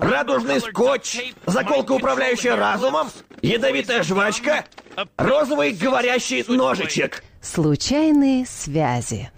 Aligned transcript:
радужный 0.00 0.60
скотч, 0.60 1.34
заколка, 1.46 1.92
управляющая 1.92 2.56
разумом, 2.56 3.10
ядовитая 3.42 4.02
жвачка, 4.02 4.64
розовый 5.16 5.72
говорящий 5.72 6.44
ножичек. 6.48 7.22
Случайные 7.40 8.46
связи. 8.46 9.30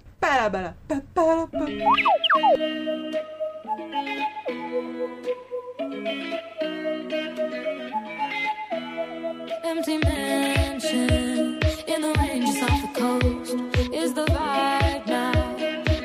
Empty 9.64 9.98
mansion 10.04 11.58
in 11.88 12.02
the 12.02 12.12
ranges 12.18 12.62
off 12.62 12.82
the 12.82 13.00
coast 13.00 13.54
is 13.92 14.12
the 14.12 14.24
vibe 14.26 15.06
now 15.06 15.32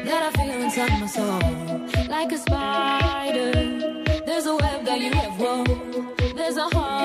that 0.06 0.22
I 0.24 0.32
feel 0.38 0.62
inside 0.62 1.00
my 1.00 1.08
soul. 1.08 2.08
Like 2.08 2.32
a 2.32 2.38
spider, 2.38 2.97
There's 6.48 6.56
a 6.56 6.70
heart 6.70 6.97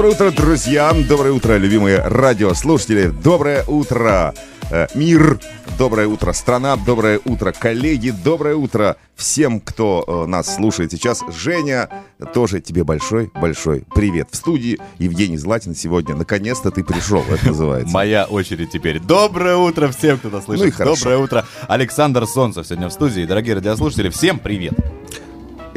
Доброе 0.00 0.14
утро, 0.14 0.30
друзья! 0.30 0.96
Доброе 1.06 1.32
утро, 1.32 1.58
любимые 1.58 1.98
радиослушатели! 1.98 3.08
Доброе 3.08 3.64
утро, 3.66 4.34
э, 4.70 4.86
мир! 4.94 5.38
Доброе 5.76 6.06
утро, 6.06 6.32
страна! 6.32 6.76
Доброе 6.76 7.20
утро, 7.26 7.52
коллеги! 7.52 8.08
Доброе 8.08 8.56
утро 8.56 8.96
всем, 9.14 9.60
кто 9.60 10.02
э, 10.06 10.26
нас 10.26 10.54
слушает 10.54 10.90
сейчас. 10.92 11.22
Женя, 11.28 11.90
тоже 12.32 12.62
тебе 12.62 12.82
большой-большой 12.82 13.84
привет. 13.94 14.28
В 14.30 14.36
студии 14.36 14.78
Евгений 14.96 15.36
Златин 15.36 15.74
сегодня. 15.74 16.14
Наконец-то 16.14 16.70
ты 16.70 16.82
пришел, 16.82 17.22
это 17.30 17.48
называется. 17.48 17.92
Моя 17.92 18.24
очередь 18.24 18.70
теперь. 18.70 19.00
Доброе 19.00 19.56
утро 19.56 19.88
всем, 19.88 20.16
кто 20.16 20.30
нас 20.30 20.46
слышит. 20.46 20.64
Ну 20.64 20.72
хорошо. 20.72 20.96
Доброе 20.96 21.18
утро. 21.18 21.46
Александр 21.68 22.26
Солнцев 22.26 22.66
сегодня 22.66 22.88
в 22.88 22.92
студии. 22.94 23.26
Дорогие 23.26 23.54
радиослушатели, 23.54 24.08
всем 24.08 24.38
привет. 24.38 24.72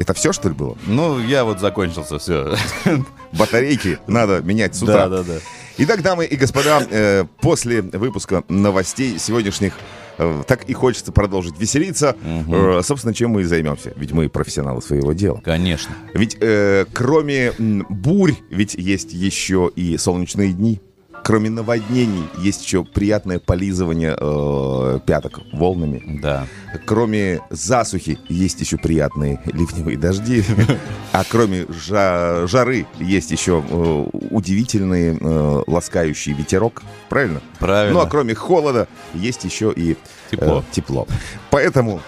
Это 0.03 0.14
все, 0.14 0.34
что 0.34 0.50
ли, 0.50 0.53
было? 0.53 0.78
Ну, 0.86 1.18
я 1.18 1.46
вот 1.46 1.62
закончился, 1.62 2.19
все. 2.19 2.58
Батарейки 3.31 4.00
надо 4.06 4.41
менять 4.41 4.75
с 4.75 4.84
утра. 4.84 5.08
Да, 5.08 5.19
да, 5.19 5.24
да. 5.24 5.34
Итак, 5.78 6.02
дамы 6.02 6.25
и 6.25 6.36
господа, 6.36 6.86
э, 6.90 7.24
после 7.40 7.81
выпуска 7.81 8.44
новостей 8.50 9.18
сегодняшних 9.18 9.72
э, 10.18 10.44
так 10.46 10.66
и 10.66 10.74
хочется 10.74 11.14
продолжить 11.14 11.58
веселиться. 11.58 12.18
Э, 12.22 12.81
собственно, 12.84 13.14
чем 13.14 13.30
мы 13.31 13.44
и 13.44 13.46
займемся. 13.46 13.94
Ведь 13.96 14.12
мы 14.12 14.28
профессионалы 14.28 14.81
своего 14.81 15.14
дела. 15.14 15.40
Конечно. 15.41 15.96
Ведь 16.14 16.35
э, 16.41 16.85
кроме 16.91 17.53
бурь, 17.58 18.34
ведь 18.50 18.74
есть 18.74 19.14
еще 19.14 19.72
и 19.74 19.96
солнечные 19.96 20.52
дни. 20.52 20.81
Кроме 21.23 21.50
наводнений, 21.50 22.28
есть 22.39 22.63
еще 22.66 22.84
приятное 22.84 23.39
полизывание 23.39 24.13
э, 24.19 25.00
пяток 25.06 25.39
волнами. 25.53 26.19
Да. 26.22 26.47
Кроме 26.85 27.39
засухи, 27.50 28.19
есть 28.28 28.59
еще 28.59 28.75
приятные 28.78 29.39
ливневые 29.45 29.97
дожди. 29.97 30.44
А 31.13 31.23
кроме 31.29 31.61
жа- 31.63 32.45
жары, 32.47 32.85
есть 33.00 33.31
еще 33.31 33.63
э, 33.67 34.06
удивительный 34.31 35.17
э, 35.17 35.63
ласкающий 35.66 36.34
ветерок. 36.34 36.84
Правильно? 37.07 37.41
Правильно. 37.59 38.00
Ну, 38.00 38.05
а 38.05 38.09
кроме 38.09 38.35
холода, 38.35 38.88
есть 39.13 39.45
еще 39.45 39.72
и 39.73 39.95
Тепло. 40.29 40.59
э, 40.59 40.73
тепло. 40.73 41.07
Поэтому 41.51 42.01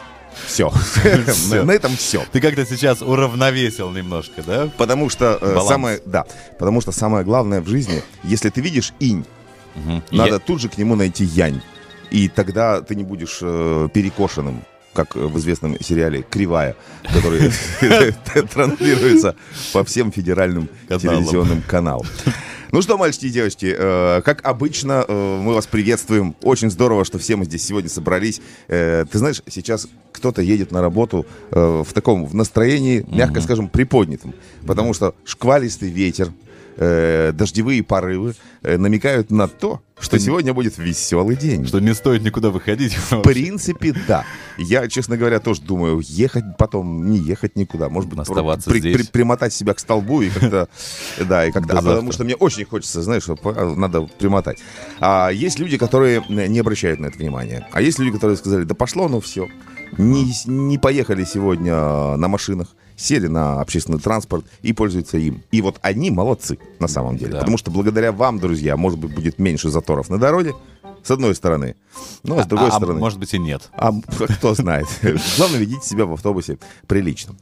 все. 0.48 0.72
На 1.64 1.72
этом 1.72 1.96
все. 1.96 2.24
Ты 2.32 2.42
как-то 2.42 2.66
сейчас 2.66 3.02
уравновесил 3.02 3.92
немножко, 3.92 4.42
да? 4.44 4.70
Потому 4.78 5.10
что 5.10 5.38
э, 5.42 5.60
самое, 5.68 6.02
да, 6.06 6.26
потому 6.60 6.82
что 6.82 6.92
самое 6.92 7.24
главное 7.26 7.62
в 7.62 7.68
жизни, 7.68 8.02
если 8.24 8.50
ты 8.50 8.62
видишь 8.62 8.94
инь, 9.00 9.26
надо 10.12 10.40
тут 10.40 10.62
же 10.62 10.70
к 10.70 10.78
нему 10.78 10.96
найти 10.96 11.24
янь, 11.26 11.62
и 12.12 12.28
тогда 12.30 12.82
ты 12.82 12.96
не 12.96 13.04
будешь 13.04 13.40
э, 13.42 13.90
перекошенным, 13.94 14.64
как 14.94 15.16
в 15.16 15.38
известном 15.38 15.78
сериале 15.82 16.24
"Кривая", 16.24 16.76
который 17.04 17.52
транслируется 18.54 19.36
по 19.74 19.84
всем 19.84 20.12
федеральным 20.12 20.70
телевизионным 20.88 21.62
каналам. 21.62 22.06
Ну 22.76 22.82
что, 22.82 22.98
мальчики 22.98 23.28
и 23.28 23.30
девочки, 23.30 23.74
э, 23.74 24.22
как 24.26 24.46
обычно, 24.46 25.06
э, 25.08 25.40
мы 25.42 25.54
вас 25.54 25.66
приветствуем. 25.66 26.36
Очень 26.42 26.70
здорово, 26.70 27.06
что 27.06 27.18
все 27.18 27.38
мы 27.38 27.46
здесь 27.46 27.66
сегодня 27.66 27.90
собрались. 27.90 28.42
Э, 28.68 29.06
ты 29.10 29.18
знаешь, 29.18 29.42
сейчас 29.48 29.88
кто-то 30.12 30.42
едет 30.42 30.74
на 30.74 30.82
работу 30.82 31.26
э, 31.52 31.84
в 31.88 31.94
таком 31.94 32.26
в 32.26 32.36
настроении, 32.36 33.06
мягко 33.08 33.40
скажем, 33.40 33.70
приподнятом, 33.70 34.34
потому 34.68 34.94
что 34.94 35.16
шквалистый 35.24 35.90
ветер, 35.90 36.34
э, 36.76 37.32
дождевые 37.34 37.82
порывы 37.82 38.36
э, 38.62 38.76
намекают 38.76 39.32
на 39.32 39.48
то, 39.48 39.82
что 40.00 40.20
сегодня 40.20 40.54
будет 40.54 40.78
веселый 40.78 41.36
день. 41.36 41.66
Что 41.66 41.80
не 41.80 41.94
стоит 41.94 42.22
никуда 42.24 42.50
выходить. 42.50 42.94
В 43.12 43.22
принципе, 43.22 43.94
да. 44.08 44.26
Я, 44.58 44.88
честно 44.88 45.18
говоря, 45.18 45.40
тоже 45.40 45.62
думаю, 45.62 46.02
ехать 46.04 46.44
потом, 46.58 47.10
не 47.10 47.18
ехать 47.18 47.56
никуда. 47.56 47.90
Может 47.90 48.10
быть, 48.10 48.20
Оставаться 48.20 48.70
при- 48.70 48.80
здесь. 48.80 48.96
при- 48.96 49.06
примотать 49.12 49.54
себя 49.54 49.74
к 49.74 49.80
столбу 49.80 50.22
и 50.22 50.30
как-то... 50.30 50.68
Да, 51.28 51.46
и 51.46 51.52
как-то... 51.52 51.74
А 51.80 51.82
потому 51.82 52.12
что 52.12 52.24
мне 52.24 52.36
очень 52.36 52.66
хочется, 52.66 53.02
знаешь, 53.02 53.24
что 53.24 53.36
по- 53.36 53.54
надо 53.76 54.02
примотать. 54.02 54.60
А 55.00 55.30
есть 55.30 55.60
люди, 55.60 55.78
которые 55.78 56.24
не 56.30 56.60
обращают 56.60 57.00
на 57.00 57.08
это 57.08 57.18
внимания. 57.18 57.68
А 57.72 57.82
есть 57.82 57.98
люди, 58.00 58.12
которые 58.12 58.38
сказали, 58.38 58.64
да 58.64 58.76
пошло, 58.76 59.08
ну 59.08 59.20
все. 59.22 59.48
Не, 59.98 60.32
не 60.46 60.78
поехали 60.78 61.24
сегодня 61.24 61.74
на 62.18 62.28
машинах, 62.28 62.76
сели 62.96 63.28
на 63.28 63.62
общественный 63.62 64.00
транспорт 64.00 64.46
и 64.62 64.74
пользуются 64.74 65.18
им. 65.18 65.44
И 65.52 65.62
вот 65.62 65.78
они 65.82 66.12
молодцы 66.12 66.58
на 66.80 66.88
самом 66.88 67.18
деле. 67.18 67.34
Да. 67.34 67.40
Потому 67.40 67.58
что 67.58 67.72
благодаря 67.72 68.12
вам, 68.12 68.40
друзья, 68.40 68.78
может 68.78 69.00
быть, 69.00 69.14
будет 69.14 69.40
меньше 69.40 69.70
заторов 69.70 70.10
на 70.10 70.18
дороге, 70.18 70.54
с 71.04 71.12
одной 71.12 71.36
стороны. 71.36 71.76
Ну, 72.24 72.40
а 72.40 72.44
с 72.44 72.48
другой 72.48 72.70
А- 72.70 72.74
а 72.74 72.78
стороны... 72.78 73.00
может 73.00 73.20
быть 73.20 73.34
и 73.34 73.40
нет. 73.40 73.70
А 73.74 73.92
кто 74.38 74.56
знает. 74.56 74.88
Главное, 75.38 75.60
ведите 75.60 75.86
себя 75.86 76.06
в 76.06 76.14
автобусе 76.14 76.58
прилично. 76.88 77.36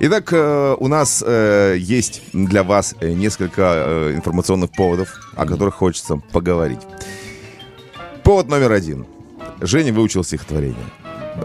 Итак, 0.00 0.32
э, 0.32 0.76
у 0.78 0.88
нас 0.88 1.22
э, 1.24 1.76
есть 1.78 2.22
для 2.32 2.64
вас 2.64 2.96
э, 3.00 3.12
несколько 3.12 4.12
информационных 4.14 4.72
поводов, 4.72 5.08
о 5.36 5.46
которых 5.46 5.74
хочется 5.74 6.16
поговорить. 6.16 6.80
Повод 8.24 8.48
номер 8.48 8.72
один. 8.72 9.06
Женя 9.60 9.92
выучил 9.92 10.24
стихотворение. 10.24 10.84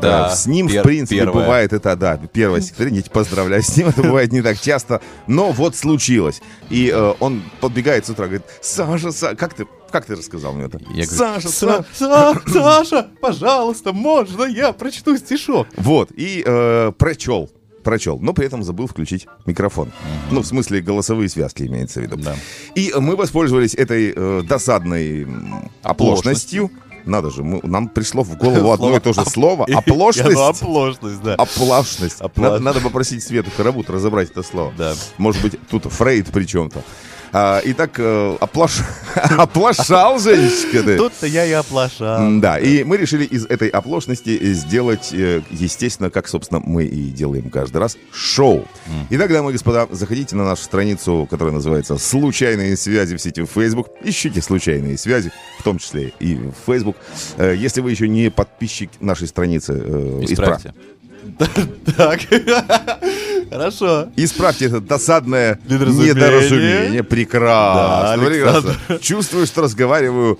Да, 0.01 0.29
С 0.35 0.45
ним, 0.45 0.67
пер- 0.67 0.81
в 0.81 0.83
принципе, 0.83 1.21
первое. 1.21 1.41
бывает 1.43 1.73
это, 1.73 1.95
да, 1.95 2.17
первое 2.31 2.61
стихотворение, 2.61 2.99
я 2.99 3.03
тебя 3.03 3.13
поздравляю 3.13 3.63
с 3.63 3.75
ним, 3.75 3.87
это 3.89 4.03
бывает 4.03 4.31
не 4.31 4.41
так 4.41 4.59
часто, 4.59 5.01
но 5.27 5.51
вот 5.51 5.75
случилось. 5.75 6.41
И 6.69 6.91
э, 6.93 7.13
он 7.19 7.41
подбегает 7.59 8.05
с 8.05 8.09
утра, 8.09 8.25
говорит, 8.25 8.43
Саша, 8.61 9.07
Са- 9.07 9.35
как 9.35 9.53
ты, 9.55 9.65
как 9.91 10.05
ты 10.05 10.15
рассказал 10.15 10.53
мне 10.53 10.65
это? 10.65 10.77
Я 10.93 11.05
говорю, 11.05 11.07
Саша, 11.07 11.47
«Са- 11.47 11.85
Саша, 11.93 12.39
Са- 12.39 12.49
Саша, 12.53 13.07
пожалуйста, 13.19 13.91
можно 13.93 14.43
я 14.45 14.73
прочту 14.73 15.17
стишок? 15.17 15.67
Вот, 15.77 16.09
и 16.15 16.43
э, 16.45 16.91
прочел. 16.97 17.49
Прочел, 17.83 18.19
но 18.19 18.33
при 18.33 18.45
этом 18.45 18.61
забыл 18.61 18.87
включить 18.87 19.25
микрофон. 19.45 19.91
Ну, 20.31 20.41
в 20.41 20.45
смысле, 20.45 20.81
голосовые 20.81 21.29
связки 21.29 21.63
имеется 21.63 22.01
в 22.01 22.03
виду. 22.03 22.17
Да. 22.17 22.35
И 22.75 22.93
мы 22.99 23.15
воспользовались 23.15 23.73
этой 23.73 24.11
э, 24.13 24.41
досадной 24.47 25.23
м, 25.23 25.71
оплошностью. 25.81 26.69
Надо 27.09 27.31
же, 27.31 27.43
мы- 27.43 27.59
нам 27.63 27.87
пришло 27.89 28.23
в 28.23 28.37
голову 28.37 28.71
одно 28.71 28.95
и 28.95 28.99
то 28.99 29.13
же 29.13 29.25
слово. 29.25 29.65
Оплошность. 29.73 30.37
Оплошность, 30.61 31.21
да. 31.23 31.35
Оплошность. 31.35 32.21
Надо 32.63 32.79
попросить 32.81 33.23
Свету 33.23 33.49
Карабут 33.57 33.89
разобрать 33.89 34.29
это 34.31 34.43
слово. 34.43 34.71
Да. 34.77 34.93
Может 35.17 35.41
быть, 35.41 35.59
тут 35.69 35.85
Фрейд 35.85 36.27
при 36.27 36.45
чем-то. 36.45 36.83
А, 37.31 37.61
итак, 37.63 37.91
э, 37.99 38.37
оплош- 38.39 38.81
оплошал, 39.37 40.19
ты. 40.19 40.97
Тут-то 40.97 41.27
я 41.27 41.45
и 41.45 41.51
оплошал. 41.51 42.39
Да, 42.39 42.57
и 42.59 42.83
мы 42.83 42.97
решили 42.97 43.23
из 43.25 43.45
этой 43.45 43.69
оплошности 43.69 44.53
сделать, 44.53 45.09
э, 45.13 45.41
естественно, 45.51 46.09
как, 46.09 46.27
собственно, 46.27 46.59
мы 46.63 46.85
и 46.85 47.09
делаем 47.11 47.49
каждый 47.49 47.77
раз, 47.77 47.97
шоу. 48.11 48.65
Итак, 49.11 49.31
дамы 49.31 49.49
и 49.51 49.53
господа, 49.53 49.87
заходите 49.91 50.35
на 50.35 50.45
нашу 50.45 50.63
страницу, 50.63 51.27
которая 51.29 51.53
называется 51.53 51.97
«Случайные 51.97 52.75
связи» 52.77 53.15
в 53.15 53.21
сети 53.21 53.45
Facebook. 53.45 53.87
Ищите 54.03 54.41
«Случайные 54.41 54.97
связи», 54.97 55.31
в 55.59 55.63
том 55.63 55.77
числе 55.77 56.13
и 56.19 56.35
в 56.35 56.53
Facebook. 56.65 56.95
Э, 57.37 57.55
Если 57.55 57.81
вы 57.81 57.91
еще 57.91 58.07
не 58.07 58.29
подписчик 58.31 58.89
нашей 58.99 59.27
страницы, 59.27 59.73
э, 59.73 60.19
испра- 60.23 60.33
Исправьте. 60.33 60.73
Так. 61.97 62.21
Хорошо. 63.49 64.09
Исправьте 64.15 64.65
это 64.65 64.79
досадное 64.79 65.59
Недоразумение. 65.65 66.13
недоразумение. 66.13 67.03
Прекрасно. 67.03 68.17
Да, 68.17 68.25
прекрасно. 68.25 68.99
Чувствую, 68.99 69.45
что 69.47 69.61
разговариваю 69.63 70.39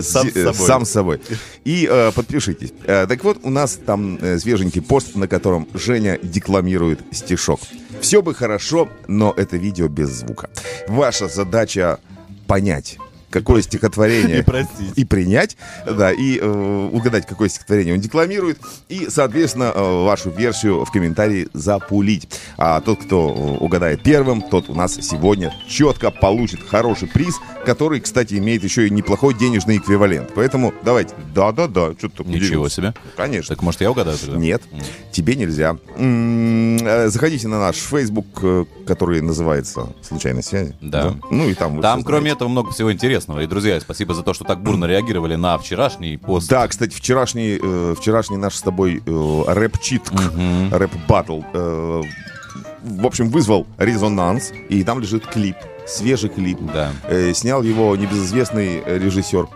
Сам 0.00 0.28
с 0.30 0.36
э, 0.36 0.44
собой. 0.44 0.66
сам 0.66 0.84
с 0.86 0.90
собой. 0.90 1.20
И 1.64 1.86
э, 1.90 2.12
подпишитесь. 2.14 2.72
Э, 2.84 3.06
так 3.06 3.22
вот, 3.24 3.38
у 3.42 3.50
нас 3.50 3.78
там 3.84 4.18
э, 4.20 4.38
свеженький 4.38 4.80
пост, 4.82 5.14
на 5.16 5.28
котором 5.28 5.68
Женя 5.74 6.18
декламирует 6.22 7.00
стишок. 7.12 7.60
Все 8.00 8.22
бы 8.22 8.34
хорошо, 8.34 8.88
но 9.08 9.34
это 9.36 9.56
видео 9.56 9.88
без 9.88 10.08
звука. 10.10 10.48
Ваша 10.88 11.28
задача 11.28 11.98
понять, 12.46 12.98
какое 13.30 13.62
стихотворение 13.62 14.38
И 14.40 14.42
простить. 14.42 14.92
и 14.96 15.04
принять, 15.04 15.56
да, 15.86 16.12
и 16.12 16.38
э, 16.40 16.88
угадать, 16.92 17.26
какое 17.26 17.48
стихотворение 17.48 17.94
он 17.94 18.00
декламирует, 18.00 18.58
и, 18.88 19.08
соответственно, 19.10 19.72
э, 19.74 20.04
вашу 20.04 20.30
версию 20.30 20.84
в 20.84 20.90
комментарии 20.90 21.48
запулить. 21.52 22.28
А 22.56 22.80
тот, 22.80 23.04
кто 23.04 23.28
э, 23.60 23.64
угадает 23.64 24.02
первым, 24.02 24.42
тот 24.42 24.68
у 24.70 24.74
нас 24.74 24.94
сегодня 24.94 25.52
четко 25.68 26.10
получит 26.10 26.60
хороший 26.66 27.08
приз, 27.08 27.36
который, 27.64 28.00
кстати, 28.00 28.34
имеет 28.34 28.62
еще 28.64 28.86
и 28.86 28.90
неплохой 28.90 29.34
денежный 29.34 29.78
эквивалент. 29.78 30.32
Поэтому 30.34 30.72
давайте, 30.82 31.14
да-да-да, 31.34 31.92
что-то 31.98 32.24
Ничего 32.24 32.68
себе. 32.68 32.94
Конечно. 33.16 33.54
Так 33.54 33.62
может 33.62 33.80
я 33.80 33.90
угадаю 33.90 34.16
тогда? 34.18 34.36
Нет, 34.36 34.62
тебе 35.12 35.34
нельзя. 35.34 35.76
М, 35.96 36.76
э, 36.78 37.08
Заходите 37.08 37.48
на 37.48 37.58
наш 37.58 37.76
Facebook, 37.76 38.26
э, 38.42 38.64
который 38.86 39.20
называется 39.20 39.88
«Случайные 40.02 40.42
связи». 40.42 40.74
Да. 40.80 41.16
Ну 41.30 41.48
и 41.48 41.54
там 41.54 41.80
Там, 41.82 42.02
кроме 42.02 42.20
знаете. 42.22 42.36
этого, 42.36 42.48
много 42.48 42.70
всего 42.72 42.92
интересного. 42.92 43.15
И, 43.16 43.46
друзья, 43.46 43.80
спасибо 43.80 44.14
за 44.14 44.22
то, 44.22 44.34
что 44.34 44.44
так 44.44 44.62
бурно 44.62 44.84
реагировали 44.84 45.36
на 45.36 45.56
вчерашний 45.58 46.18
пост. 46.18 46.48
Да, 46.50 46.68
кстати, 46.68 46.94
вчерашний, 46.94 47.58
э, 47.62 47.94
вчерашний 47.98 48.36
наш 48.36 48.56
с 48.56 48.62
тобой 48.62 49.02
э, 49.06 49.42
рэп-читк, 49.46 50.12
рэп-баттл, 50.70 51.40
э, 51.52 52.02
в 52.82 53.06
общем, 53.06 53.30
вызвал 53.30 53.66
резонанс, 53.78 54.52
и 54.68 54.84
там 54.84 55.00
лежит 55.00 55.26
клип, 55.26 55.56
свежий 55.86 56.28
клип. 56.28 56.58
Да. 56.74 56.92
Э, 57.04 57.32
снял 57.32 57.62
его 57.62 57.96
небезызвестный 57.96 58.82
режиссер, 58.84 59.46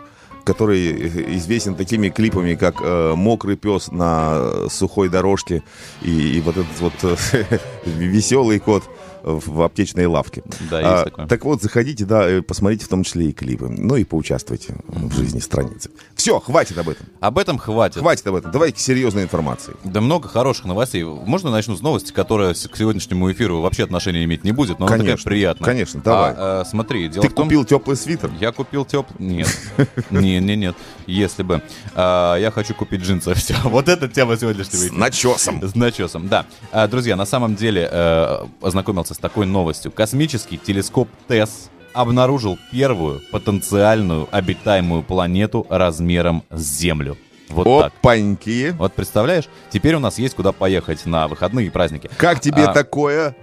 который 0.44 1.36
известен 1.36 1.74
такими 1.74 2.08
клипами, 2.08 2.54
как 2.54 2.76
э, 2.82 3.14
«Мокрый 3.14 3.56
пес 3.56 3.92
на 3.92 4.68
сухой 4.68 5.08
дорожке» 5.08 5.62
и, 6.02 6.38
и 6.38 6.40
вот 6.40 6.56
этот 6.56 6.80
вот 6.80 6.94
э, 7.02 7.58
«Веселый 7.84 8.58
кот» 8.58 8.84
в 9.22 9.62
аптечной 9.62 10.06
лавке. 10.06 10.42
Да, 10.70 10.78
есть 10.80 10.90
А, 10.92 11.04
такое. 11.04 11.26
Так 11.26 11.44
вот, 11.44 11.62
заходите, 11.62 12.04
да, 12.04 12.42
посмотрите 12.46 12.84
в 12.84 12.88
том 12.88 13.02
числе 13.04 13.26
и 13.26 13.32
клипы. 13.32 13.68
Ну 13.68 13.96
и 13.96 14.04
поучаствуйте 14.04 14.76
в 14.88 15.14
жизни 15.14 15.40
страницы. 15.40 15.90
Все, 16.14 16.38
хватит 16.40 16.76
об 16.78 16.88
этом. 16.88 17.06
Об 17.20 17.38
этом 17.38 17.58
хватит. 17.58 18.00
Хватит 18.00 18.26
об 18.26 18.34
этом. 18.36 18.50
Давай 18.50 18.72
к 18.72 18.78
серьезной 18.78 19.24
информации. 19.24 19.74
Да 19.84 20.00
много 20.00 20.28
хороших 20.28 20.66
новостей. 20.66 21.04
Можно 21.04 21.50
начну 21.50 21.76
с 21.76 21.80
новости, 21.80 22.12
которая 22.12 22.54
с- 22.54 22.68
к 22.68 22.76
сегодняшнему 22.76 23.30
эфиру 23.32 23.60
вообще 23.60 23.84
отношения 23.84 24.24
иметь 24.24 24.44
не 24.44 24.52
будет, 24.52 24.78
но 24.78 24.86
она 24.86 24.96
такая 24.96 25.06
Конечно, 25.10 25.28
приятная. 25.30 25.64
конечно, 25.64 26.00
давай. 26.00 26.34
А, 26.36 26.62
э, 26.62 26.64
смотри, 26.68 27.08
дело 27.08 27.22
Ты 27.22 27.28
в 27.28 27.34
том... 27.34 27.46
купил 27.46 27.64
теплый 27.64 27.96
свитер? 27.96 28.30
Я 28.40 28.52
купил 28.52 28.84
теплый... 28.84 29.16
Нет. 29.18 29.48
Не, 30.10 30.38
не, 30.40 30.56
нет. 30.56 30.76
Если 31.06 31.42
бы. 31.42 31.62
А, 31.94 32.36
я 32.36 32.50
хочу 32.50 32.74
купить 32.74 33.02
джинсы. 33.02 33.34
Все. 33.40 33.54
Вот 33.64 33.88
эта 33.88 34.08
тема 34.08 34.36
сегодняшнего 34.36 34.76
С 34.76 34.86
эфира. 34.86 34.98
начесом. 34.98 35.62
С 35.68 35.74
начесом, 35.74 36.28
да. 36.28 36.46
А, 36.72 36.86
друзья, 36.88 37.16
на 37.16 37.26
самом 37.26 37.54
деле 37.56 37.88
э, 37.90 38.46
ознакомился 38.62 39.09
с 39.14 39.18
такой 39.18 39.46
новостью. 39.46 39.92
Космический 39.92 40.58
телескоп 40.58 41.08
ТЭСС 41.28 41.70
обнаружил 41.92 42.58
первую 42.70 43.20
потенциальную 43.32 44.28
обитаемую 44.30 45.02
планету 45.02 45.66
размером 45.68 46.44
с 46.50 46.60
Землю. 46.78 47.16
Вот 47.48 47.82
так. 47.82 47.92
Опаньки. 48.00 48.74
Вот 48.78 48.92
представляешь, 48.92 49.48
теперь 49.70 49.96
у 49.96 49.98
нас 49.98 50.18
есть 50.18 50.34
куда 50.36 50.52
поехать 50.52 51.04
на 51.06 51.26
выходные 51.26 51.66
и 51.66 51.70
праздники. 51.70 52.08
Как 52.16 52.40
тебе 52.40 52.64
А, 52.64 52.72
такое, 52.72 53.34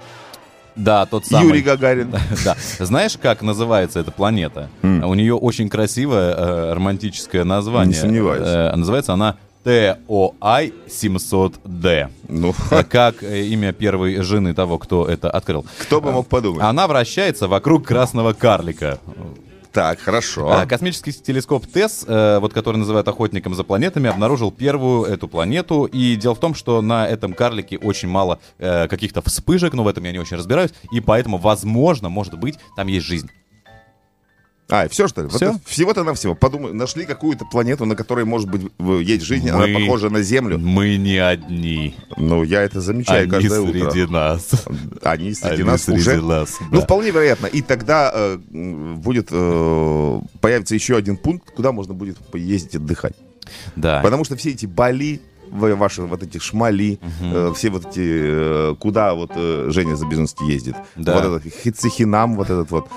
Да, 0.77 1.05
тот 1.05 1.25
самый. 1.25 1.47
Юрий 1.47 1.61
Гагарин? 1.61 2.15
Да. 2.45 2.55
Знаешь, 2.79 3.17
как 3.21 3.41
называется 3.41 3.99
эта 3.99 4.11
планета? 4.11 4.69
У 4.81 5.13
нее 5.13 5.35
очень 5.35 5.69
красивое 5.69 6.33
э, 6.33 6.73
романтическое 6.73 7.43
название. 7.43 7.95
Не 7.95 7.99
сомневаюсь. 7.99 8.43
Э, 8.45 8.75
называется 8.75 9.13
она 9.13 9.35
TOI 9.67 10.73
700D. 10.87 12.09
Ну, 12.29 12.55
Как 12.89 13.21
э, 13.21 13.43
имя 13.47 13.73
первой 13.73 14.21
жены 14.21 14.53
того, 14.53 14.77
кто 14.77 15.05
это 15.05 15.29
открыл. 15.29 15.65
кто 15.81 15.99
бы 15.99 16.13
мог 16.13 16.27
подумать. 16.27 16.63
Она 16.63 16.87
вращается 16.87 17.49
вокруг 17.49 17.85
красного 17.85 18.31
карлика. 18.31 18.99
Так, 19.73 19.99
хорошо. 19.99 20.63
Космический 20.67 21.11
телескоп 21.11 21.65
э, 21.75 22.39
вот 22.39 22.53
который 22.53 22.77
называют 22.77 23.09
охотником 23.09 23.55
за 23.55 23.65
планетами, 23.65 24.09
обнаружил 24.09 24.51
первую 24.51 25.03
эту 25.03 25.27
планету. 25.27 25.83
И 25.83 26.15
дело 26.15 26.33
в 26.33 26.39
том, 26.39 26.55
что 26.55 26.81
на 26.81 27.05
этом 27.05 27.33
карлике 27.33 27.77
очень 27.77 28.07
мало 28.07 28.39
э, 28.59 28.87
каких-то 28.87 29.21
вспышек, 29.21 29.73
но 29.73 29.83
в 29.83 29.87
этом 29.89 30.05
я 30.05 30.13
не 30.13 30.19
очень 30.19 30.37
разбираюсь. 30.37 30.71
И 30.93 31.01
поэтому, 31.01 31.37
возможно, 31.37 32.07
может 32.07 32.39
быть, 32.39 32.57
там 32.77 32.87
есть 32.87 33.05
жизнь. 33.05 33.29
А, 34.69 34.89
все 34.89 35.07
что 35.07 35.21
ли? 35.21 35.27
Вот 35.27 35.37
Всё? 35.37 35.51
это- 35.51 35.59
Всего-то 35.65 36.03
на 36.03 36.13
всего. 36.13 36.35
Подумай, 36.35 36.73
нашли 36.73 37.05
какую-то 37.05 37.45
планету, 37.45 37.85
на 37.85 37.95
которой, 37.95 38.25
может 38.25 38.49
быть, 38.49 38.63
есть 39.07 39.23
жизнь, 39.23 39.49
Мы- 39.49 39.63
она 39.63 39.79
похожа 39.79 40.09
на 40.09 40.21
Землю. 40.21 40.57
Мы 40.59 40.97
не 40.97 41.17
одни. 41.17 41.95
Ну, 42.17 42.43
я 42.43 42.63
это 42.63 42.81
замечаю 42.81 43.23
Они 43.23 43.31
каждое 43.31 43.61
утро. 43.61 43.89
среди 43.91 44.11
нас. 44.11 44.65
Они 45.03 45.33
среди 45.33 45.53
Они 45.53 45.63
нас 45.63 45.83
среди 45.83 45.99
уже. 45.99 46.21
нас, 46.21 46.57
Ну, 46.69 46.79
да. 46.79 46.85
вполне 46.85 47.11
вероятно. 47.11 47.45
И 47.45 47.61
тогда 47.61 48.11
э, 48.13 48.37
будет 48.97 49.29
э, 49.31 50.19
появится 50.41 50.75
еще 50.75 50.97
один 50.97 51.15
пункт, 51.15 51.49
куда 51.51 51.71
можно 51.71 51.93
будет 51.93 52.17
поездить 52.17 52.75
отдыхать. 52.75 53.13
Да. 53.77 54.01
Потому 54.01 54.25
что 54.25 54.35
все 54.35 54.49
эти 54.49 54.65
Бали, 54.65 55.21
ваши 55.51 56.01
вот 56.03 56.23
эти 56.23 56.37
шмали, 56.39 56.99
э, 57.21 57.51
все 57.55 57.69
вот 57.69 57.85
эти, 57.87 58.01
э, 58.03 58.75
куда 58.79 59.13
вот 59.13 59.31
э, 59.35 59.67
Женя 59.69 59.95
Забежинский 59.95 60.47
ездит, 60.47 60.75
Да. 60.95 61.13
вот 61.15 61.25
этот 61.41 61.53
Хицехинам, 61.53 62.35
вот 62.35 62.49
этот 62.49 62.71
вот, 62.71 62.87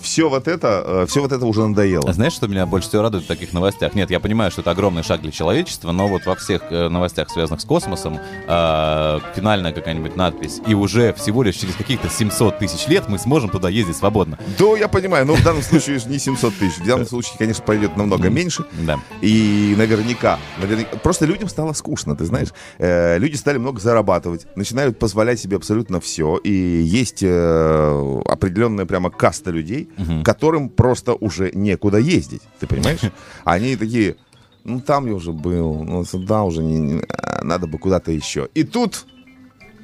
все 0.00 0.28
вот 0.30 0.46
это, 0.46 1.04
все 1.08 1.20
вот 1.22 1.32
это 1.32 1.44
уже 1.44 1.66
надоело. 1.66 2.08
А 2.08 2.12
Знаешь, 2.12 2.34
что 2.34 2.46
меня 2.46 2.66
больше 2.66 2.88
всего 2.88 3.02
радует 3.02 3.24
в 3.24 3.26
таких 3.26 3.52
новостях? 3.52 3.94
Нет, 3.94 4.08
я 4.10 4.20
понимаю, 4.20 4.52
что 4.52 4.60
это 4.60 4.70
огромный 4.70 5.02
шаг 5.02 5.22
для 5.22 5.32
человечества, 5.32 5.90
но 5.90 6.06
вот 6.06 6.24
во 6.26 6.36
всех 6.36 6.62
э, 6.70 6.88
новостях, 6.88 7.30
связанных 7.30 7.60
с 7.60 7.64
космосом, 7.64 8.18
э, 8.46 9.18
финальная 9.34 9.72
какая-нибудь 9.72 10.14
надпись, 10.16 10.60
и 10.66 10.74
уже 10.74 11.12
всего 11.14 11.42
лишь 11.42 11.56
через 11.56 11.74
каких-то 11.74 12.08
700 12.08 12.58
тысяч 12.58 12.86
лет 12.86 13.08
мы 13.08 13.18
сможем 13.18 13.50
туда 13.50 13.68
ездить 13.68 13.96
свободно. 13.96 14.38
Да, 14.58 14.76
я 14.78 14.86
понимаю, 14.88 15.26
но 15.26 15.34
в 15.34 15.42
данном 15.42 15.62
случае 15.62 16.00
не 16.06 16.18
700 16.18 16.54
тысяч, 16.54 16.78
в 16.78 16.86
данном 16.86 17.06
случае, 17.06 17.34
конечно, 17.38 17.64
пройдет 17.64 17.96
намного 17.96 18.28
меньше. 18.30 18.64
Да. 18.86 19.00
И 19.20 19.74
наверняка, 19.76 20.38
наверняка, 20.58 20.96
просто 20.98 21.26
людям 21.26 21.48
становится 21.48 21.59
стало 21.60 21.74
скучно, 21.74 22.16
ты 22.16 22.24
знаешь. 22.24 22.48
Э, 22.78 23.18
люди 23.18 23.36
стали 23.36 23.58
много 23.58 23.80
зарабатывать, 23.80 24.46
начинают 24.56 24.98
позволять 24.98 25.38
себе 25.40 25.56
абсолютно 25.56 26.00
все. 26.00 26.38
И 26.38 26.50
есть 26.50 27.22
э, 27.22 28.20
определенная 28.26 28.86
прямо 28.86 29.10
каста 29.10 29.50
людей, 29.50 29.90
которым 30.24 30.70
просто 30.70 31.12
уже 31.14 31.50
некуда 31.52 31.98
ездить. 31.98 32.42
Ты 32.60 32.66
понимаешь? 32.66 33.00
Они 33.44 33.76
такие, 33.76 34.16
ну 34.64 34.80
там 34.80 35.06
я 35.06 35.12
уже 35.14 35.32
был, 35.32 35.84
ну 35.84 36.04
сюда 36.06 36.44
уже 36.44 36.62
не, 36.62 36.78
не- 36.78 37.02
надо 37.42 37.66
бы 37.66 37.78
куда-то 37.78 38.10
еще. 38.10 38.48
И 38.54 38.64
тут 38.64 39.04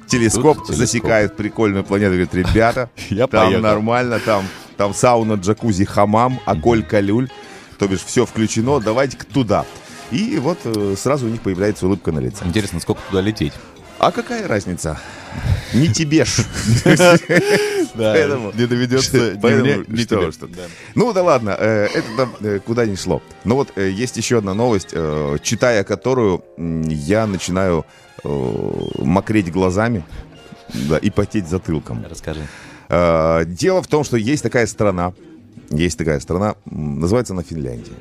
телескоп, 0.07 0.57
Тут 0.57 0.67
телескоп. 0.67 0.75
засекает 0.75 1.35
прикольную 1.35 1.83
планету, 1.83 2.13
говорит, 2.13 2.33
ребята, 2.33 2.89
Я 3.09 3.27
там 3.27 3.45
поехал. 3.45 3.61
нормально, 3.63 4.19
там, 4.19 4.45
там 4.77 4.93
сауна, 4.95 5.33
джакузи, 5.33 5.85
хамам, 5.85 6.39
аколь, 6.45 6.81
калюль, 6.83 7.29
то 7.77 7.87
бишь 7.87 8.03
все 8.03 8.25
включено, 8.25 8.79
давайте-ка 8.79 9.25
туда. 9.27 9.63
И 10.11 10.37
вот 10.39 10.59
э, 10.63 10.95
сразу 10.97 11.25
у 11.25 11.29
них 11.29 11.41
появляется 11.41 11.85
улыбка 11.85 12.11
на 12.11 12.19
лице. 12.19 12.45
Интересно, 12.45 12.79
сколько 12.79 13.01
туда 13.09 13.21
лететь? 13.21 13.53
А 13.99 14.11
какая 14.11 14.47
разница? 14.47 14.99
Не 15.73 15.87
тебе 15.91 16.23
ж. 16.23 16.45
Поэтому- 17.95 18.51
не 18.53 18.67
доведется 18.67 19.07
что, 19.09 20.47
тебе. 20.47 20.63
Ну 20.95 21.13
да 21.13 21.23
ладно, 21.23 21.55
э, 21.59 21.87
это 21.93 22.07
там, 22.15 22.33
э, 22.41 22.59
куда 22.59 22.85
ни 22.85 22.95
шло. 22.95 23.21
Но 23.43 23.55
вот 23.55 23.75
есть 23.77 24.17
еще 24.17 24.37
одна 24.37 24.53
новость, 24.53 24.89
читая 25.41 25.83
которую 25.83 26.43
я 26.57 27.25
начинаю 27.27 27.85
мокреть 28.23 29.51
глазами 29.51 30.03
и 31.01 31.09
потеть 31.09 31.47
затылком. 31.47 32.05
Расскажи. 32.09 32.41
Дело 32.89 33.81
в 33.81 33.87
том, 33.87 34.03
что 34.03 34.17
есть 34.17 34.43
такая 34.43 34.67
страна, 34.67 35.13
есть 35.69 35.97
такая 35.97 36.19
страна, 36.19 36.55
называется 36.65 37.33
она 37.33 37.43
Финляндия. 37.43 37.93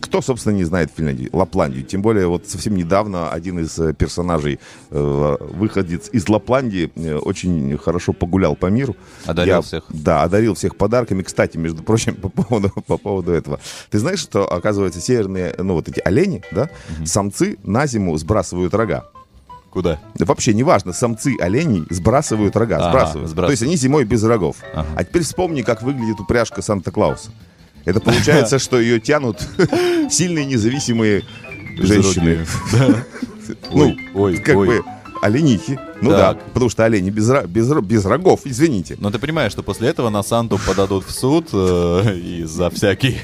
Кто, 0.00 0.20
собственно, 0.20 0.54
не 0.54 0.64
знает 0.64 0.90
Финляндию? 0.94 1.30
Лапландию. 1.32 1.82
Тем 1.84 2.02
более, 2.02 2.26
вот 2.26 2.46
совсем 2.48 2.74
недавно 2.76 3.30
один 3.30 3.58
из 3.60 3.78
э, 3.78 3.92
персонажей, 3.94 4.58
э, 4.90 5.36
выходец 5.40 6.08
из 6.12 6.28
Лапландии, 6.28 6.90
э, 6.96 7.16
очень 7.16 7.76
хорошо 7.78 8.12
погулял 8.12 8.56
по 8.56 8.66
миру. 8.66 8.96
Одарил 9.26 9.56
Я- 9.56 9.60
всех. 9.62 9.84
Да, 9.88 10.22
одарил 10.22 10.54
всех 10.54 10.76
подарками. 10.76 11.22
Кстати, 11.22 11.56
между 11.56 11.82
прочим, 11.82 12.14
по 12.22 12.28
поводу, 12.28 12.70
по 12.86 12.96
поводу 12.98 13.32
этого. 13.32 13.58
Ты 13.90 13.98
знаешь, 13.98 14.18
что, 14.20 14.50
оказывается, 14.50 15.00
северные, 15.00 15.54
ну, 15.58 15.74
вот 15.74 15.88
эти 15.88 16.00
олени, 16.00 16.42
да, 16.52 16.68
самцы 17.04 17.56
на 17.64 17.86
зиму 17.86 18.16
сбрасывают 18.16 18.74
рога. 18.74 19.04
Куда? 19.70 20.00
Да 20.14 20.24
Вообще 20.24 20.54
неважно, 20.54 20.94
самцы 20.94 21.36
оленей 21.38 21.84
сбрасывают 21.90 22.56
рога, 22.56 22.76
Ага, 22.76 22.88
сбрасывают. 22.90 23.28
сбрасывают. 23.30 23.48
То 23.48 23.50
есть 23.50 23.62
они 23.62 23.76
зимой 23.76 24.04
без 24.04 24.24
рогов. 24.24 24.56
Ага. 24.74 24.88
А 24.96 25.04
теперь 25.04 25.22
вспомни, 25.22 25.60
как 25.60 25.82
выглядит 25.82 26.18
упряжка 26.18 26.62
Санта-Клауса. 26.62 27.30
Это 27.86 28.00
получается, 28.02 28.58
что 28.58 28.78
ее 28.78 29.00
тянут 29.00 29.40
сильные 30.10 30.44
независимые 30.44 31.24
женщины. 31.78 32.44
Ну, 33.70 33.96
как 34.42 34.56
бы 34.56 34.82
оленихи. 35.22 35.78
Ну 36.00 36.10
да, 36.10 36.34
потому 36.34 36.68
что 36.68 36.84
олени 36.84 37.10
без, 37.10 37.30
без, 37.46 37.72
без 37.72 38.04
рогов, 38.04 38.40
извините. 38.42 38.96
Но 38.98 39.12
ты 39.12 39.20
понимаешь, 39.20 39.52
что 39.52 39.62
после 39.62 39.88
этого 39.88 40.10
на 40.10 40.24
Санту 40.24 40.58
подадут 40.66 41.06
в 41.06 41.12
суд 41.12 41.50
э, 41.52 42.16
и 42.16 42.42
за 42.42 42.70
всякие... 42.70 43.20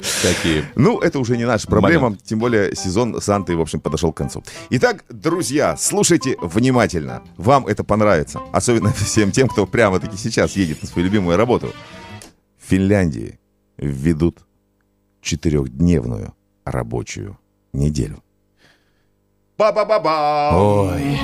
всякие... 0.00 0.64
Ну, 0.74 0.98
это 0.98 1.20
уже 1.20 1.36
не 1.36 1.44
наша 1.44 1.68
проблема, 1.68 2.04
Момент. 2.04 2.24
тем 2.24 2.40
более 2.40 2.74
сезон 2.74 3.20
Санты, 3.20 3.54
в 3.54 3.60
общем, 3.60 3.78
подошел 3.78 4.12
к 4.12 4.16
концу. 4.16 4.42
Итак, 4.70 5.04
друзья, 5.08 5.76
слушайте 5.78 6.36
внимательно. 6.42 7.22
Вам 7.36 7.68
это 7.68 7.84
понравится. 7.84 8.40
Особенно 8.52 8.92
всем 8.92 9.30
тем, 9.30 9.46
кто 9.46 9.66
прямо-таки 9.66 10.16
сейчас 10.16 10.56
едет 10.56 10.82
на 10.82 10.88
свою 10.88 11.06
любимую 11.06 11.36
работу. 11.36 11.72
В 12.60 12.70
Финляндии 12.70 13.38
введут 13.78 14.44
четырехдневную 15.22 16.34
рабочую 16.64 17.38
неделю. 17.72 18.22
Ба-ба-ба-ба! 19.56 20.50
Ой. 20.54 21.18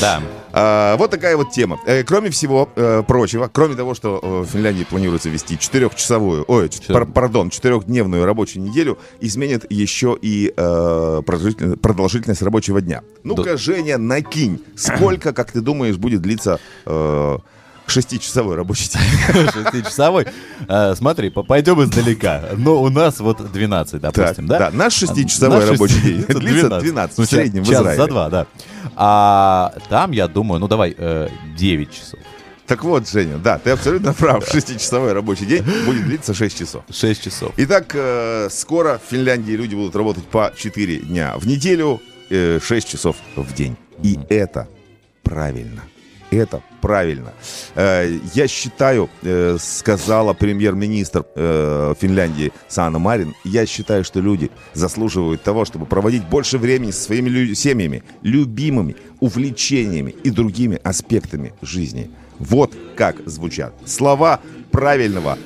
Да. 0.00 0.20
А, 0.52 0.96
вот 0.96 1.10
такая 1.12 1.36
вот 1.36 1.52
тема. 1.52 1.78
Э, 1.86 2.02
кроме 2.02 2.30
всего 2.30 2.68
э, 2.74 3.04
прочего, 3.06 3.48
кроме 3.52 3.76
того, 3.76 3.94
что 3.94 4.18
э, 4.20 4.40
в 4.40 4.46
Финляндии 4.46 4.82
планируется 4.84 5.28
вести 5.28 5.56
четырехчасовую, 5.56 6.44
ой, 6.48 6.68
ч- 6.68 6.80
Четыре- 6.80 6.94
пар- 6.94 7.06
пардон, 7.06 7.50
четырехдневную 7.50 8.24
рабочую 8.24 8.64
неделю, 8.64 8.98
изменят 9.20 9.64
еще 9.70 10.18
и 10.20 10.52
э, 10.56 11.22
продолжитель- 11.24 11.76
продолжительность 11.76 12.42
рабочего 12.42 12.80
дня. 12.80 13.02
Ну-ка, 13.22 13.56
Женя, 13.56 13.96
накинь, 13.98 14.60
сколько, 14.76 15.32
как 15.32 15.52
ты 15.52 15.60
думаешь, 15.60 15.98
будет 15.98 16.22
длиться 16.22 16.58
э, 16.84 17.38
шестичасовой 17.86 18.56
рабочий 18.56 18.90
день? 18.90 19.48
Шестичасовой. 19.52 20.26
Э, 20.68 20.94
Смотри, 20.96 21.30
по- 21.30 21.42
пойдем 21.42 21.82
издалека. 21.82 22.42
Но 22.56 22.82
у 22.82 22.88
нас 22.90 23.20
вот 23.20 23.50
12, 23.52 24.00
допустим, 24.00 24.46
да? 24.46 24.58
да, 24.58 24.70
наш 24.70 24.94
шестичасовой 24.94 25.60
Наш 25.60 25.70
рабочий 25.70 26.00
день 26.00 26.22
длится 26.28 26.80
12 26.80 27.18
Ну, 27.18 27.24
в 27.24 27.26
среднем 27.28 27.64
в 27.64 27.70
Израиле. 27.70 27.96
за 28.02 28.06
два, 28.08 28.28
да. 28.30 28.46
А 28.96 29.74
там, 29.88 30.12
я 30.12 30.28
думаю, 30.28 30.60
ну 30.60 30.68
давай, 30.68 30.94
э, 30.96 31.28
9 31.56 31.92
часов. 31.92 32.20
Так 32.66 32.82
вот, 32.82 33.08
Женя, 33.08 33.38
да, 33.38 33.58
ты 33.58 33.70
абсолютно 33.70 34.12
прав, 34.18 34.44
шестичасовой 34.48 35.12
рабочий 35.12 35.46
день 35.46 35.62
будет 35.84 36.04
длиться 36.04 36.34
6 36.34 36.58
часов. 36.58 36.82
6 36.90 37.22
часов. 37.22 37.52
Итак, 37.56 37.92
э, 37.94 38.48
скоро 38.50 38.98
в 39.04 39.08
Финляндии 39.10 39.52
люди 39.52 39.74
будут 39.76 39.94
работать 39.94 40.24
по 40.24 40.52
4 40.56 40.96
дня 40.98 41.34
в 41.38 41.46
неделю, 41.46 42.00
э, 42.30 42.58
6 42.60 42.88
часов 42.88 43.16
в 43.36 43.54
день. 43.54 43.76
И 44.02 44.18
это 44.28 44.68
правильно. 45.22 45.82
Это 46.30 46.62
правильно. 46.80 47.32
Э, 47.74 48.18
я 48.34 48.48
считаю, 48.48 49.08
э, 49.22 49.56
сказала 49.60 50.32
премьер-министр 50.32 51.24
э, 51.34 51.94
Финляндии 52.00 52.52
Сана 52.68 52.98
Марин, 52.98 53.34
я 53.44 53.66
считаю, 53.66 54.04
что 54.04 54.20
люди 54.20 54.50
заслуживают 54.74 55.42
того, 55.42 55.64
чтобы 55.64 55.86
проводить 55.86 56.28
больше 56.28 56.58
времени 56.58 56.90
со 56.90 57.04
своими 57.04 57.54
семьями, 57.54 58.02
любимыми, 58.22 58.96
увлечениями 59.20 60.14
и 60.24 60.30
другими 60.30 60.80
аспектами 60.82 61.52
жизни. 61.62 62.10
Вот 62.38 62.74
как 62.96 63.16
звучат 63.26 63.72
слова 63.86 64.40
правильного 64.70 65.38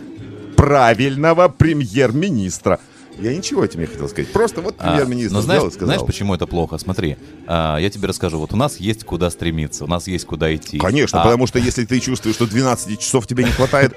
правильного 0.61 1.49
премьер-министра. 1.49 2.81
Я 3.19 3.35
ничего 3.37 3.65
этим 3.65 3.81
не 3.81 3.87
хотел 3.87 4.09
сказать. 4.09 4.33
Просто 4.33 4.61
вот 4.63 4.77
А, 4.79 4.89
премьер-министр 4.89 5.31
взял 5.31 5.43
знаешь, 5.43 5.63
и 5.65 5.71
сказал. 5.71 5.87
знаешь, 5.87 6.03
почему 6.07 6.35
это 6.35 6.47
плохо? 6.47 6.79
Смотри, 6.79 7.17
а, 7.47 7.77
я 7.79 7.91
тебе 7.91 8.09
расскажу. 8.09 8.39
Вот 8.39 8.53
у 8.53 8.57
нас 8.57 8.79
есть 8.79 9.05
куда 9.05 9.31
стремиться, 9.31 9.85
у 9.85 9.89
нас 9.89 10.07
есть 10.07 10.25
куда 10.25 10.55
идти. 10.55 10.79
Конечно, 10.79 11.21
А, 11.21 11.25
потому 11.25 11.47
что 11.47 11.59
если 11.59 11.85
ты 11.85 12.01
чувствуешь, 12.01 12.37
что 12.37 12.47
12 12.47 12.99
часов 12.99 13.27
тебе 13.27 13.45
не 13.45 13.51
хватает, 13.51 13.95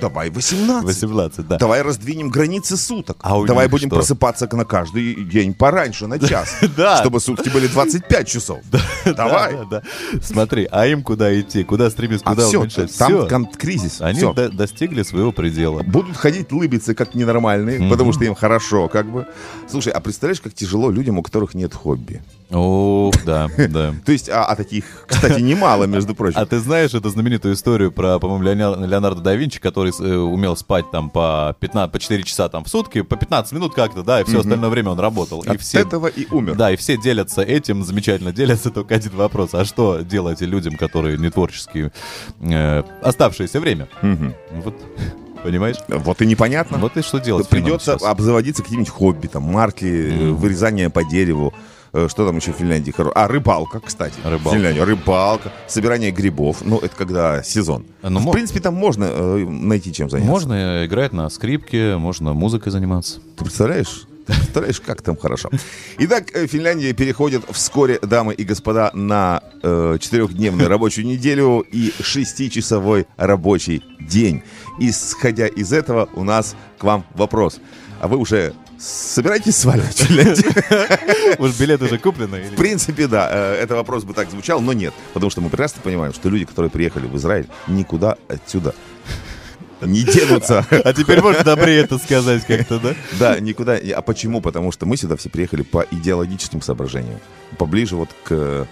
давай 0.00 0.30
18. 0.30 0.84
18, 0.84 1.48
да. 1.48 1.56
Давай 1.58 1.82
раздвинем 1.82 2.28
границы 2.30 2.76
суток. 2.76 3.16
А 3.20 3.44
Давай 3.44 3.68
будем 3.68 3.88
что? 3.88 3.96
просыпаться 3.96 4.48
на 4.52 4.64
каждый 4.64 5.14
день 5.24 5.54
пораньше, 5.54 6.06
на 6.06 6.18
час. 6.28 6.56
Да. 6.76 6.98
Чтобы 6.98 7.20
сутки 7.20 7.48
были 7.48 7.66
25 7.66 8.28
часов. 8.28 8.60
Давай. 9.04 9.52
Да, 9.54 9.64
да, 9.64 9.82
да. 10.12 10.20
Смотри, 10.22 10.68
а 10.70 10.86
им 10.86 11.02
куда 11.02 11.38
идти, 11.40 11.64
куда 11.64 11.90
стремиться, 11.90 12.24
А 12.26 12.30
куда 12.34 12.46
все, 12.46 12.60
уменьшать? 12.60 12.96
там 13.28 13.46
кризис. 13.46 14.00
Они 14.00 14.20
достигли 14.52 15.02
своего 15.02 15.32
предела. 15.32 15.82
Будут 15.82 16.16
ходить 16.16 16.52
лыбиться 16.52 16.94
как 16.94 17.14
ненормальные, 17.14 17.88
потому 17.90 18.12
что 18.12 18.24
им 18.24 18.34
хорошо, 18.34 18.88
как 18.88 19.10
бы. 19.10 19.26
Слушай, 19.68 19.92
а 19.92 20.00
представляешь, 20.00 20.40
как 20.40 20.54
тяжело 20.54 20.90
людям, 20.90 21.18
у 21.18 21.22
которых 21.22 21.54
нет 21.54 21.74
хобби? 21.74 22.22
Ох, 22.50 23.14
да, 23.24 23.48
да. 23.68 23.94
То 24.04 24.12
есть, 24.12 24.28
а, 24.28 24.44
а 24.44 24.56
таких, 24.56 24.84
кстати, 25.06 25.40
немало, 25.40 25.84
между 25.84 26.14
прочим. 26.14 26.38
А 26.38 26.46
ты 26.46 26.58
знаешь 26.58 26.92
эту 26.94 27.08
знаменитую 27.08 27.54
историю 27.54 27.92
про, 27.92 28.18
по-моему, 28.18 28.44
Леонар- 28.44 28.86
Леонардо 28.86 29.20
да 29.20 29.34
Винчи, 29.34 29.60
который 29.60 29.92
э, 29.98 30.16
умел 30.16 30.56
спать 30.56 30.90
там 30.90 31.10
по 31.10 31.54
15, 31.60 31.92
по 31.92 31.98
4 32.00 32.22
часа 32.24 32.48
там 32.48 32.64
в 32.64 32.68
сутки, 32.68 33.02
по 33.02 33.16
15 33.16 33.52
минут 33.52 33.74
как-то, 33.74 34.02
да, 34.02 34.20
и 34.20 34.24
все 34.24 34.40
остальное 34.40 34.70
время 34.70 34.90
он 34.90 34.98
работал. 34.98 35.42
И 35.42 35.48
От 35.48 35.60
все, 35.60 35.80
этого 35.80 36.08
и 36.08 36.26
умер. 36.30 36.56
да, 36.56 36.72
и 36.72 36.76
все 36.76 36.96
делятся 36.96 37.42
этим, 37.42 37.84
замечательно 37.84 38.32
делятся, 38.32 38.70
только 38.74 38.96
один 38.96 39.12
вопрос. 39.12 39.54
А 39.54 39.64
что 39.64 40.00
делать 40.00 40.40
людям, 40.40 40.76
которые 40.76 41.18
не 41.18 41.30
творческие, 41.30 41.92
э, 42.40 42.82
оставшееся 43.02 43.60
время? 43.60 43.88
Вот, 44.02 44.74
понимаешь? 45.44 45.76
Вот 45.88 46.20
и 46.20 46.26
непонятно. 46.26 46.78
Вот 46.78 46.96
и 46.96 47.02
что 47.02 47.18
делать 47.18 47.48
Придется 47.48 47.94
обзаводиться 47.94 48.62
каким-нибудь 48.62 48.90
хобби, 48.90 49.26
там, 49.28 49.44
марки, 49.44 50.30
вырезание 50.32 50.90
по 50.90 51.04
дереву. 51.04 51.54
Э, 51.92 52.08
Что 52.08 52.26
там 52.26 52.36
еще 52.36 52.52
в 52.52 52.56
Финляндии? 52.56 52.94
А, 53.14 53.28
рыбалка, 53.28 53.80
кстати. 53.80 54.14
Рыбалка. 54.24 54.48
В 54.50 54.52
Финляндии. 54.52 54.80
Рыбалка, 54.80 55.52
собирание 55.66 56.10
грибов. 56.10 56.58
Ну, 56.64 56.78
это 56.78 56.94
когда 56.96 57.42
сезон. 57.42 57.84
Ну, 58.02 58.18
в 58.20 58.22
мо- 58.22 58.32
принципе, 58.32 58.60
там 58.60 58.74
можно 58.74 59.04
э, 59.04 59.44
найти 59.48 59.92
чем 59.92 60.08
заняться. 60.10 60.30
Можно 60.30 60.86
играть 60.86 61.12
на 61.12 61.28
скрипке, 61.30 61.96
можно 61.96 62.32
музыкой 62.32 62.70
заниматься. 62.72 63.20
Ты 63.36 63.44
представляешь? 63.44 64.06
Ты 64.26 64.34
представляешь, 64.34 64.80
как 64.80 65.02
там 65.02 65.16
хорошо. 65.16 65.50
Итак, 65.98 66.30
э, 66.34 66.46
Финляндия 66.46 66.92
переходит 66.92 67.42
вскоре, 67.50 67.98
дамы 68.00 68.34
и 68.34 68.44
господа, 68.44 68.90
на 68.94 69.42
э, 69.62 69.96
четырехдневную 70.00 70.68
рабочую 70.68 71.06
неделю 71.06 71.60
и 71.72 71.92
шестичасовой 72.00 73.06
рабочий 73.16 73.82
день. 73.98 74.42
Исходя 74.78 75.46
из 75.48 75.72
этого, 75.72 76.08
у 76.14 76.22
нас 76.22 76.54
к 76.78 76.84
вам 76.84 77.04
вопрос. 77.14 77.58
А 78.00 78.06
вы 78.08 78.16
уже 78.18 78.54
собираетесь 78.80 79.56
сваливать 79.56 79.98
Финляндию? 79.98 81.38
Уж 81.38 81.52
билет 81.58 81.82
уже 81.82 81.98
куплены? 81.98 82.42
В 82.52 82.56
принципе, 82.56 83.06
да. 83.06 83.28
э, 83.30 83.62
Это 83.62 83.74
вопрос 83.76 84.04
бы 84.04 84.14
так 84.14 84.30
звучал, 84.30 84.60
но 84.60 84.72
нет. 84.72 84.94
Потому 85.12 85.30
что 85.30 85.40
мы 85.40 85.50
прекрасно 85.50 85.82
понимаем, 85.82 86.12
что 86.14 86.28
люди, 86.28 86.44
которые 86.44 86.70
приехали 86.70 87.06
в 87.06 87.16
Израиль, 87.16 87.46
никуда 87.68 88.16
отсюда 88.28 88.74
не 89.82 90.02
денутся. 90.02 90.66
А 90.84 90.92
теперь 90.92 91.20
можно 91.20 91.44
добрее 91.44 91.80
это 91.80 91.98
сказать 91.98 92.44
как-то, 92.44 92.78
да? 92.78 92.94
Да, 93.18 93.40
никуда. 93.40 93.76
А 93.94 94.02
почему? 94.02 94.40
Потому 94.40 94.72
что 94.72 94.86
мы 94.86 94.96
сюда 94.96 95.16
все 95.16 95.28
приехали 95.28 95.62
по 95.62 95.86
идеологическим 95.90 96.62
соображениям. 96.62 97.20
Поближе 97.58 97.96
вот 97.96 98.10
к... 98.24 98.66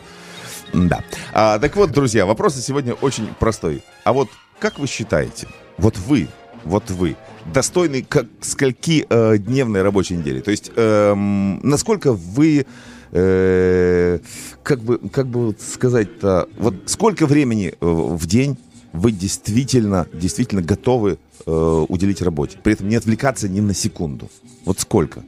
Да. 0.72 1.02
А, 1.32 1.58
так 1.58 1.76
вот, 1.76 1.92
друзья, 1.92 2.26
вопрос 2.26 2.54
сегодня 2.56 2.94
очень 2.94 3.28
простой. 3.38 3.82
А 4.04 4.12
вот 4.12 4.28
как 4.58 4.78
вы 4.78 4.86
считаете, 4.86 5.48
вот 5.78 5.96
вы, 5.96 6.28
вот 6.64 6.90
вы, 6.90 7.16
достойны 7.52 8.02
как 8.02 8.26
скольки 8.40 9.06
э, 9.08 9.38
дневной 9.38 9.82
рабочей 9.82 10.16
недели? 10.16 10.40
То 10.40 10.50
есть, 10.50 10.70
эм, 10.76 11.60
насколько 11.62 12.12
вы 12.12 12.66
э, 13.12 14.18
как 14.62 14.80
бы, 14.80 14.98
как 15.10 15.26
бы 15.26 15.54
сказать-то, 15.58 16.48
вот 16.56 16.74
сколько 16.86 17.26
времени 17.26 17.68
э, 17.68 17.74
в 17.80 18.26
день 18.26 18.56
вы 18.92 19.12
действительно, 19.12 20.06
действительно 20.12 20.62
готовы 20.62 21.18
э, 21.46 21.84
уделить 21.88 22.22
работе, 22.22 22.58
при 22.62 22.74
этом 22.74 22.88
не 22.88 22.96
отвлекаться 22.96 23.48
ни 23.48 23.60
на 23.60 23.74
секунду? 23.74 24.30
Вот 24.64 24.80
сколько? 24.80 25.22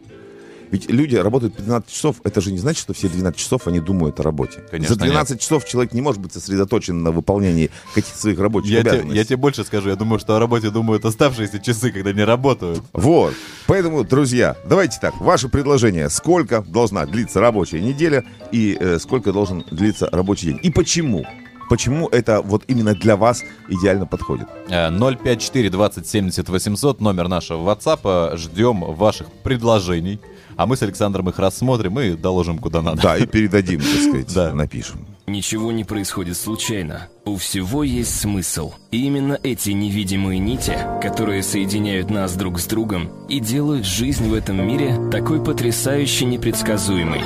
Ведь 0.70 0.88
люди 0.90 1.16
работают 1.16 1.56
по 1.56 1.62
12 1.62 1.90
часов, 1.90 2.16
это 2.24 2.40
же 2.40 2.52
не 2.52 2.58
значит, 2.58 2.80
что 2.82 2.92
все 2.92 3.08
12 3.08 3.38
часов 3.38 3.66
они 3.66 3.80
думают 3.80 4.20
о 4.20 4.22
работе. 4.22 4.62
Конечно, 4.70 4.94
За 4.94 5.00
12 5.00 5.30
нет. 5.30 5.40
часов 5.40 5.64
человек 5.64 5.92
не 5.92 6.00
может 6.00 6.20
быть 6.20 6.32
сосредоточен 6.32 7.02
на 7.02 7.10
выполнении 7.10 7.70
каких-то 7.94 8.18
своих 8.18 8.38
рабочих 8.38 8.70
Я 8.70 8.80
тебе, 8.80 8.90
обязанностей. 8.90 9.18
я 9.18 9.24
тебе 9.24 9.36
больше 9.36 9.64
скажу, 9.64 9.88
я 9.88 9.96
думаю, 9.96 10.18
что 10.20 10.36
о 10.36 10.38
работе 10.38 10.70
думают 10.70 11.04
оставшиеся 11.04 11.58
часы, 11.58 11.90
когда 11.90 12.12
не 12.12 12.24
работают. 12.24 12.82
Вот. 12.92 13.34
Поэтому, 13.66 14.04
друзья, 14.04 14.56
давайте 14.68 14.98
так. 15.00 15.20
Ваше 15.20 15.48
предложение. 15.48 16.08
Сколько 16.10 16.62
должна 16.62 17.04
длиться 17.06 17.40
рабочая 17.40 17.80
неделя 17.80 18.24
и 18.52 18.76
э, 18.78 18.98
сколько 19.00 19.32
должен 19.32 19.64
длиться 19.70 20.08
рабочий 20.12 20.46
день? 20.48 20.60
И 20.62 20.70
почему? 20.70 21.24
Почему 21.68 22.08
это 22.08 22.40
вот 22.42 22.64
именно 22.66 22.94
для 22.94 23.16
вас 23.16 23.44
идеально 23.68 24.04
подходит? 24.06 24.48
Э, 24.68 24.90
054 24.90 25.70
20 25.70 26.06
70 26.06 26.48
800, 26.48 27.00
номер 27.00 27.28
нашего 27.28 27.72
WhatsApp. 27.72 28.36
Ждем 28.36 28.80
ваших 28.94 29.28
предложений. 29.44 30.20
А 30.60 30.66
мы 30.66 30.76
с 30.76 30.82
Александром 30.82 31.26
их 31.30 31.38
рассмотрим 31.38 31.98
и 32.00 32.10
доложим 32.16 32.58
куда 32.58 32.82
надо. 32.82 33.00
Да, 33.00 33.16
и 33.16 33.24
передадим, 33.24 33.80
так 33.80 33.88
сказать, 34.02 34.34
Да. 34.34 34.52
напишем. 34.52 35.06
Ничего 35.26 35.72
не 35.72 35.84
происходит 35.84 36.36
случайно. 36.36 37.08
У 37.24 37.36
всего 37.36 37.82
есть 37.82 38.20
смысл. 38.20 38.74
И 38.90 39.06
именно 39.06 39.38
эти 39.42 39.70
невидимые 39.70 40.38
нити, 40.38 40.76
которые 41.00 41.42
соединяют 41.42 42.10
нас 42.10 42.34
друг 42.34 42.60
с 42.60 42.66
другом 42.66 43.08
и 43.30 43.40
делают 43.40 43.86
жизнь 43.86 44.28
в 44.28 44.34
этом 44.34 44.62
мире 44.68 44.98
такой 45.10 45.42
потрясающе 45.42 46.26
непредсказуемой. 46.26 47.22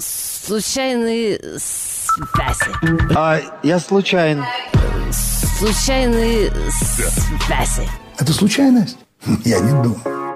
Случайные 0.00 1.38
связи. 1.58 3.14
А 3.14 3.38
я 3.62 3.78
случайно. 3.80 4.46
Случайные 5.12 6.50
связи. 6.70 7.86
Это 8.18 8.32
случайность? 8.32 8.96
Я 9.44 9.60
не 9.60 9.72
думаю. 9.82 10.27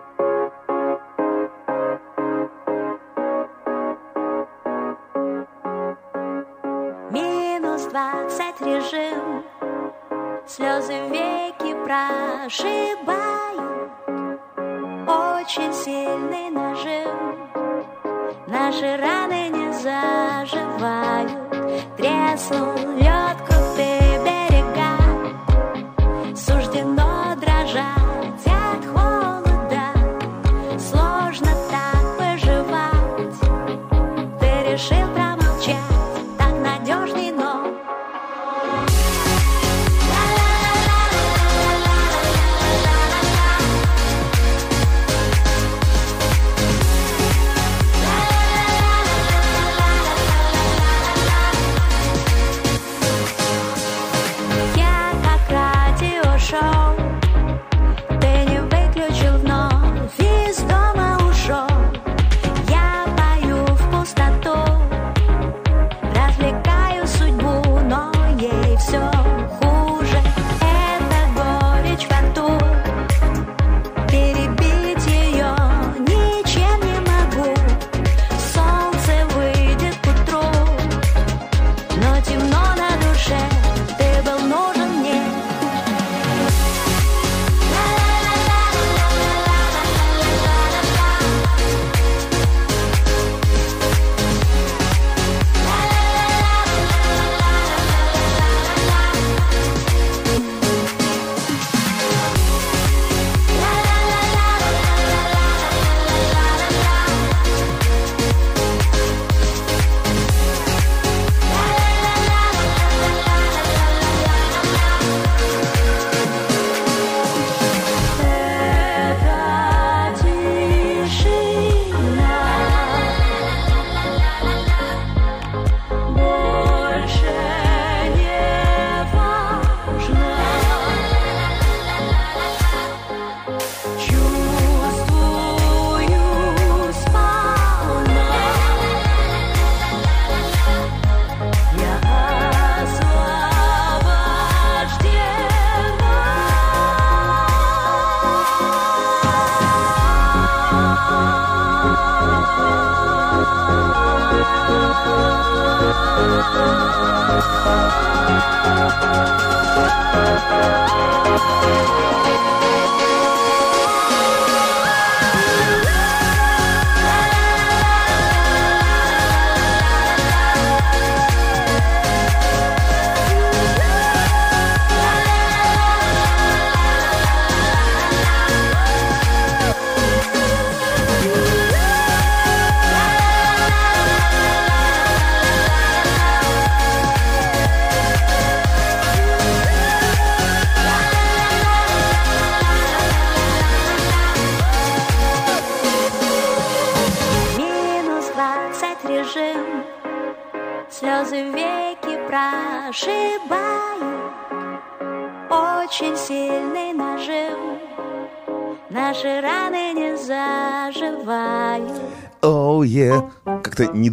Слезы 10.54 10.92
веки 11.08 11.72
прошибают. 11.82 13.62
Очень 15.08 15.72
сильный 15.72 16.50
нажим. 16.50 17.48
Наши 18.48 18.98
раны 18.98 19.48
не 19.48 19.72
заживают. 19.72 21.30
Треснул 21.96 22.76
лед, 22.98 23.38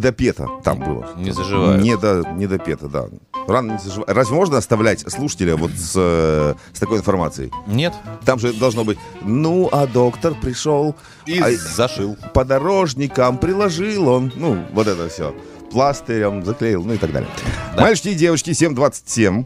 недопето 0.00 0.60
там 0.64 0.78
было. 0.78 1.06
Не 1.16 1.32
заживают. 1.32 1.82
Не, 1.82 1.96
до, 1.96 2.24
недопето, 2.36 2.88
да. 2.88 3.06
Рано 3.46 3.72
не 3.72 3.78
заживает. 3.78 4.10
Разве 4.10 4.34
можно 4.34 4.56
оставлять 4.56 5.00
слушателя 5.00 5.56
вот 5.56 5.72
с, 5.72 5.92
э, 5.96 6.54
с 6.72 6.78
такой 6.80 6.98
информацией? 6.98 7.52
Нет. 7.66 7.92
Там 8.24 8.38
же 8.38 8.52
должно 8.52 8.84
быть, 8.84 8.98
ну, 9.22 9.68
а 9.70 9.86
доктор 9.86 10.34
пришел, 10.34 10.94
И 11.26 11.38
а 11.38 11.50
зашил. 11.52 12.16
подорожникам 12.32 13.38
приложил 13.38 14.08
он, 14.08 14.32
ну, 14.36 14.64
вот 14.72 14.86
это 14.86 15.08
все. 15.08 15.34
Пластырем 15.70 16.44
заклеил, 16.44 16.82
ну 16.82 16.94
и 16.94 16.98
так 16.98 17.12
далее. 17.12 17.28
Да. 17.76 17.82
Мальчики 17.82 18.08
и 18.08 18.14
девочки, 18.14 18.50
7.27. 18.50 19.44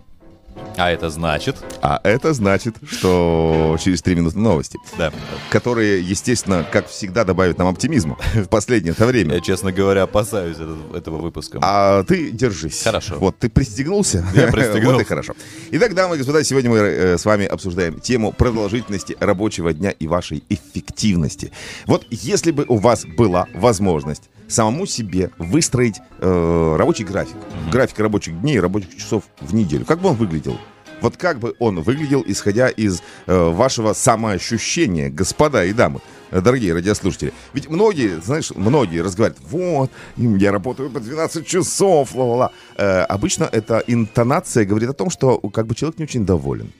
А 0.76 0.90
это 0.90 1.08
значит... 1.10 1.56
А 1.82 2.00
это 2.02 2.32
значит, 2.34 2.76
что 2.90 3.76
через 3.80 4.02
3 4.02 4.14
минуты 4.16 4.38
новости, 4.38 4.78
Да. 4.98 5.12
которые, 5.50 6.00
естественно, 6.00 6.66
как 6.70 6.88
всегда, 6.88 7.24
добавят 7.24 7.58
нам 7.58 7.68
оптимизма 7.68 8.16
в 8.34 8.46
последнее 8.48 8.92
это 8.92 9.06
время. 9.06 9.34
Я, 9.34 9.40
честно 9.40 9.70
говоря, 9.72 10.02
опасаюсь 10.04 10.56
этого, 10.94 11.18
выпуска. 11.18 11.58
А 11.62 12.02
ты 12.04 12.30
держись. 12.30 12.82
Хорошо. 12.82 13.16
Вот, 13.18 13.38
ты 13.38 13.48
пристегнулся? 13.48 14.26
Я 14.34 14.48
пристегнулся. 14.52 14.92
Вот 14.94 15.02
и 15.02 15.04
хорошо. 15.04 15.34
Итак, 15.70 15.94
дамы 15.94 16.16
и 16.16 16.18
господа, 16.18 16.42
сегодня 16.42 16.70
мы 16.70 16.78
э, 16.78 17.18
с 17.18 17.24
вами 17.24 17.46
обсуждаем 17.46 18.00
тему 18.00 18.32
продолжительности 18.32 19.16
рабочего 19.20 19.72
дня 19.72 19.90
и 19.90 20.06
вашей 20.08 20.42
эффективности. 20.48 21.52
Вот 21.86 22.06
если 22.10 22.50
бы 22.50 22.64
у 22.68 22.76
вас 22.76 23.04
была 23.06 23.46
возможность 23.54 24.24
самому 24.48 24.86
себе 24.86 25.30
выстроить 25.38 25.96
э, 26.20 26.76
рабочий 26.78 27.04
график, 27.04 27.36
график 27.72 27.98
рабочих 27.98 28.40
дней 28.40 28.60
рабочих 28.60 28.96
часов 28.96 29.24
в 29.40 29.54
неделю, 29.54 29.84
как 29.84 30.00
бы 30.00 30.10
он 30.10 30.16
выглядел? 30.16 30.58
Вот 31.04 31.18
как 31.18 31.38
бы 31.38 31.54
он 31.58 31.82
выглядел, 31.82 32.24
исходя 32.26 32.70
из 32.70 33.02
э, 33.26 33.36
вашего 33.50 33.92
самоощущения, 33.92 35.10
господа 35.10 35.62
и 35.66 35.74
дамы, 35.74 36.00
э, 36.30 36.40
дорогие 36.40 36.72
радиослушатели. 36.72 37.34
Ведь 37.52 37.68
многие, 37.68 38.22
знаешь, 38.22 38.50
многие 38.52 39.02
разговаривают, 39.02 39.46
вот, 39.50 39.90
я 40.16 40.50
работаю 40.50 40.88
по 40.88 41.00
12 41.00 41.46
часов, 41.46 42.14
ла-ла-ла. 42.14 42.52
Э, 42.78 43.02
обычно 43.02 43.46
эта 43.52 43.84
интонация 43.86 44.64
говорит 44.64 44.88
о 44.88 44.94
том, 44.94 45.10
что 45.10 45.38
как 45.50 45.66
бы 45.66 45.74
человек 45.74 45.98
не 45.98 46.04
очень 46.04 46.24
доволен. 46.24 46.72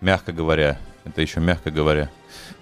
Мягко 0.00 0.32
говоря, 0.32 0.80
это 1.04 1.22
еще 1.22 1.38
мягко 1.38 1.70
говоря. 1.70 2.10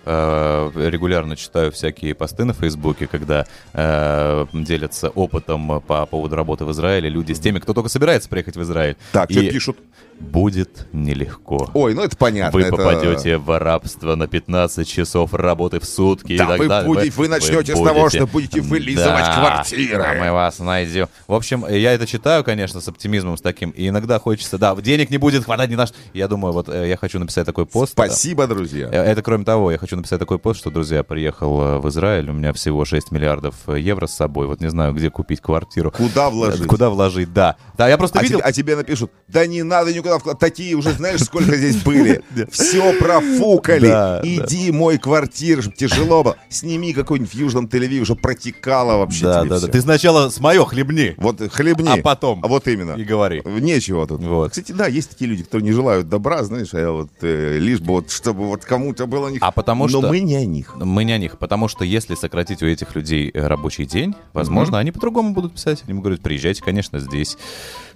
Э, 0.04 0.70
Регулярно 0.74 1.36
читаю 1.36 1.70
всякие 1.70 2.14
посты 2.14 2.44
на 2.44 2.54
Фейсбуке, 2.54 3.06
когда 3.06 3.46
э, 3.74 4.46
делятся 4.52 5.10
опытом 5.10 5.80
по 5.82 6.06
поводу 6.06 6.34
работы 6.36 6.64
в 6.64 6.72
Израиле 6.72 7.08
люди 7.08 7.32
с 7.32 7.40
теми, 7.40 7.58
кто 7.58 7.74
только 7.74 7.88
собирается 7.90 8.28
приехать 8.28 8.56
в 8.56 8.62
Израиль. 8.62 8.96
Так, 9.12 9.30
И 9.30 9.34
что 9.34 9.50
пишут? 9.50 9.76
Будет 10.18 10.88
нелегко. 10.92 11.70
Ой, 11.74 11.94
ну 11.94 12.02
это 12.02 12.16
понятно. 12.16 12.58
Вы 12.58 12.66
это- 12.66 12.76
попадете 12.76 13.36
в 13.38 13.56
рабство 13.56 14.16
на 14.16 14.26
15 14.26 14.88
часов 14.88 15.32
работы 15.32 15.78
в 15.78 15.84
сутки. 15.84 16.32
и 16.32 16.38
Да, 16.38 16.46
так 16.46 16.58
вы 16.58 16.66
далее. 16.68 16.86
будете- 16.88 17.12
вы 17.16 17.28
начнете 17.28 17.76
с 17.76 17.80
того, 17.80 18.10
что 18.10 18.26
будете 18.26 18.60
вылизывать 18.60 19.26
квартиры. 19.32 20.02
да, 20.02 20.14
мы 20.14 20.32
вас 20.32 20.58
найдем. 20.58 21.06
В 21.28 21.34
общем, 21.34 21.64
я 21.68 21.92
это 21.92 22.04
читаю, 22.06 22.42
конечно, 22.42 22.80
с 22.80 22.88
оптимизмом 22.88 23.36
с 23.36 23.40
таким. 23.40 23.70
И 23.70 23.88
иногда 23.88 24.18
хочется, 24.18 24.58
да, 24.58 24.74
денег 24.74 25.10
не 25.10 25.18
будет 25.18 25.44
хватать 25.44 25.70
ни 25.70 25.76
на 25.76 25.86
что. 25.86 25.96
Я 26.14 26.26
думаю, 26.26 26.52
вот 26.52 26.68
э, 26.68 26.88
я 26.88 26.96
хочу 26.96 27.20
написать 27.20 27.46
такой 27.46 27.66
пост. 27.66 27.92
Спасибо, 27.92 28.48
друзья. 28.48 28.88
Это 28.88 29.22
кроме 29.22 29.44
того, 29.44 29.57
я 29.70 29.78
хочу 29.78 29.96
написать 29.96 30.18
такой 30.18 30.38
пост, 30.38 30.60
что, 30.60 30.70
друзья, 30.70 31.02
приехал 31.02 31.60
э, 31.60 31.78
в 31.78 31.88
Израиль, 31.88 32.30
у 32.30 32.32
меня 32.32 32.52
всего 32.52 32.84
6 32.84 33.10
миллиардов 33.12 33.54
э, 33.66 33.78
евро 33.80 34.06
с 34.06 34.14
собой, 34.14 34.46
вот 34.46 34.60
не 34.60 34.70
знаю, 34.70 34.92
где 34.94 35.10
купить 35.10 35.40
квартиру. 35.40 35.90
Куда 35.90 36.30
вложить? 36.30 36.62
Э, 36.62 36.68
Куда 36.68 36.90
вложить, 36.90 37.32
да. 37.32 37.56
Да, 37.76 37.88
я 37.88 37.98
просто 37.98 38.18
А 38.20 38.22
видел... 38.22 38.38
тебе, 38.38 38.46
а 38.48 38.52
тебе 38.52 38.76
напишут, 38.76 39.10
да 39.28 39.46
не 39.46 39.62
надо 39.62 39.92
никуда 39.92 40.18
вкладывать. 40.18 40.40
Такие 40.40 40.74
уже, 40.76 40.92
знаешь, 40.92 41.20
сколько 41.22 41.56
здесь 41.56 41.76
были. 41.82 42.22
Все 42.50 42.92
профукали. 42.98 43.88
Иди 44.24 44.72
мой 44.72 44.98
квартиру, 44.98 45.62
чтобы 45.62 45.76
тяжело 45.76 46.22
было. 46.22 46.36
Сними 46.48 46.92
какой-нибудь 46.92 47.32
в 47.32 47.34
Южном 47.34 47.66
Тель-Авиве, 47.66 48.04
чтобы 48.04 48.20
протекало 48.20 48.98
вообще 48.98 49.24
Да, 49.24 49.44
да, 49.44 49.60
да. 49.60 49.66
Ты 49.66 49.80
сначала 49.80 50.30
с 50.30 50.40
мое 50.40 50.64
хлебни. 50.64 51.14
Вот 51.18 51.40
хлебни. 51.52 51.88
А 51.88 52.02
потом 52.02 52.40
А 52.44 52.48
вот 52.48 52.66
именно. 52.68 52.92
и 52.92 53.04
говори. 53.04 53.42
Нечего 53.44 54.06
тут. 54.06 54.20
Вот. 54.22 54.50
Кстати, 54.50 54.72
да, 54.72 54.86
есть 54.86 55.10
такие 55.10 55.30
люди, 55.30 55.42
которые 55.44 55.64
не 55.64 55.72
желают 55.72 56.08
добра, 56.08 56.42
знаешь, 56.44 56.68
а 56.72 56.90
вот 56.90 57.10
э, 57.22 57.58
лишь 57.58 57.80
бы 57.80 57.94
вот, 57.94 58.10
чтобы 58.10 58.46
вот 58.46 58.64
кому-то 58.64 59.06
было 59.06 59.28
не 59.28 59.38
А 59.48 59.50
потому 59.50 59.84
Но 59.84 60.00
что- 60.00 60.08
мы 60.08 60.20
не 60.20 60.34
о 60.36 60.44
них. 60.44 60.74
Мы 60.76 61.04
не 61.04 61.12
о 61.12 61.16
них, 61.18 61.38
потому 61.38 61.68
что 61.68 61.82
если 61.82 62.14
сократить 62.16 62.62
у 62.62 62.66
этих 62.66 62.94
людей 62.94 63.30
э, 63.32 63.46
рабочий 63.46 63.86
день, 63.86 64.14
возможно, 64.34 64.78
они 64.78 64.92
по-другому 64.92 65.32
будут 65.32 65.54
писать. 65.54 65.84
Они 65.88 65.98
говорят, 65.98 66.20
приезжайте, 66.20 66.62
конечно, 66.62 66.98
здесь. 66.98 67.38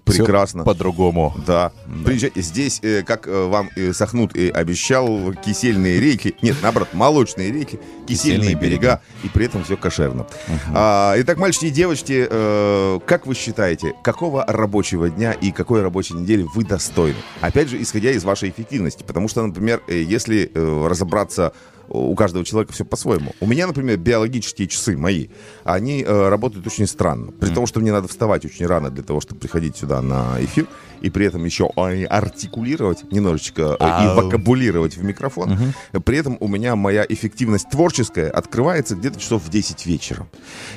Прекрасно. 0.04 0.64
По-другому. 0.64 1.34
Да. 1.46 1.72
Приезжай. 2.04 2.32
Здесь, 2.34 2.80
э, 2.82 3.02
как 3.02 3.26
э, 3.28 3.46
вам 3.46 3.70
Сахнут 3.92 4.34
и 4.36 4.50
обещал, 4.50 5.32
кисельные 5.34 6.00
реки, 6.00 6.34
нет, 6.42 6.56
наоборот, 6.62 6.88
молочные 6.92 7.52
реки, 7.52 7.78
кисельные, 8.06 8.06
Кисельные 8.06 8.54
берега, 8.54 8.60
берега. 8.62 9.00
и 9.22 9.28
при 9.28 9.46
этом 9.46 9.64
все 9.64 9.76
кошерно. 9.76 10.26
А, 10.74 11.14
итак, 11.18 11.38
мальчики 11.38 11.66
и 11.66 11.70
девочки, 11.70 12.26
э, 12.28 13.00
как 13.06 13.26
вы 13.26 13.34
считаете, 13.34 13.94
какого 14.02 14.44
рабочего 14.46 15.08
дня 15.08 15.32
и 15.32 15.52
какой 15.52 15.82
рабочей 15.82 16.14
недели 16.14 16.46
вы 16.54 16.64
достойны? 16.64 17.16
Опять 17.40 17.68
же, 17.68 17.80
исходя 17.80 18.10
из 18.10 18.24
вашей 18.24 18.50
эффективности, 18.50 19.04
потому 19.06 19.28
что, 19.28 19.46
например, 19.46 19.82
если 19.88 20.50
разобраться 20.54 21.52
у 21.92 22.14
каждого 22.14 22.44
человека 22.44 22.72
все 22.72 22.84
по-своему. 22.84 23.34
У 23.40 23.46
меня, 23.46 23.66
например, 23.66 23.98
биологические 23.98 24.66
часы 24.66 24.96
мои, 24.96 25.28
они 25.62 26.02
э, 26.02 26.28
работают 26.28 26.66
очень 26.66 26.86
странно. 26.86 27.32
При 27.32 27.50
том, 27.50 27.66
что 27.66 27.80
мне 27.80 27.92
надо 27.92 28.08
вставать 28.08 28.44
очень 28.44 28.66
рано 28.66 28.90
для 28.90 29.02
того, 29.02 29.20
чтобы 29.20 29.40
приходить 29.40 29.76
сюда 29.76 30.00
на 30.00 30.36
эфир, 30.40 30.66
и 31.02 31.10
при 31.10 31.26
этом 31.26 31.44
еще 31.44 31.68
артикулировать 31.76 33.10
немножечко 33.12 33.76
э, 33.78 34.04
и 34.04 34.16
вокабулировать 34.16 34.96
в 34.96 35.04
микрофон. 35.04 35.74
При 36.04 36.16
этом 36.16 36.38
у 36.40 36.48
меня 36.48 36.76
моя 36.76 37.04
эффективность 37.08 37.68
творческая 37.70 38.30
открывается 38.30 38.96
где-то 38.96 39.20
часов 39.20 39.42
в 39.42 39.50
10 39.50 39.84
вечера. 39.86 40.26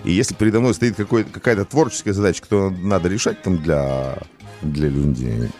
И 0.03 0.11
если 0.11 0.33
передо 0.35 0.59
мной 0.59 0.73
стоит 0.73 0.95
какая-то 0.95 1.65
творческая 1.65 2.13
задача, 2.13 2.41
которую 2.41 2.71
надо 2.71 3.07
решать 3.09 3.41
там 3.41 3.61
для 3.61 4.17
для 4.61 4.89
людей, 4.89 5.51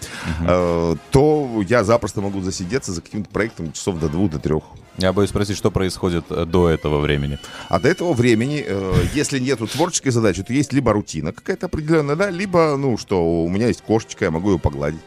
э, 0.47 0.95
то 1.11 1.63
я 1.67 1.83
запросто 1.83 2.21
могу 2.21 2.41
засидеться 2.41 2.91
за 2.91 3.01
каким-то 3.01 3.29
проектом 3.29 3.71
часов 3.71 3.99
до 3.99 4.09
двух, 4.09 4.31
до 4.31 4.39
трех. 4.39 4.63
Я 4.97 5.11
боюсь 5.13 5.29
спросить, 5.29 5.57
что 5.57 5.71
происходит 5.71 6.25
э, 6.29 6.45
до 6.45 6.69
этого 6.69 6.99
времени. 6.99 7.37
А 7.69 7.79
до 7.79 7.89
этого 7.89 8.13
времени, 8.13 8.63
э, 8.65 8.93
если 9.13 9.39
нету 9.39 9.67
творческой 9.67 10.11
задачи, 10.11 10.43
то 10.43 10.53
есть 10.53 10.71
либо 10.73 10.93
рутина 10.93 11.33
какая-то 11.33 11.65
определенная, 11.65 12.15
да, 12.15 12.29
либо, 12.29 12.75
ну, 12.77 12.97
что 12.97 13.43
у 13.43 13.49
меня 13.49 13.67
есть 13.67 13.81
кошечка, 13.81 14.25
я 14.25 14.31
могу 14.31 14.53
ее 14.53 14.59
погладить. 14.59 15.01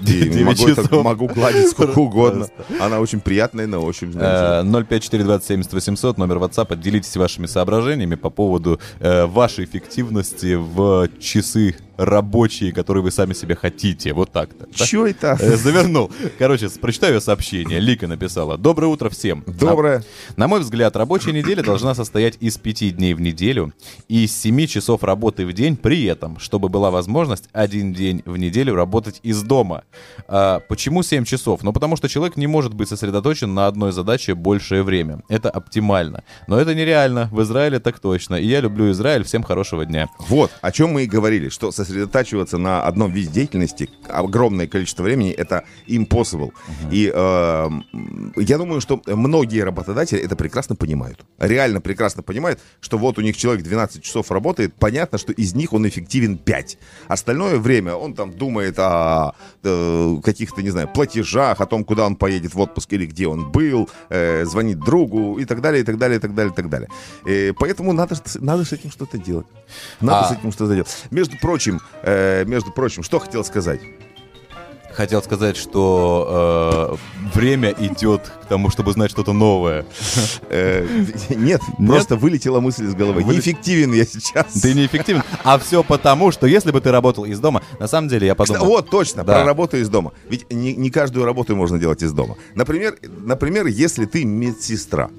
И 0.00 0.04
Девять 0.04 0.58
могу, 0.58 0.68
это- 0.68 1.02
могу 1.02 1.28
гладить 1.28 1.68
сколько 1.68 1.98
угодно. 2.00 2.48
Она 2.80 3.00
очень 3.00 3.20
приятная 3.20 3.66
на 3.66 3.80
ощупь, 3.80 4.12
знаете. 4.12 4.68
Э, 4.68 4.82
054270800, 4.82 6.14
номер 6.16 6.36
WhatsApp. 6.38 6.76
Делитесь 6.76 7.16
вашими 7.16 7.46
соображениями 7.46 8.14
по 8.14 8.30
поводу 8.30 8.80
э, 9.00 9.26
вашей 9.26 9.64
эффективности 9.64 10.54
в 10.54 11.08
часы 11.20 11.76
рабочие, 11.96 12.72
которые 12.72 13.02
вы 13.02 13.10
сами 13.10 13.32
себе 13.32 13.54
хотите. 13.54 14.12
Вот 14.12 14.32
так-то. 14.32 14.66
Чё 14.74 15.06
это? 15.06 15.36
Э, 15.40 15.56
Завернул. 15.56 16.10
Короче, 16.38 16.68
прочитаю 16.68 17.20
сообщение. 17.20 17.80
Лика 17.80 18.06
написала. 18.06 18.58
Доброе 18.58 18.88
утро 18.88 19.08
всем. 19.10 19.44
Доброе. 19.46 20.04
На, 20.36 20.44
на 20.44 20.48
мой 20.48 20.60
взгляд, 20.60 20.96
рабочая 20.96 21.32
неделя 21.32 21.62
должна 21.62 21.94
состоять 21.94 22.36
из 22.40 22.58
пяти 22.58 22.90
дней 22.90 23.14
в 23.14 23.20
неделю 23.20 23.72
и 24.08 24.24
из 24.24 24.36
семи 24.36 24.68
часов 24.68 25.02
работы 25.02 25.46
в 25.46 25.52
день 25.52 25.76
при 25.76 26.04
этом, 26.04 26.38
чтобы 26.38 26.68
была 26.68 26.90
возможность 26.90 27.48
один 27.52 27.92
день 27.92 28.22
в 28.24 28.36
неделю 28.36 28.74
работать 28.74 29.20
из 29.22 29.42
дома. 29.42 29.84
А, 30.28 30.60
почему 30.60 31.02
7 31.02 31.24
часов? 31.24 31.62
Ну, 31.62 31.72
потому 31.72 31.96
что 31.96 32.08
человек 32.08 32.36
не 32.36 32.46
может 32.46 32.74
быть 32.74 32.88
сосредоточен 32.88 33.54
на 33.54 33.66
одной 33.66 33.92
задаче 33.92 34.34
большее 34.34 34.82
время. 34.82 35.22
Это 35.28 35.50
оптимально. 35.50 36.24
Но 36.46 36.58
это 36.58 36.74
нереально. 36.74 37.28
В 37.32 37.42
Израиле 37.42 37.78
так 37.80 37.98
точно. 38.00 38.36
И 38.36 38.46
я 38.46 38.60
люблю 38.60 38.90
Израиль. 38.90 39.24
Всем 39.24 39.42
хорошего 39.42 39.84
дня. 39.84 40.08
Вот, 40.18 40.50
о 40.60 40.72
чем 40.72 40.92
мы 40.92 41.04
и 41.04 41.06
говорили, 41.06 41.48
что 41.48 41.70
сосредотачиваться 41.84 42.58
на 42.58 42.82
одном 42.82 43.12
виде 43.12 43.30
деятельности 43.30 43.90
огромное 44.08 44.66
количество 44.66 45.02
времени 45.02 45.30
это 45.30 45.64
impossible. 45.86 46.52
И 46.90 47.10
э, 47.14 47.70
я 48.36 48.58
думаю, 48.58 48.80
что 48.80 49.00
многие 49.06 49.60
работодатели 49.60 50.20
это 50.20 50.36
прекрасно 50.36 50.76
понимают. 50.76 51.24
Реально 51.38 51.80
прекрасно 51.80 52.22
понимают, 52.22 52.60
что 52.80 52.98
вот 52.98 53.18
у 53.18 53.20
них 53.22 53.36
человек 53.36 53.64
12 53.64 54.02
часов 54.02 54.30
работает, 54.30 54.74
понятно, 54.74 55.18
что 55.18 55.32
из 55.32 55.54
них 55.54 55.72
он 55.72 55.86
эффективен 55.88 56.38
5. 56.38 56.78
Остальное 57.08 57.58
время 57.58 57.94
он 57.94 58.14
там 58.14 58.32
думает 58.32 58.78
о 58.78 59.34
э, 59.62 60.16
каких-то, 60.22 60.62
не 60.62 60.70
знаю, 60.70 60.88
платежах, 60.88 61.60
о 61.60 61.66
том, 61.66 61.84
куда 61.84 62.06
он 62.06 62.16
поедет 62.16 62.54
в 62.54 62.60
отпуск 62.60 62.92
или 62.92 63.06
где 63.06 63.26
он 63.26 63.50
был, 63.52 63.88
э, 64.10 64.44
звонит 64.44 64.78
другу 64.78 65.38
и 65.38 65.44
так 65.44 65.60
далее, 65.60 65.82
и 65.82 65.84
так 65.84 65.98
далее, 65.98 66.18
и 66.18 66.20
так 66.20 66.34
далее, 66.34 66.52
и 66.52 66.56
так 66.56 66.68
далее. 66.68 66.88
Э, 67.26 67.52
поэтому 67.58 67.92
надо, 67.92 68.16
надо 68.40 68.64
с 68.64 68.72
этим 68.72 68.90
что-то 68.90 69.18
делать. 69.18 69.46
Надо 70.00 70.26
А- 70.26 70.28
с 70.28 70.38
этим 70.38 70.52
что-то 70.52 70.74
делать. 70.74 70.88
Между 71.10 71.36
прочим, 71.38 71.73
э, 72.02 72.44
между 72.44 72.70
прочим, 72.72 73.02
что 73.02 73.18
хотел 73.18 73.44
сказать? 73.44 73.80
хотел 74.94 75.22
сказать, 75.22 75.56
что 75.56 76.96
э, 77.34 77.36
время 77.36 77.74
идет 77.78 78.30
к 78.42 78.46
тому, 78.46 78.70
чтобы 78.70 78.92
знать 78.92 79.10
что-то 79.10 79.32
новое. 79.32 79.84
Э, 80.48 80.86
Нет, 81.30 81.60
просто 81.78 82.16
вылетела 82.16 82.60
мысль 82.60 82.84
из 82.84 82.94
головы. 82.94 83.22
Вылет- 83.22 83.38
Неэффективен 83.38 83.92
я 83.92 84.04
сейчас. 84.04 84.52
Ты 84.52 84.72
неэффективен. 84.74 85.22
А 85.42 85.58
все 85.58 85.82
потому, 85.82 86.30
что 86.30 86.46
если 86.46 86.70
бы 86.70 86.80
ты 86.80 86.90
работал 86.92 87.24
из 87.24 87.40
дома, 87.40 87.62
на 87.80 87.88
самом 87.88 88.08
деле 88.08 88.28
я 88.28 88.34
Кстати, 88.34 88.52
подумал... 88.52 88.68
Вот, 88.76 88.90
точно, 88.90 89.24
Да. 89.24 89.34
про 89.34 89.44
работу 89.44 89.76
из 89.76 89.88
дома. 89.88 90.12
Ведь 90.28 90.50
не, 90.52 90.74
не 90.74 90.90
каждую 90.90 91.24
работу 91.26 91.56
можно 91.56 91.78
делать 91.78 92.02
из 92.02 92.12
дома. 92.12 92.36
Например, 92.54 92.96
например, 93.02 93.66
если 93.66 94.04
ты 94.06 94.24
медсестра 94.24 95.10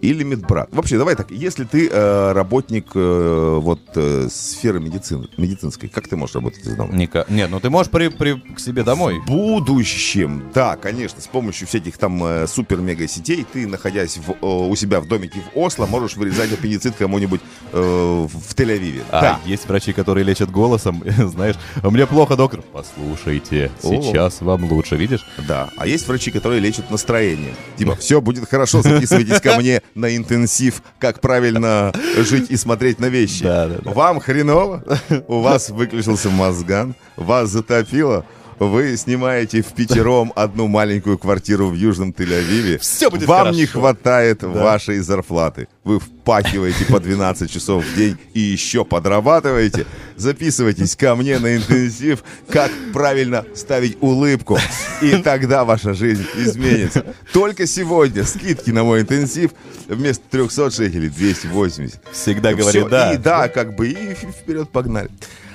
или 0.00 0.22
медбрат. 0.22 0.68
Вообще, 0.72 0.98
давай 0.98 1.14
так, 1.16 1.30
если 1.30 1.64
ты 1.64 1.88
э, 1.90 2.32
работник 2.32 2.86
э, 2.94 3.58
вот 3.60 3.80
э, 3.94 4.28
сферы 4.30 4.80
медицины, 4.80 5.28
медицинской, 5.36 5.88
как 5.88 6.08
ты 6.08 6.16
можешь 6.16 6.34
работать 6.34 6.66
из 6.66 6.74
дома? 6.74 6.92
Ника- 6.94 7.26
Нет, 7.28 7.50
ну 7.50 7.60
ты 7.60 7.70
можешь 7.70 7.90
при, 7.90 8.08
при- 8.08 8.40
к 8.54 8.58
себе 8.60 8.82
домой. 8.82 9.20
В 9.20 9.26
будущем, 9.26 10.44
да, 10.54 10.76
конечно, 10.76 11.20
с 11.20 11.26
помощью 11.26 11.66
всяких 11.68 11.98
там 11.98 12.22
э, 12.24 12.46
супер-мега 12.46 13.06
сетей 13.08 13.46
ты, 13.50 13.66
находясь 13.66 14.16
в, 14.18 14.30
э, 14.30 14.36
у 14.40 14.74
себя 14.76 15.00
в 15.00 15.08
домике 15.08 15.40
в 15.54 15.58
Осло, 15.58 15.86
можешь 15.86 16.16
вырезать 16.16 16.52
аппендицит 16.52 16.94
кому-нибудь 16.96 17.40
э, 17.72 17.78
в 17.80 18.54
Тель-Авиве. 18.54 19.02
А 19.10 19.20
да. 19.20 19.40
есть 19.44 19.68
врачи, 19.68 19.92
которые 19.92 20.24
лечат 20.24 20.50
голосом, 20.50 21.02
знаешь, 21.18 21.56
мне 21.82 22.06
плохо, 22.06 22.36
доктор. 22.36 22.62
Послушайте, 22.72 23.70
О. 23.82 24.02
сейчас 24.02 24.40
вам 24.40 24.64
лучше, 24.70 24.96
видишь? 24.96 25.26
Да, 25.46 25.70
а 25.76 25.86
есть 25.86 26.06
врачи, 26.08 26.30
которые 26.30 26.60
лечат 26.60 26.90
настроение. 26.90 27.54
Типа, 27.76 27.96
все 27.96 28.20
будет 28.20 28.48
хорошо, 28.48 28.82
записывайтесь 28.82 29.40
ко 29.40 29.56
мне 29.56 29.82
на 29.94 30.16
интенсив, 30.16 30.82
как 30.98 31.20
правильно 31.20 31.92
жить 32.18 32.50
и 32.50 32.56
смотреть 32.56 32.98
на 33.00 33.06
вещи. 33.06 33.42
Да, 33.42 33.68
да, 33.68 33.78
да. 33.82 33.90
Вам 33.92 34.20
хреново, 34.20 34.84
у 35.28 35.40
вас 35.40 35.70
выключился 35.70 36.30
мозган, 36.30 36.94
вас 37.16 37.50
затопило, 37.50 38.24
вы 38.60 38.96
снимаете 38.96 39.62
в 39.62 39.72
пятером 39.72 40.32
одну 40.36 40.68
маленькую 40.68 41.18
квартиру 41.18 41.68
в 41.68 41.74
Южном 41.74 42.10
Тель-Авиве. 42.10 42.78
Всё 42.78 43.10
будет 43.10 43.26
Вам 43.26 43.52
не 43.52 43.64
хорошо. 43.66 43.80
хватает 43.80 44.42
вашей 44.42 44.98
зарплаты. 45.00 45.66
Вы 45.82 45.98
впахиваете 45.98 46.84
по 46.84 47.00
12 47.00 47.50
часов 47.50 47.84
в 47.84 47.96
день 47.96 48.18
и 48.34 48.40
еще 48.40 48.84
подрабатываете. 48.84 49.86
Записывайтесь 50.16 50.94
ко 50.94 51.16
мне 51.16 51.38
на 51.38 51.56
интенсив, 51.56 52.22
как 52.50 52.70
правильно 52.92 53.46
ставить 53.54 53.96
улыбку. 54.02 54.58
И 55.00 55.16
тогда 55.16 55.64
ваша 55.64 55.94
жизнь 55.94 56.26
изменится. 56.36 57.14
Только 57.32 57.66
сегодня 57.66 58.24
скидки 58.24 58.70
на 58.70 58.84
мой 58.84 59.00
интенсив 59.00 59.52
вместо 59.88 60.22
300 60.30 60.70
шекелей 60.70 61.08
280. 61.08 61.98
Всегда 62.12 62.50
Всё, 62.50 62.58
говорит 62.58 62.88
да. 62.88 63.14
И 63.14 63.16
да, 63.16 63.48
как 63.48 63.74
бы, 63.74 63.88
и 63.88 64.14
вперед 64.14 64.68
погнали. 64.68 65.10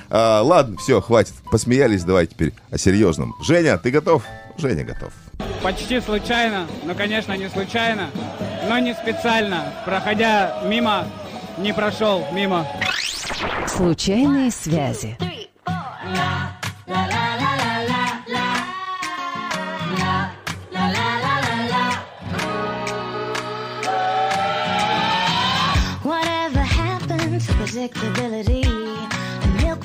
А, 0.09 0.41
ладно, 0.41 0.77
все, 0.77 1.01
хватит. 1.01 1.33
Посмеялись, 1.51 2.03
давай 2.03 2.27
теперь 2.27 2.53
о 2.71 2.77
серьезном. 2.77 3.35
Женя, 3.41 3.77
ты 3.77 3.91
готов? 3.91 4.23
Женя 4.57 4.83
готов. 4.83 5.11
Почти 5.61 5.99
случайно, 5.99 6.67
но, 6.83 6.93
конечно, 6.95 7.33
не 7.33 7.49
случайно, 7.49 8.09
но 8.69 8.77
не 8.79 8.93
специально, 8.93 9.73
проходя 9.85 10.61
мимо, 10.65 11.07
не 11.57 11.73
прошел 11.73 12.25
мимо. 12.31 12.67
Случайные 13.67 14.51
связи. 14.51 15.17
Whatever 26.03 26.61
happened 26.61 27.41
to 27.41 27.53
predictability? 27.53 28.84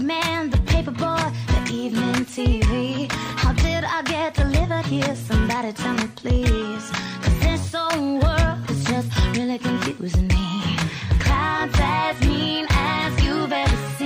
Man, 0.01 0.49
the 0.49 0.57
paper 0.63 0.93
boy, 0.93 1.21
the 1.67 1.73
evening 1.75 2.25
TV. 2.25 3.11
How 3.13 3.53
did 3.53 3.85
I 3.85 4.01
get 4.03 4.33
delivered 4.33 4.87
here? 4.87 5.15
Somebody 5.15 5.73
tell 5.75 5.93
me, 5.93 6.09
please. 6.17 6.91
Cause 7.23 7.39
this 7.41 7.75
whole 7.75 8.19
world 8.19 8.71
is 8.71 8.83
just 8.85 9.11
really 9.37 9.59
confusing 9.59 10.29
me. 10.29 10.77
Clouds 11.19 11.77
as 11.79 12.19
mean 12.27 12.67
as 12.71 13.23
you've 13.23 13.53
ever 13.53 13.77
seen. 13.99 14.00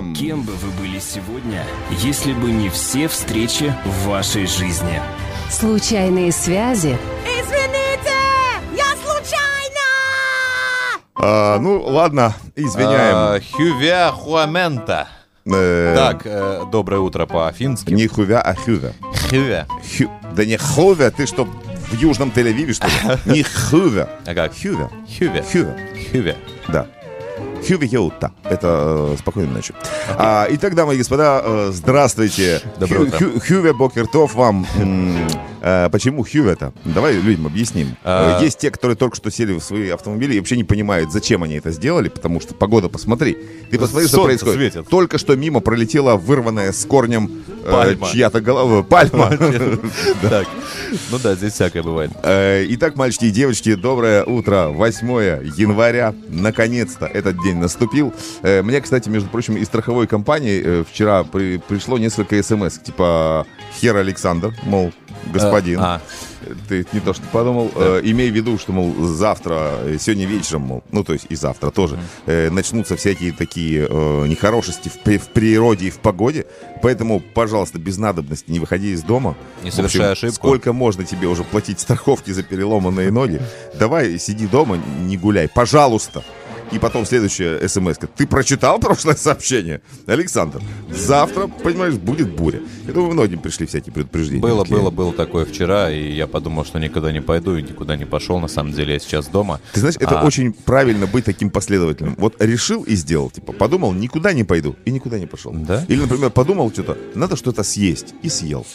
Парам. 0.00 0.14
кем 0.14 0.42
бы 0.42 0.52
вы 0.54 0.70
были 0.80 0.98
сегодня, 0.98 1.64
если 1.90 2.32
бы 2.32 2.50
не 2.50 2.68
все 2.70 3.08
встречи 3.08 3.74
в 3.84 4.06
вашей 4.08 4.46
жизни. 4.46 5.00
Случайные 5.50 6.30
связи 6.32 6.98
Извините, 7.24 8.12
я 8.76 8.84
случайно! 9.02 9.86
А, 11.14 11.58
ну, 11.58 11.80
ладно, 11.82 12.34
извиняем. 12.54 13.14
А, 13.16 13.40
Хювя 13.52 14.12
хуамента. 14.12 15.08
Э, 15.50 15.94
Так, 15.96 16.22
э, 16.26 16.64
доброе 16.70 17.00
утро 17.00 17.24
по-фински. 17.24 17.92
Не 17.92 18.06
хувя, 18.06 18.42
а 18.42 18.54
хювя. 18.54 18.92
Хювя. 19.30 19.66
Хю- 19.82 20.10
Да 20.34 20.44
не 20.44 20.58
хувя, 20.58 21.10
ты 21.10 21.26
что, 21.26 21.44
в 21.46 21.94
Южном 21.98 22.28
Тель-Авиве, 22.34 22.74
что 22.74 22.86
ли? 22.86 22.92
Не 23.38 23.42
хувя. 23.42 24.10
А 24.26 24.34
как? 24.34 24.52
Хювя. 24.52 24.90
Хювя. 25.18 25.42
Хювя. 25.42 25.76
Хювя. 26.12 26.36
Да. 27.60 27.66
Хювиоута. 27.66 28.32
Это 28.44 29.12
э, 29.12 29.16
спокойной 29.18 29.52
ночи. 29.52 29.74
А, 30.16 30.46
итак, 30.50 30.74
дамы 30.74 30.94
и 30.94 30.98
господа, 30.98 31.40
э, 31.44 31.70
здравствуйте. 31.72 32.60
Доброе 32.78 33.06
утро. 33.08 33.18
Хю- 33.18 33.40
Хюве 33.46 33.72
Бокертов 33.72 34.34
вам. 34.34 34.66
Э, 35.60 35.88
Почему 35.90 36.24
Хюве-то? 36.24 36.72
Давай 36.84 37.14
людям 37.14 37.46
объясним. 37.46 37.96
А. 38.04 38.38
Э, 38.40 38.44
Есть 38.44 38.58
те, 38.58 38.70
которые 38.70 38.96
только 38.96 39.16
что 39.16 39.30
сели 39.30 39.52
в 39.52 39.60
свои 39.60 39.88
автомобили 39.90 40.34
и 40.34 40.38
вообще 40.38 40.56
не 40.56 40.64
понимают, 40.64 41.12
зачем 41.12 41.42
они 41.42 41.54
это 41.56 41.70
сделали, 41.70 42.08
потому 42.08 42.40
что 42.40 42.54
погода, 42.54 42.88
посмотри. 42.88 43.36
Ты 43.70 43.78
посмотри, 43.78 44.06
что 44.08 44.16
Солнце 44.18 44.44
происходит. 44.44 44.72
светит. 44.72 44.88
Только 44.90 45.18
что 45.18 45.36
мимо 45.36 45.60
пролетела 45.60 46.16
вырванная 46.16 46.72
с 46.72 46.84
корнем 46.84 47.42
э, 47.64 47.96
чья-то 48.12 48.40
голова. 48.40 48.82
Пальма. 48.82 49.30
Так. 50.22 50.46
Ну 51.10 51.18
да, 51.22 51.34
здесь 51.34 51.52
всякое 51.54 51.82
бывает. 51.82 52.10
Э, 52.22 52.64
Итак, 52.70 52.96
мальчики 52.96 53.26
и 53.26 53.30
девочки, 53.30 53.74
доброе 53.74 54.24
утро. 54.24 54.68
8 54.68 55.08
января. 55.56 56.14
Наконец-то 56.28 57.06
этот 57.06 57.42
день 57.42 57.56
наступил. 57.56 58.12
Э, 58.42 58.62
Мне, 58.62 58.80
кстати, 58.80 59.08
между 59.08 59.28
прочим, 59.28 59.56
из 59.56 59.66
страховой 59.66 60.06
компании 60.06 60.62
э, 60.64 60.84
вчера 60.90 61.24
при- 61.24 61.58
пришло 61.58 61.98
несколько 61.98 62.42
смс, 62.42 62.78
типа 62.78 63.46
«Хер 63.80 63.96
Александр», 63.96 64.54
мол, 64.64 64.92
господин. 65.32 65.47
Э, 65.48 65.76
а. 65.80 66.00
Ты 66.68 66.86
не 66.92 67.00
то, 67.00 67.12
что 67.12 67.22
подумал. 67.32 67.70
Э, 67.74 68.00
имей 68.04 68.30
в 68.30 68.34
виду, 68.34 68.58
что, 68.58 68.72
мол, 68.72 68.94
завтра, 69.06 69.72
э, 69.82 69.96
сегодня 70.00 70.26
вечером, 70.26 70.62
мол, 70.62 70.84
ну, 70.92 71.04
то 71.04 71.12
есть 71.12 71.26
и 71.28 71.34
завтра 71.34 71.70
тоже, 71.70 71.98
э, 72.26 72.48
начнутся 72.50 72.96
всякие 72.96 73.32
такие 73.32 73.86
э, 73.90 74.26
нехорошести 74.26 74.88
в, 74.88 74.98
при- 75.00 75.18
в 75.18 75.28
природе 75.28 75.86
и 75.88 75.90
в 75.90 75.98
погоде. 75.98 76.46
Поэтому, 76.82 77.20
пожалуйста, 77.20 77.78
без 77.78 77.98
надобности 77.98 78.50
не 78.50 78.60
выходи 78.60 78.92
из 78.92 79.02
дома. 79.02 79.36
Не 79.62 79.70
совершай 79.70 80.00
общем, 80.12 80.12
ошибку. 80.12 80.34
Сколько 80.34 80.72
можно 80.72 81.04
тебе 81.04 81.26
уже 81.28 81.44
платить 81.44 81.80
страховки 81.80 82.30
за 82.30 82.42
переломанные 82.42 83.10
ноги? 83.10 83.40
Давай, 83.78 84.18
сиди 84.18 84.46
дома, 84.46 84.78
не 85.00 85.16
гуляй, 85.16 85.48
пожалуйста. 85.48 86.22
И 86.72 86.78
потом 86.78 87.06
следующая 87.06 87.66
смс 87.68 87.98
-ка. 87.98 88.08
Ты 88.14 88.26
прочитал 88.26 88.78
прошлое 88.78 89.16
сообщение? 89.16 89.80
Александр, 90.06 90.60
завтра, 90.90 91.46
понимаешь, 91.46 91.94
будет 91.94 92.30
буря. 92.30 92.60
Я 92.86 92.92
думаю, 92.92 93.12
многим 93.12 93.38
пришли 93.40 93.66
всякие 93.66 93.92
предупреждения. 93.92 94.40
Было, 94.42 94.64
Такие. 94.64 94.78
было, 94.78 94.90
было 94.90 95.12
такое 95.12 95.44
вчера, 95.44 95.90
и 95.90 96.12
я 96.12 96.26
подумал, 96.26 96.64
что 96.64 96.78
никуда 96.78 97.12
не 97.12 97.20
пойду 97.22 97.56
и 97.56 97.62
никуда 97.62 97.96
не 97.96 98.04
пошел. 98.04 98.38
На 98.38 98.48
самом 98.48 98.72
деле 98.72 98.94
я 98.94 98.98
сейчас 98.98 99.28
дома. 99.28 99.60
Ты 99.72 99.80
знаешь, 99.80 99.96
это 99.98 100.20
А, 100.20 100.24
очень 100.24 100.52
правильно 100.52 101.06
быть 101.06 101.24
таким 101.24 101.50
последовательным. 101.50 102.14
Вот 102.18 102.34
решил 102.42 102.82
и 102.82 102.94
сделал. 102.96 103.30
Типа, 103.30 103.52
подумал, 103.52 103.92
никуда 103.92 104.32
не 104.32 104.44
пойду. 104.44 104.76
И 104.84 104.90
никуда 104.90 105.18
не 105.18 105.26
пошел. 105.26 105.52
Да? 105.52 105.84
Или, 105.88 106.00
например, 106.02 106.30
подумал 106.30 106.70
что-то, 106.72 106.96
надо 107.14 107.36
что-то 107.36 107.62
съесть. 107.62 108.14
И 108.22 108.28
съел. 108.28 108.66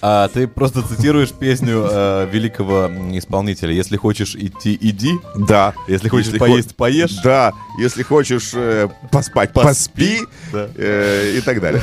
А 0.00 0.28
ты 0.28 0.48
просто 0.48 0.82
цитируешь 0.82 1.32
песню 1.32 1.86
э, 1.90 2.28
великого 2.32 2.90
исполнителя. 3.16 3.72
Если 3.72 3.96
хочешь 3.96 4.34
идти, 4.34 4.76
иди. 4.80 5.12
Да. 5.36 5.74
Если 5.88 6.08
хочешь 6.08 6.32
хо- 6.32 6.38
поесть, 6.38 6.74
поешь. 6.76 7.05
Да. 7.22 7.52
Если 7.78 8.02
хочешь 8.02 8.52
э, 8.54 8.88
поспать, 9.10 9.52
поспи. 9.52 10.20
Да. 10.52 10.68
э, 10.76 11.34
и 11.36 11.40
так 11.40 11.60
далее. 11.60 11.82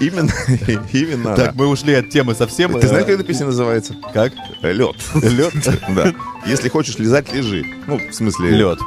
И 0.00 0.06
именно, 0.06 0.32
именно. 0.92 1.36
Так, 1.36 1.54
мы 1.54 1.66
ушли 1.66 1.94
от 1.94 2.10
темы 2.10 2.34
совсем. 2.34 2.72
Ты 2.72 2.86
э, 2.86 2.88
знаешь, 2.88 3.06
как 3.06 3.14
эта 3.14 3.24
песня 3.24 3.46
называется? 3.46 3.94
Как? 4.12 4.32
Лед. 4.62 4.96
Лед? 5.14 5.54
Да. 5.94 6.12
Если 6.46 6.68
хочешь 6.68 6.98
лизать, 6.98 7.32
лежи. 7.32 7.64
Ну, 7.86 7.98
в 7.98 8.12
смысле... 8.12 8.50
Лед. 8.50 8.78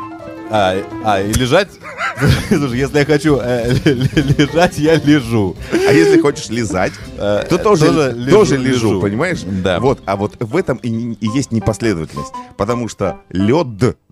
А, 0.49 0.75
а, 1.03 1.21
и 1.21 1.33
лежать? 1.33 1.69
Слушай, 2.49 2.79
если 2.79 2.99
я 2.99 3.05
хочу 3.05 3.38
э, 3.41 3.73
лежать, 3.83 4.77
я 4.77 4.95
лежу. 4.95 5.55
А 5.71 5.91
если 5.91 6.19
хочешь 6.19 6.49
лизать, 6.49 6.93
Э, 7.17 7.45
то 7.49 7.57
тоже, 7.57 7.88
тоже 7.88 8.29
тоже, 8.29 8.57
лежу, 8.57 8.63
лежу, 8.69 8.88
лежу. 8.89 9.01
понимаешь? 9.01 9.41
Да. 9.43 9.79
Вот, 9.79 9.99
а 10.05 10.15
вот 10.15 10.36
в 10.39 10.55
этом 10.55 10.77
и, 10.77 11.13
и 11.13 11.27
есть 11.36 11.51
непоследовательность. 11.51 12.31
Потому 12.57 12.88
что 12.88 13.17
лед, 13.29 13.67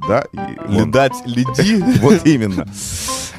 да, 0.08 0.26
Ледать, 0.67 1.13
леди. 1.26 1.84
Вот 2.02 2.26
именно. 2.26 2.67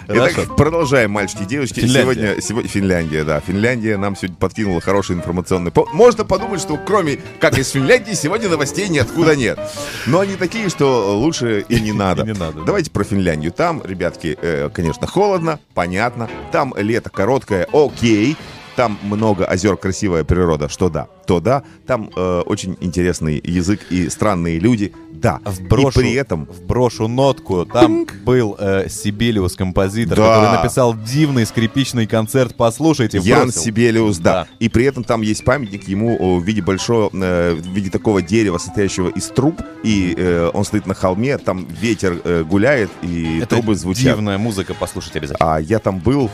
Итак, 0.08 0.32
Хорошо. 0.34 0.54
продолжаем, 0.54 1.10
мальчики 1.10 1.42
и 1.42 1.46
девочки. 1.46 1.80
Финляндия. 1.80 2.02
Сегодня, 2.02 2.40
сегодня 2.40 2.70
Финляндия, 2.70 3.24
да. 3.24 3.40
Финляндия 3.40 3.96
нам 3.96 4.14
сегодня 4.14 4.36
подкинула 4.36 4.80
хороший 4.80 5.16
информационный 5.16 5.72
повод. 5.72 5.92
Можно 5.94 6.24
подумать, 6.24 6.60
что 6.60 6.76
кроме 6.76 7.18
как 7.40 7.58
из 7.58 7.70
Финляндии 7.70 8.12
сегодня 8.12 8.48
новостей 8.48 8.88
ниоткуда 8.88 9.34
нет. 9.34 9.58
Но 10.06 10.20
они 10.20 10.36
такие, 10.36 10.68
что 10.68 11.18
лучше 11.18 11.64
и 11.68 11.80
не 11.80 11.92
надо. 11.92 12.22
И 12.22 12.26
не 12.26 12.32
надо, 12.34 12.60
да. 12.60 12.64
Давайте 12.66 12.92
про 12.92 13.02
Финляндию. 13.02 13.50
Там, 13.50 13.82
ребятки, 13.84 14.38
э, 14.40 14.70
конечно, 14.72 15.08
холодно, 15.08 15.58
понятно. 15.74 16.30
Там 16.52 16.72
лето 16.76 17.10
короткое, 17.10 17.66
окей. 17.72 18.36
Там 18.76 18.98
много 19.02 19.46
озер, 19.46 19.76
красивая 19.78 20.22
природа, 20.22 20.68
что 20.68 20.90
да, 20.90 21.08
то 21.26 21.40
да. 21.40 21.62
Там 21.86 22.10
э, 22.14 22.42
очень 22.44 22.76
интересный 22.80 23.40
язык 23.42 23.80
и 23.88 24.10
странные 24.10 24.58
люди, 24.58 24.92
да. 25.20 25.40
Вброшу, 25.44 26.00
И 26.00 26.02
при 26.02 26.12
этом 26.14 26.44
вброшу 26.46 27.08
нотку. 27.08 27.64
Там 27.64 28.06
был 28.24 28.56
э, 28.58 28.88
Сибелиус, 28.88 29.54
композитор, 29.56 30.16
Да. 30.18 30.34
который 30.36 30.56
написал 30.62 30.94
дивный 30.96 31.46
скрипичный 31.46 32.06
концерт. 32.06 32.54
Послушайте, 32.56 33.18
Ян 33.18 33.40
вбросил. 33.42 33.62
Сибелиус, 33.62 34.18
да. 34.18 34.32
Да. 34.32 34.46
И 34.58 34.68
при 34.68 34.84
этом 34.84 35.04
там 35.04 35.22
есть 35.22 35.44
памятник 35.44 35.88
ему 35.88 36.38
в 36.38 36.44
виде 36.44 36.62
большого, 36.62 37.10
э, 37.12 37.54
в 37.54 37.66
виде 37.68 37.90
такого 37.90 38.20
дерева, 38.22 38.58
состоящего 38.58 39.08
из 39.08 39.26
труб. 39.28 39.60
И 39.82 40.14
э, 40.16 40.50
он 40.52 40.64
стоит 40.64 40.86
на 40.86 40.94
холме, 40.94 41.38
там 41.38 41.66
ветер 41.80 42.20
э, 42.24 42.44
гуляет, 42.44 42.90
и 43.02 43.38
Это 43.38 43.56
трубы 43.56 43.74
звучат. 43.74 44.04
дивная 44.16 44.38
музыка, 44.38 44.74
послушайте 44.78 45.18
обязательно. 45.20 45.54
А 45.54 45.60
я 45.60 45.78
там 45.78 45.98
был, 45.98 46.30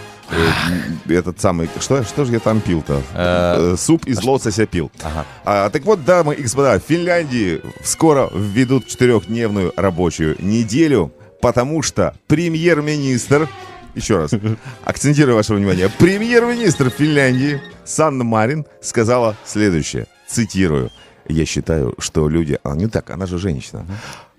этот 1.08 1.40
самый, 1.40 1.68
что, 1.80 2.02
что 2.04 2.24
же 2.24 2.32
я 2.32 2.38
там 2.40 2.60
пил-то? 2.60 3.02
Э, 3.14 3.72
Э, 3.72 3.76
Суп 3.76 4.06
из 4.06 4.22
лосося 4.22 4.66
пил. 4.66 4.90
Ага. 5.02 5.26
А, 5.44 5.70
так 5.70 5.82
вот, 5.84 6.04
дамы 6.04 6.34
и 6.34 6.42
господа, 6.42 6.78
в 6.78 6.82
Финляндии 6.82 7.60
скоро 7.84 8.30
введут 8.34 8.86
четырехдневную 8.86 9.72
рабочую 9.76 10.36
неделю, 10.38 11.12
потому 11.40 11.82
что 11.82 12.14
премьер-министр, 12.28 13.48
еще 13.94 14.18
раз, 14.18 14.30
акцентирую 14.84 15.36
ваше 15.36 15.54
внимание, 15.54 15.90
премьер-министр 15.98 16.90
Финляндии 16.90 17.60
Санна 17.84 18.24
Марин 18.24 18.64
сказала 18.80 19.36
следующее, 19.44 20.06
цитирую, 20.28 20.90
«Я 21.28 21.44
считаю, 21.46 21.94
что 21.98 22.28
люди...» 22.28 22.58
А, 22.64 22.74
не 22.74 22.86
так, 22.88 23.10
она 23.10 23.26
же 23.26 23.38
женщина. 23.38 23.86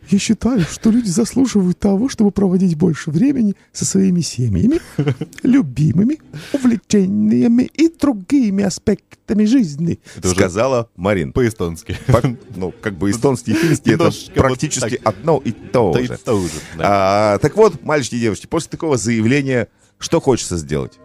Я 0.09 0.19
считаю, 0.19 0.61
что 0.61 0.91
люди 0.91 1.07
заслуживают 1.09 1.79
того, 1.79 2.09
чтобы 2.09 2.31
проводить 2.31 2.75
больше 2.75 3.09
времени 3.11 3.55
со 3.71 3.85
своими 3.85 4.21
семьями, 4.21 4.79
любимыми, 5.43 6.19
увлечениями 6.51 7.63
и 7.73 7.87
другими 7.89 8.63
аспектами 8.63 9.45
жизни, 9.45 9.99
Это 10.17 10.29
сказала 10.29 10.89
Марин. 10.95 11.31
По-эстонски. 11.33 11.97
По- 12.07 12.21
ну, 12.55 12.73
как 12.81 12.97
бы 12.97 13.11
эстонский 13.11 13.51
и 13.53 13.55
финский 13.55 13.91
это 13.91 14.05
вот 14.05 14.31
практически 14.35 14.97
так. 14.97 15.07
одно 15.15 15.41
и 15.43 15.51
то 15.51 15.93
Да 15.93 16.01
и 16.01 16.07
же. 16.07 16.17
то 16.17 16.39
же, 16.41 16.49
да. 16.77 17.33
А, 17.35 17.37
так 17.39 17.55
вот, 17.55 17.81
мальчики 17.83 18.15
и 18.15 18.19
девочки, 18.19 18.45
после 18.47 18.69
такого 18.69 18.97
заявления, 18.97 19.67
что 19.99 20.19
хочется 20.19 20.57
сделать? 20.57 20.99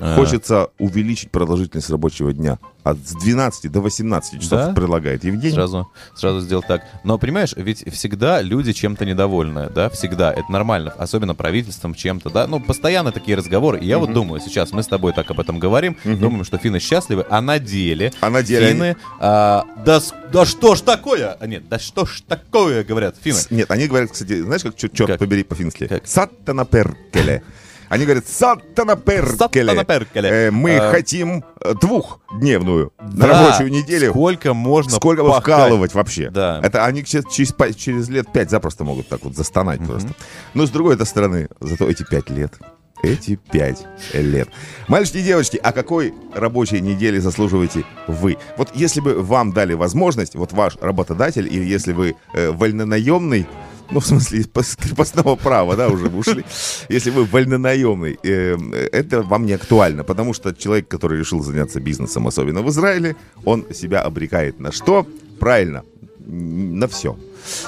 А. 0.00 0.16
Хочется 0.16 0.68
увеличить 0.78 1.30
продолжительность 1.30 1.90
рабочего 1.90 2.32
дня 2.32 2.58
от 2.82 2.96
с 3.06 3.12
12 3.14 3.70
до 3.70 3.80
18 3.82 4.40
часов, 4.40 4.58
Да? 4.68 4.72
предлагает 4.72 5.22
Евгений. 5.24 5.52
Сразу, 5.54 5.88
сразу 6.16 6.40
сделал 6.40 6.62
так. 6.66 6.82
Но 7.04 7.18
понимаешь, 7.18 7.52
ведь 7.54 7.84
всегда 7.92 8.40
люди 8.40 8.72
чем-то 8.72 9.04
недовольны, 9.04 9.68
да, 9.68 9.90
всегда. 9.90 10.32
Это 10.32 10.50
нормально, 10.50 10.94
особенно 10.96 11.34
правительством 11.34 11.94
чем-то, 11.94 12.30
да. 12.30 12.46
Ну, 12.46 12.58
постоянно 12.60 13.12
такие 13.12 13.36
разговоры. 13.36 13.78
И 13.80 13.86
я 13.86 13.98
вот 13.98 14.12
думаю, 14.14 14.40
сейчас 14.40 14.72
мы 14.72 14.82
с 14.82 14.86
тобой 14.86 15.12
так 15.12 15.30
об 15.30 15.38
этом 15.40 15.58
говорим, 15.58 15.96
думаем, 16.04 16.44
что 16.44 16.56
финны 16.56 16.80
счастливы, 16.80 17.26
а 17.28 17.42
на 17.42 17.58
деле, 17.58 18.12
А 18.22 18.30
на 18.30 18.42
деле 18.42 18.68
финны, 18.72 18.96
а, 19.18 19.66
да, 19.84 20.00
да 20.32 20.46
что 20.46 20.74
ж 20.74 20.80
такое? 20.80 21.36
А, 21.38 21.46
нет, 21.46 21.68
да 21.68 21.78
что 21.78 22.06
ж 22.06 22.22
такое, 22.26 22.82
говорят 22.84 23.16
финны. 23.20 23.38
С- 23.38 23.50
Нет, 23.50 23.70
они 23.70 23.86
говорят, 23.88 24.10
кстати, 24.12 24.40
знаешь, 24.40 24.62
как 24.62 24.74
черт, 24.76 24.94
Как? 24.96 25.18
побери 25.18 25.42
по-фински? 25.44 26.00
Саттана 26.04 26.64
перкеле. 26.64 27.42
Они 27.90 28.04
говорят, 28.04 28.26
саттана 28.28 28.94
перкеле. 28.96 29.66
Саттана 29.66 29.84
перкеле. 29.84 30.28
Э, 30.30 30.50
Мы 30.52 30.76
А. 30.76 30.92
хотим 30.92 31.44
э, 31.60 31.74
двухдневную 31.74 32.92
Да, 33.00 33.26
рабочую 33.26 33.70
неделю. 33.72 34.10
Сколько 34.10 34.54
можно 34.54 34.92
Сколько 34.92 35.24
пахать? 35.24 35.42
вкалывать 35.42 35.92
вообще? 35.92 36.30
Да. 36.30 36.60
Это 36.62 36.84
они 36.86 37.04
через, 37.04 37.24
через, 37.26 37.52
через 37.76 38.08
лет 38.08 38.32
пять 38.32 38.48
запросто 38.48 38.84
могут 38.84 39.08
так 39.08 39.24
вот 39.24 39.34
застонать 39.34 39.84
просто. 39.84 40.10
Но 40.54 40.66
с 40.66 40.70
другой 40.70 40.96
стороны, 41.04 41.48
зато 41.60 41.90
эти 41.90 42.04
пять 42.08 42.30
лет. 42.30 42.54
Эти 43.02 43.36
пять 43.50 43.86
лет. 44.12 44.48
Мальчики 44.86 45.16
и 45.18 45.22
девочки, 45.22 45.58
а 45.62 45.72
какой 45.72 46.12
рабочей 46.34 46.80
недели 46.82 47.18
заслуживаете 47.18 47.84
вы? 48.06 48.36
Вот 48.58 48.68
если 48.74 49.00
бы 49.00 49.14
вам 49.22 49.52
дали 49.52 49.72
возможность, 49.74 50.34
вот 50.36 50.52
ваш 50.52 50.76
работодатель, 50.80 51.46
или 51.52 51.64
если 51.64 51.92
вы 51.92 52.14
э, 52.34 52.50
вольнонаемный 52.50 53.46
ну, 53.90 54.00
в 54.00 54.06
смысле, 54.06 54.40
из 54.40 54.76
крепостного 54.76 55.36
права, 55.36 55.76
да, 55.76 55.88
уже 55.88 56.08
ушли, 56.08 56.44
если 56.88 57.10
вы 57.10 57.24
вольнонаемный, 57.24 58.18
э, 58.22 58.56
это 58.92 59.22
вам 59.22 59.46
не 59.46 59.52
актуально, 59.52 60.04
потому 60.04 60.34
что 60.34 60.54
человек, 60.54 60.88
который 60.88 61.18
решил 61.18 61.42
заняться 61.42 61.80
бизнесом, 61.80 62.26
особенно 62.26 62.62
в 62.62 62.70
Израиле, 62.70 63.16
он 63.44 63.66
себя 63.74 64.02
обрекает 64.02 64.60
на 64.60 64.72
что? 64.72 65.06
Правильно, 65.38 65.84
на 66.26 66.86
все. 66.88 67.16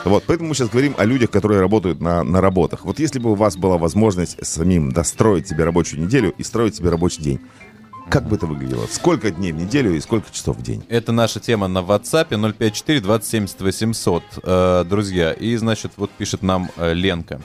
Вот, 0.05 0.25
поэтому 0.27 0.51
мы 0.51 0.55
сейчас 0.55 0.68
говорим 0.68 0.95
о 0.99 1.05
людях, 1.05 1.31
которые 1.31 1.61
работают 1.61 2.01
на, 2.01 2.23
на 2.23 2.41
работах. 2.41 2.85
Вот 2.85 2.99
если 2.99 3.18
бы 3.18 3.33
у 3.33 3.35
вас 3.35 3.57
была 3.57 3.79
возможность 3.79 4.45
самим 4.45 4.93
достроить 4.93 5.49
себе 5.49 5.64
рабочую 5.64 6.05
неделю 6.05 6.35
и 6.37 6.43
строить 6.43 6.77
себе 6.77 6.91
рабочий 6.91 7.23
день, 7.23 7.41
как 8.09 8.25
бы 8.25 8.37
это 8.37 8.47
выглядело? 8.47 8.87
Сколько 8.87 9.31
дней 9.31 9.53
в 9.53 9.57
неделю 9.57 9.95
и 9.95 10.01
сколько 10.01 10.31
часов 10.33 10.57
в 10.57 10.63
день? 10.63 10.85
Это 10.89 11.13
наша 11.13 11.41
тема 11.41 11.69
на 11.69 11.79
WhatsApp 11.79 12.29
054 12.29 13.01
2070 13.01 13.61
800, 13.61 14.23
э, 14.43 14.85
друзья. 14.89 15.33
И, 15.33 15.57
значит, 15.57 15.93
вот 15.97 16.11
пишет 16.11 16.43
нам 16.43 16.71
э, 16.77 16.93
Ленка. 16.95 17.41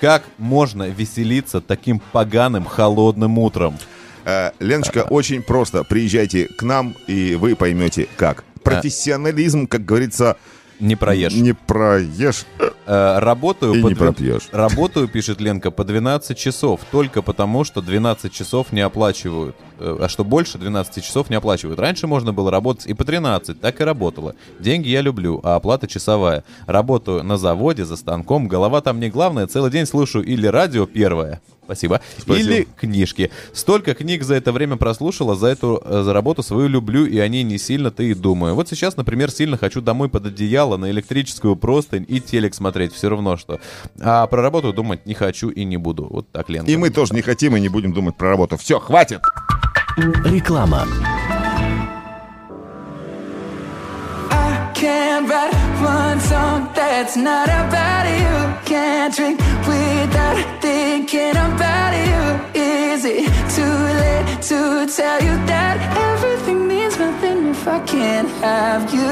Как 0.00 0.24
можно 0.38 0.88
веселиться 0.88 1.60
таким 1.60 2.00
поганым 2.12 2.64
холодным 2.64 3.38
утром? 3.38 3.78
Э, 4.24 4.50
Леночка, 4.58 5.06
очень 5.08 5.42
просто. 5.42 5.84
Приезжайте 5.84 6.46
к 6.46 6.62
нам, 6.62 6.94
и 7.06 7.36
вы 7.36 7.56
поймете, 7.56 8.08
как. 8.16 8.44
Профессионализм, 8.62 9.66
как 9.66 9.84
говорится, 9.84 10.36
Не 10.80 10.96
проешь. 10.96 11.32
не 11.34 11.52
проешь. 11.54 12.44
Э, 12.86 13.18
работаю, 13.18 13.74
И 13.74 13.82
по 13.82 13.88
не 13.88 13.94
пропьешь. 13.94 14.48
работаю, 14.52 15.08
пишет 15.08 15.40
Ленка, 15.40 15.70
по 15.70 15.84
12 15.84 16.36
часов. 16.36 16.80
Только 16.90 17.22
потому, 17.22 17.64
что 17.64 17.80
12 17.80 18.32
часов 18.32 18.72
не 18.72 18.80
оплачивают. 18.80 19.56
Э, 19.78 19.96
А 20.00 20.08
что 20.08 20.24
больше 20.24 20.58
12 20.58 21.02
часов 21.04 21.30
не 21.30 21.36
оплачивают. 21.36 21.78
Раньше 21.80 22.06
можно 22.06 22.32
было 22.32 22.50
работать 22.50 22.86
и 22.86 22.94
по 22.94 23.04
13, 23.04 23.60
так 23.60 23.80
и 23.80 23.84
работало. 23.84 24.34
Деньги 24.60 24.88
я 24.88 25.00
люблю, 25.00 25.40
а 25.42 25.56
оплата 25.56 25.86
часовая. 25.86 26.44
Работаю 26.66 27.22
на 27.22 27.38
заводе, 27.38 27.84
за 27.84 27.96
станком, 27.96 28.48
голова 28.48 28.80
там 28.80 29.00
не 29.00 29.08
главное. 29.10 29.46
Целый 29.46 29.70
день 29.70 29.86
слушаю 29.86 30.24
или 30.24 30.46
радио 30.46 30.86
первое. 30.86 31.40
Спасибо. 31.64 32.00
Спасибо. 32.18 32.50
Или 32.50 32.68
книжки. 32.76 33.30
Столько 33.52 33.94
книг 33.94 34.22
за 34.22 34.34
это 34.34 34.52
время 34.52 34.76
прослушала, 34.76 35.34
за 35.34 35.48
эту 35.48 35.82
э, 35.84 36.02
за 36.02 36.12
работу 36.12 36.42
свою 36.42 36.68
люблю, 36.68 37.06
и 37.06 37.18
о 37.18 37.28
ней 37.28 37.42
не 37.42 37.58
сильно-то 37.58 38.02
и 38.02 38.14
думаю. 38.14 38.54
Вот 38.54 38.68
сейчас, 38.68 38.96
например, 38.96 39.30
сильно 39.30 39.56
хочу 39.56 39.80
домой 39.80 40.08
под 40.08 40.26
одеяло, 40.26 40.76
на 40.76 40.90
электрическую 40.90 41.56
простынь 41.56 42.04
и 42.08 42.20
телек 42.20 42.54
смотреть, 42.54 42.92
все 42.92 43.08
равно 43.08 43.36
что. 43.36 43.60
А 44.00 44.26
про 44.26 44.42
работу 44.42 44.72
думать 44.72 45.06
не 45.06 45.14
хочу 45.14 45.48
и 45.48 45.64
не 45.64 45.76
буду. 45.76 46.06
Вот 46.08 46.30
так, 46.30 46.48
Ленка. 46.48 46.70
И 46.70 46.76
мы 46.76 46.90
тоже 46.90 47.14
не 47.14 47.22
хотим 47.22 47.56
и 47.56 47.60
не 47.60 47.68
будем 47.68 47.92
думать 47.92 48.16
про 48.16 48.28
работу. 48.28 48.56
Все, 48.56 48.78
хватит! 48.78 49.20
Реклама. 50.24 50.86
Can't 54.84 55.26
write 55.30 55.54
one 55.80 56.20
song 56.20 56.70
that's 56.74 57.16
not 57.16 57.48
about 57.48 58.04
you. 58.04 58.34
Can't 58.66 59.14
drink 59.14 59.38
without 59.66 60.60
thinking 60.60 61.30
about 61.30 61.92
you. 62.06 62.60
Is 62.60 63.02
it 63.06 63.24
too 63.56 63.76
late 64.02 64.42
to 64.50 64.86
tell 64.94 65.22
you 65.22 65.34
that 65.46 65.76
everything 66.12 66.68
means 66.68 66.98
nothing 66.98 67.46
if 67.46 67.66
I 67.66 67.80
can't 67.86 68.28
have 68.44 68.92
you? 68.92 69.08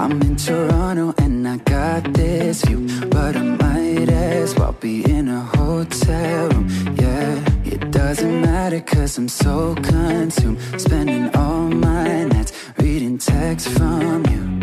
I'm 0.00 0.22
in 0.22 0.36
Toronto 0.36 1.12
and 1.18 1.48
I 1.48 1.56
got 1.56 2.14
this 2.14 2.62
view, 2.62 2.86
but 3.10 3.34
I 3.34 3.42
might 3.42 4.08
as 4.08 4.54
well 4.54 4.76
be 4.78 5.02
in 5.10 5.26
a 5.26 5.40
hotel 5.40 6.50
room. 6.50 6.68
Yeah, 6.94 7.44
it 7.64 7.90
doesn't 7.90 8.42
matter 8.42 8.80
cause 8.80 9.18
I'm 9.18 9.28
so 9.28 9.74
consumed, 9.74 10.60
spending 10.80 11.34
all 11.34 11.68
my 11.68 12.26
nights 12.26 12.52
reading 12.78 13.18
texts 13.18 13.76
from 13.76 14.24
you. 14.26 14.57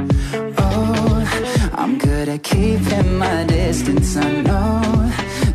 Oh, 2.28 2.32
I 2.32 2.38
keep 2.40 2.82
at 2.92 3.06
my 3.06 3.44
distance. 3.44 4.18
I 4.18 4.42
know 4.42 4.82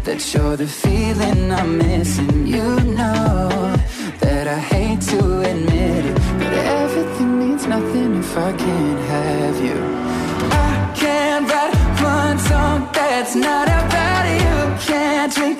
that 0.05 0.21
you're 0.33 0.57
the 0.57 0.67
feeling 0.67 1.51
I'm 1.51 1.79
missing. 1.79 2.47
You 2.47 2.81
know 2.99 3.75
that 4.21 4.47
I 4.47 4.59
hate 4.59 5.01
to 5.13 5.41
admit 5.41 6.05
it, 6.05 6.15
but 6.39 6.53
everything 6.53 7.39
means 7.39 7.67
nothing 7.67 8.19
if 8.19 8.37
I 8.37 8.53
can't 8.53 9.01
have 9.15 9.57
you. 9.65 9.79
I 10.53 10.93
can't 10.97 11.51
write 11.51 11.75
one 12.03 12.39
song 12.39 12.89
that's 12.93 13.35
not 13.35 13.67
about 13.67 14.27
you. 14.43 14.87
Can't 14.87 15.35
drink 15.35 15.60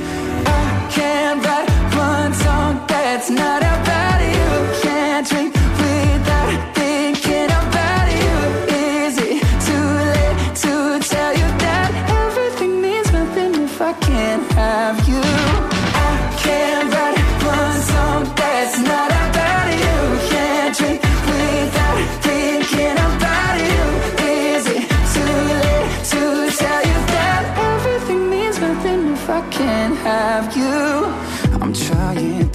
man 1.21 1.39
that 1.41 1.65
runs 1.95 2.41
on, 2.47 2.87
that's 2.87 3.29
not 3.29 3.61
about 3.61 4.10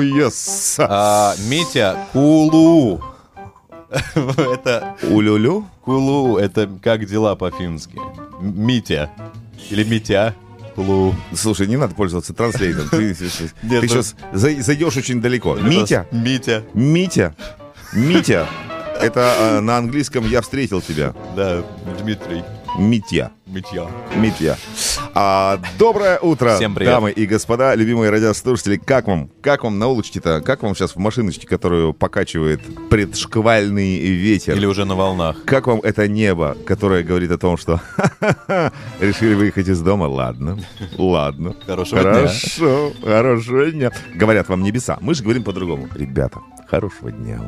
Yes. 0.00 0.76
А, 0.78 1.34
Митя, 1.48 2.06
Кулу. 2.12 3.02
Это 3.90 4.96
Улюлю? 5.10 5.66
Кулу, 5.82 6.38
это 6.38 6.68
как 6.82 7.06
дела 7.06 7.34
по-фински? 7.34 7.98
Митя. 8.40 9.10
Или 9.70 9.84
Митя. 9.84 10.34
Кулу. 10.74 11.14
Слушай, 11.34 11.66
не 11.66 11.76
надо 11.76 11.94
пользоваться 11.94 12.34
транслейтом. 12.34 12.88
Ты, 12.88 13.14
ты 13.14 13.24
Нет, 13.62 13.82
ну- 13.82 13.88
сейчас 13.88 14.14
зайдешь 14.32 14.96
очень 14.96 15.20
далеко. 15.20 15.56
Митя? 15.56 16.06
Митя. 16.12 16.62
Митя? 16.74 17.34
Митя? 17.92 18.46
Это 19.00 19.34
э, 19.38 19.60
на 19.60 19.76
английском 19.78 20.26
«я 20.28 20.40
встретил 20.40 20.80
тебя». 20.80 21.14
Да, 21.34 21.62
Дмитрий. 22.00 22.42
Митя. 22.78 23.30
Митя. 23.46 23.86
Митя. 24.16 24.58
А, 25.14 25.60
доброе 25.78 26.18
утро, 26.18 26.56
Всем 26.56 26.74
привет. 26.74 26.92
дамы 26.92 27.12
и 27.12 27.26
господа, 27.26 27.76
любимые 27.76 28.10
радиослушатели. 28.10 28.76
Как 28.76 29.06
вам? 29.06 29.30
Как 29.40 29.62
вам 29.62 29.78
на 29.78 29.86
улочке-то? 29.86 30.40
Как 30.40 30.64
вам 30.64 30.74
сейчас 30.74 30.96
в 30.96 30.98
машиночке, 30.98 31.46
которую 31.46 31.94
покачивает 31.94 32.60
предшквальный 32.90 33.98
ветер? 33.98 34.56
Или 34.56 34.66
уже 34.66 34.84
на 34.84 34.96
волнах. 34.96 35.44
Как 35.44 35.68
вам 35.68 35.78
это 35.80 36.08
небо, 36.08 36.56
которое 36.66 37.04
говорит 37.04 37.30
о 37.30 37.38
том, 37.38 37.56
что 37.56 37.80
решили 39.00 39.34
выехать 39.34 39.68
из 39.68 39.80
дома? 39.80 40.04
Ладно, 40.04 40.58
ладно. 40.98 41.54
Хорошего 41.66 42.02
дня. 42.02 42.12
Хорошо, 42.14 42.92
хорошего 43.00 43.70
дня. 43.70 43.92
Говорят 44.16 44.48
вам 44.48 44.64
небеса. 44.64 44.98
Мы 45.00 45.14
же 45.14 45.22
говорим 45.22 45.44
по-другому. 45.44 45.88
Ребята, 45.94 46.40
хорошего 46.68 47.12
дня. 47.12 47.40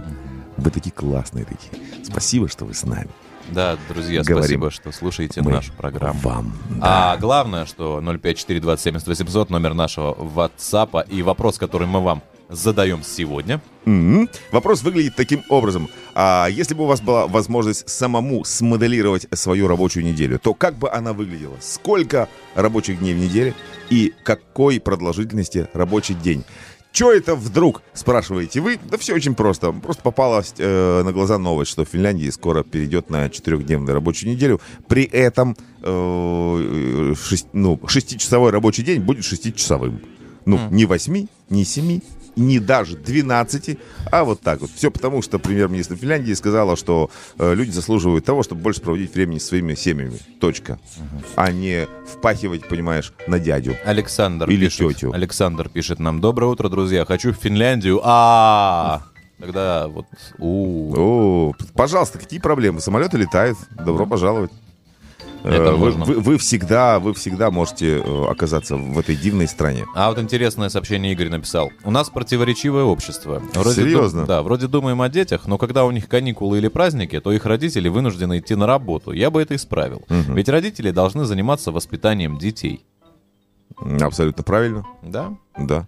Вы 0.59 0.71
такие 0.71 0.93
классные 0.93 1.45
такие. 1.45 1.73
Спасибо, 2.05 2.49
что 2.49 2.65
вы 2.67 2.75
с 2.75 2.85
нами. 2.85 3.09
Да, 3.49 3.77
друзья, 3.89 4.23
Говорим. 4.23 4.43
спасибо, 4.43 4.71
что 4.71 4.93
слушаете 4.93 5.43
Мы 5.43 5.53
нашу 5.53 5.73
программу. 5.73 6.21
Вам. 6.21 6.53
А 6.81 7.17
главное, 7.17 7.67
что 7.67 8.01
05427 8.01 9.47
номер 9.49 9.75
нашего 9.75 10.15
WhatsApp 10.15 11.09
и 11.09 11.23
вопрос, 11.23 11.59
который 11.59 11.87
мы 11.87 12.01
вам 12.03 12.23
задаем 12.49 13.03
сегодня. 13.03 13.61
Мгм. 13.85 14.29
Вопрос 14.53 14.83
выглядит 14.83 15.17
таким 15.17 15.43
образом. 15.49 15.89
А 16.15 16.47
если 16.51 16.75
бы 16.75 16.85
у 16.85 16.87
вас 16.87 17.01
была 17.01 17.27
возможность 17.27 17.89
самому 17.89 18.45
смоделировать 18.45 19.27
свою 19.33 19.69
рабочую 19.69 20.05
неделю, 20.05 20.39
то 20.39 20.55
как 20.55 20.77
бы 20.77 20.91
она 20.91 21.13
выглядела? 21.13 21.57
Сколько 21.61 22.29
рабочих 22.55 22.99
дней 22.99 23.15
в 23.15 23.19
неделе 23.19 23.55
и 23.91 24.15
какой 24.25 24.81
продолжительности 24.81 25.69
рабочий 25.73 26.15
день? 26.15 26.45
Че 26.99 27.13
это 27.13 27.37
вдруг, 27.37 27.83
спрашиваете 27.95 28.61
вы? 28.61 28.77
Да 28.91 28.99
все 28.99 29.15
очень 29.15 29.37
просто. 29.37 29.71
Просто 29.71 30.03
попалась 30.03 30.53
э, 30.59 31.03
на 31.05 31.13
глаза 31.13 31.39
новость, 31.39 31.71
что 31.71 31.85
в 31.85 31.89
Финляндии 31.89 32.29
скоро 32.29 32.65
перейдет 32.65 33.09
на 33.09 33.31
четырехдневную 33.31 33.95
рабочую 33.95 34.33
неделю. 34.33 34.61
При 34.89 35.05
этом 35.05 35.57
э, 35.81 37.15
шесть- 37.15 37.47
ну, 37.53 37.79
шестичасовой 37.87 38.51
рабочий 38.51 38.83
день 38.83 39.01
будет 39.01 39.25
шестичасовым. 39.25 40.01
Ну, 40.45 40.59
не 40.73 40.87
восьми, 40.87 41.29
не 41.51 41.65
семи, 41.65 42.03
не 42.39 42.61
даже 42.61 42.97
12, 42.97 43.79
а 44.11 44.25
вот 44.25 44.41
так 44.41 44.61
вот. 44.61 44.71
Все 44.71 44.91
потому, 44.91 45.23
что 45.23 45.39
премьер-министр 45.39 45.97
Финляндии 45.97 46.33
сказала, 46.33 46.77
что 46.77 47.11
э, 47.39 47.55
люди 47.55 47.71
заслуживают 47.71 48.25
того, 48.25 48.43
чтобы 48.43 48.63
больше 48.63 48.81
проводить 48.81 49.15
времени 49.15 49.39
со 49.39 49.49
своими 49.49 49.75
семьями. 49.75 50.19
Точка. 50.41 50.79
А 51.37 51.53
не 51.53 51.87
впахивать, 52.07 52.67
понимаешь, 52.69 53.13
на 53.27 53.39
дядю. 53.39 53.77
Александр 53.85 54.49
Или 54.49 54.67
пишет, 54.67 54.97
тетю. 54.97 55.13
Александр 55.13 55.69
пишет 55.69 55.99
нам: 55.99 56.21
Доброе 56.21 56.47
утро, 56.47 56.69
друзья. 56.69 57.05
Хочу 57.05 57.33
в 57.33 57.37
Финляндию. 57.37 58.01
А 58.05 59.03
тогда 59.39 59.89
вот. 59.89 60.07
у 60.39 60.95
О, 60.97 61.53
пожалуйста, 61.75 62.19
какие 62.19 62.41
проблемы? 62.41 62.81
Самолеты 62.81 63.19
летают. 63.19 63.59
Добро 63.71 64.07
пожаловать. 64.07 64.51
Это 65.45 65.71
Э, 65.71 65.75
вы, 65.75 65.91
вы- 65.93 66.21
вы 66.21 66.39
всегда, 66.39 66.99
вы 66.99 67.15
всегда 67.15 67.51
можете 67.51 67.99
э, 67.99 68.25
оказаться 68.29 68.77
в 68.77 68.99
этой 68.99 69.17
дивной 69.17 69.47
стране. 69.49 69.87
А 69.95 70.09
вот 70.11 70.19
интересное 70.19 70.69
сообщение 70.69 71.13
Игорь 71.13 71.29
написал. 71.29 71.71
У 71.85 71.91
нас 71.91 72.11
противоречивое 72.11 72.85
общество. 72.85 73.43
Серьезно? 73.75 74.23
ду- 74.23 74.27
да, 74.27 74.43
вроде 74.43 74.67
думаем 74.67 75.01
о 75.01 75.09
детях, 75.09 75.47
но 75.47 75.57
когда 75.59 75.85
у 75.85 75.91
них 75.91 76.09
каникулы 76.09 76.59
или 76.59 76.69
праздники, 76.69 77.19
то 77.21 77.33
их 77.33 77.45
родители 77.47 77.89
вынуждены 77.89 78.39
идти 78.39 78.55
на 78.57 78.67
работу. 78.67 79.13
Я 79.13 79.31
бы 79.31 79.41
это 79.41 79.55
исправил. 79.57 80.03
Ведь 80.09 80.49
родители 80.49 80.91
должны 80.91 81.25
заниматься 81.25 81.73
воспитанием 81.73 82.37
детей. 82.39 82.85
Абсолютно 84.01 84.43
правильно. 84.43 84.85
Да? 85.03 85.35
Да. 85.57 85.87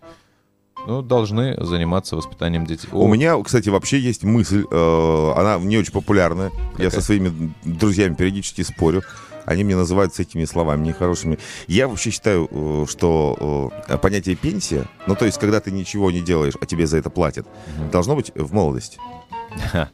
Ну, 0.86 1.02
должны 1.02 1.62
заниматься 1.62 2.16
воспитанием 2.16 2.64
детей. 2.64 2.88
У 2.92 3.06
меня, 3.06 3.36
кстати, 3.42 3.68
вообще 3.68 3.98
есть 3.98 4.24
мысль, 4.24 4.64
э, 4.70 5.32
она 5.36 5.58
не 5.58 5.76
очень 5.76 5.92
популярная. 5.92 6.50
Я 6.78 6.84
Какая? 6.86 6.90
со 6.90 7.00
своими 7.02 7.52
друзьями 7.64 8.14
периодически 8.14 8.62
спорю. 8.62 9.02
Они 9.50 9.64
мне 9.64 9.74
называют 9.74 10.14
с 10.14 10.20
этими 10.20 10.44
словами 10.44 10.86
нехорошими. 10.86 11.38
Я 11.66 11.88
вообще 11.88 12.10
считаю, 12.10 12.48
э, 12.50 12.86
что 12.88 13.72
э, 13.88 13.98
понятие 13.98 14.36
пенсия, 14.36 14.86
ну 15.08 15.16
то 15.16 15.26
есть, 15.26 15.38
когда 15.38 15.60
ты 15.60 15.72
ничего 15.72 16.12
не 16.12 16.20
делаешь, 16.20 16.54
а 16.60 16.66
тебе 16.66 16.86
за 16.86 16.98
это 16.98 17.10
платят, 17.10 17.48
должно 17.90 18.14
быть 18.14 18.30
в 18.34 18.54
молодости. 18.54 18.98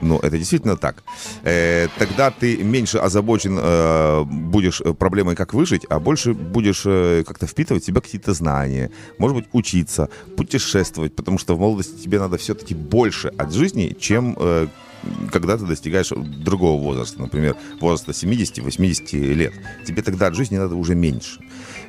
Ну, 0.00 0.18
это 0.18 0.36
действительно 0.38 0.76
так. 0.76 1.02
Э, 1.44 1.88
тогда 1.98 2.30
ты 2.30 2.56
меньше 2.58 2.98
озабочен 2.98 3.58
э, 3.60 4.24
будешь 4.24 4.80
э, 4.80 4.92
проблемой, 4.92 5.34
как 5.34 5.54
выжить, 5.54 5.86
а 5.88 5.98
больше 5.98 6.34
будешь 6.34 6.82
э, 6.84 7.22
как-то 7.26 7.46
впитывать 7.46 7.82
в 7.82 7.86
себя 7.86 8.00
какие-то 8.00 8.34
знания, 8.34 8.90
может 9.18 9.36
быть, 9.36 9.46
учиться, 9.52 10.08
путешествовать, 10.36 11.14
потому 11.16 11.38
что 11.38 11.54
в 11.54 11.60
молодости 11.60 12.02
тебе 12.02 12.18
надо 12.18 12.36
все-таки 12.36 12.74
больше 12.74 13.28
от 13.28 13.52
жизни, 13.52 13.96
чем 13.98 14.36
э, 14.38 14.66
когда 15.32 15.56
ты 15.56 15.64
достигаешь 15.66 16.10
другого 16.10 16.80
возраста, 16.80 17.20
например, 17.20 17.56
возраста 17.80 18.12
70-80 18.12 19.16
лет. 19.34 19.52
Тебе 19.86 20.02
тогда 20.02 20.28
от 20.28 20.34
жизни 20.34 20.56
надо 20.56 20.76
уже 20.76 20.94
меньше. 20.94 21.40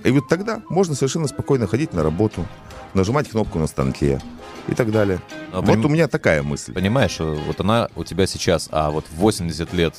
И 0.04 0.12
вот 0.12 0.28
тогда 0.28 0.62
можно 0.70 0.96
совершенно 0.96 1.28
спокойно 1.28 1.68
ходить 1.68 1.94
на 1.94 2.04
работу, 2.04 2.46
нажимать 2.94 3.30
кнопку 3.30 3.60
на 3.60 3.68
станке 3.68 4.22
и 4.68 4.74
так 4.74 4.92
далее. 4.92 5.20
А 5.52 5.62
вот 5.62 5.70
поним- 5.70 5.86
у 5.86 5.90
меня 5.90 6.08
такая 6.08 6.44
мысль. 6.44 6.74
Понимаешь, 6.74 7.18
э, 7.20 7.38
вот 7.48 7.60
она 7.60 7.90
у 7.96 8.04
тебя 8.04 8.28
сейчас, 8.28 8.70
а 8.72 8.92
вот 8.92 9.06
в 9.10 9.16
80 9.16 9.74
лет... 9.74 9.96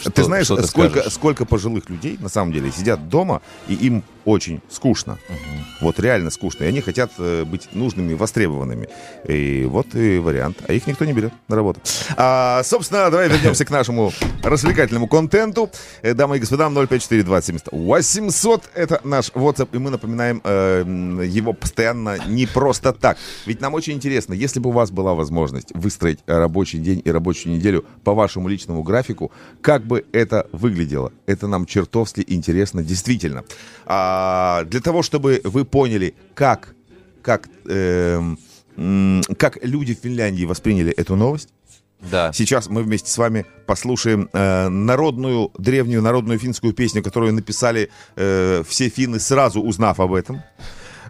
что- 0.00 0.10
ты 0.10 0.24
знаешь, 0.24 0.46
что 0.46 0.56
ты 0.56 0.66
сколько, 0.66 0.90
скажешь? 1.00 1.12
сколько 1.12 1.44
пожилых 1.44 1.88
людей 1.90 2.16
на 2.20 2.28
самом 2.28 2.52
деле 2.52 2.70
сидят 2.72 3.08
дома, 3.08 3.42
и 3.68 3.74
им 3.74 4.02
очень 4.24 4.60
скучно. 4.68 5.18
Вот 5.80 5.98
реально 5.98 6.30
скучно. 6.30 6.64
И 6.64 6.66
они 6.66 6.80
хотят 6.80 7.10
э, 7.18 7.44
быть 7.44 7.68
нужными, 7.72 8.14
востребованными. 8.14 8.88
И 9.26 9.64
вот 9.68 9.94
и 9.94 10.18
вариант. 10.18 10.58
А 10.66 10.72
их 10.72 10.86
никто 10.86 11.04
не 11.04 11.12
берет 11.12 11.32
на 11.48 11.56
работу. 11.56 11.80
А, 12.16 12.62
собственно, 12.64 13.10
давай 13.10 13.28
вернемся 13.28 13.64
к 13.64 13.70
нашему 13.70 14.12
развлекательному 14.42 15.08
контенту. 15.08 15.70
Э, 16.02 16.14
Дамы 16.14 16.36
и 16.36 16.40
господа, 16.40 16.68
054 16.70 17.24
800 17.72 18.62
это 18.74 19.00
наш 19.04 19.30
WhatsApp, 19.30 19.68
и 19.72 19.78
мы 19.78 19.90
напоминаем 19.90 20.40
э, 20.44 21.24
его 21.26 21.52
постоянно 21.52 22.18
не 22.26 22.46
просто 22.46 22.92
так. 22.92 23.18
Ведь 23.46 23.60
нам 23.60 23.74
очень 23.74 23.94
интересно, 23.94 24.34
если 24.34 24.60
бы 24.60 24.70
у 24.70 24.72
вас 24.72 24.90
была 24.90 25.14
возможность 25.14 25.72
выстроить 25.74 26.20
рабочий 26.26 26.78
день 26.78 27.02
и 27.04 27.10
рабочую 27.10 27.54
неделю 27.54 27.84
по 28.04 28.14
вашему 28.14 28.48
личному 28.48 28.82
графику, 28.82 29.32
как 29.60 29.84
бы 29.84 30.04
это 30.12 30.46
выглядело? 30.52 31.12
Это 31.26 31.46
нам 31.46 31.66
чертовски 31.66 32.24
интересно, 32.26 32.82
действительно. 32.82 33.44
А, 33.86 34.11
для 34.66 34.80
того, 34.80 35.02
чтобы 35.02 35.40
вы 35.44 35.64
поняли, 35.64 36.14
как, 36.34 36.74
как, 37.22 37.48
м, 37.66 38.38
как 39.38 39.58
люди 39.64 39.94
в 39.94 39.98
Финляндии 39.98 40.44
восприняли 40.44 40.92
эту 40.92 41.16
новость, 41.16 41.48
Да. 42.10 42.32
Сейчас 42.32 42.68
мы 42.68 42.82
вместе 42.82 43.08
с 43.10 43.16
вами 43.18 43.44
послушаем 43.66 44.28
э, 44.32 44.68
народную, 44.68 45.52
древнюю 45.56 46.02
народную 46.02 46.38
финскую 46.38 46.72
песню, 46.72 47.00
которую 47.00 47.32
написали 47.32 47.90
э, 48.16 48.64
все 48.68 48.88
финны, 48.88 49.20
сразу 49.20 49.60
узнав 49.60 50.00
об 50.00 50.12
этом. 50.12 50.42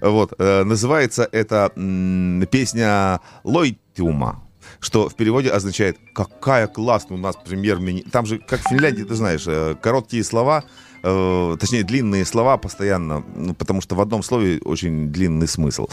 Вот, 0.03 0.35
э, 0.39 0.65
называется 0.65 1.27
эта 1.33 1.73
м, 1.77 2.47
песня 2.51 3.21
«Лойтиума», 3.45 4.43
что 4.81 5.09
в 5.09 5.15
переводе 5.15 5.49
означает 5.49 5.97
«какая 6.15 6.67
классная 6.67 7.17
у 7.17 7.21
нас 7.21 7.37
премьер-министр». 7.37 8.11
Там 8.11 8.27
же, 8.27 8.39
как 8.39 8.61
в 8.61 8.69
Финляндии, 8.69 9.05
ты 9.05 9.15
знаешь, 9.15 9.45
э, 9.47 9.77
короткие 9.81 10.25
слова, 10.25 10.65
э, 11.03 11.57
точнее, 11.59 11.83
длинные 11.85 12.25
слова 12.25 12.57
постоянно, 12.57 13.25
ну, 13.35 13.55
потому 13.55 13.81
что 13.81 13.95
в 13.95 14.01
одном 14.01 14.23
слове 14.23 14.61
очень 14.65 15.09
длинный 15.09 15.49
смысл. 15.49 15.89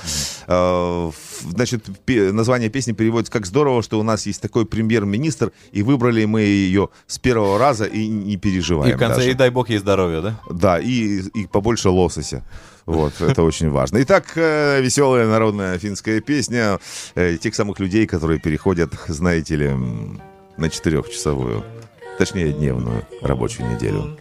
Э, 0.48 1.12
значит, 1.50 1.86
пе- 2.06 2.32
название 2.32 2.70
песни 2.70 2.94
переводится 2.94 3.32
как 3.32 3.46
«Здорово, 3.46 3.84
что 3.84 4.00
у 4.00 4.04
нас 4.04 4.26
есть 4.26 4.42
такой 4.42 4.66
премьер-министр, 4.66 5.52
и 5.72 5.84
выбрали 5.84 6.26
мы 6.26 6.42
ее 6.42 6.90
с 7.08 7.18
первого 7.20 7.58
раза 7.60 7.86
и 7.86 8.08
не 8.08 8.38
переживаем 8.38 8.92
И 8.92 8.96
в 8.96 9.00
конце, 9.00 9.18
даже». 9.18 9.32
и 9.32 9.34
дай 9.34 9.50
бог 9.50 9.70
ей 9.70 9.80
здоровья, 9.80 10.22
да? 10.22 10.40
Да, 10.50 10.80
и, 10.80 11.22
и 11.34 11.48
побольше 11.48 11.90
лосося. 11.90 12.44
Вот, 12.86 13.22
это 13.22 13.44
очень 13.44 13.70
важно. 13.70 14.02
Итак, 14.02 14.32
э, 14.36 14.82
веселая 14.82 15.28
народная 15.28 15.78
финская 15.78 16.22
песня 16.22 16.80
э, 17.14 17.38
тех 17.38 17.54
самых 17.54 17.80
людей, 17.80 18.08
которые 18.08 18.40
переходят, 18.40 18.94
знаете 19.08 19.56
ли, 19.56 19.70
на 20.58 20.70
четырехчасовую, 20.70 21.64
точнее, 22.18 22.52
дневную 22.52 23.06
рабочую 23.22 23.72
неделю. 23.72 24.18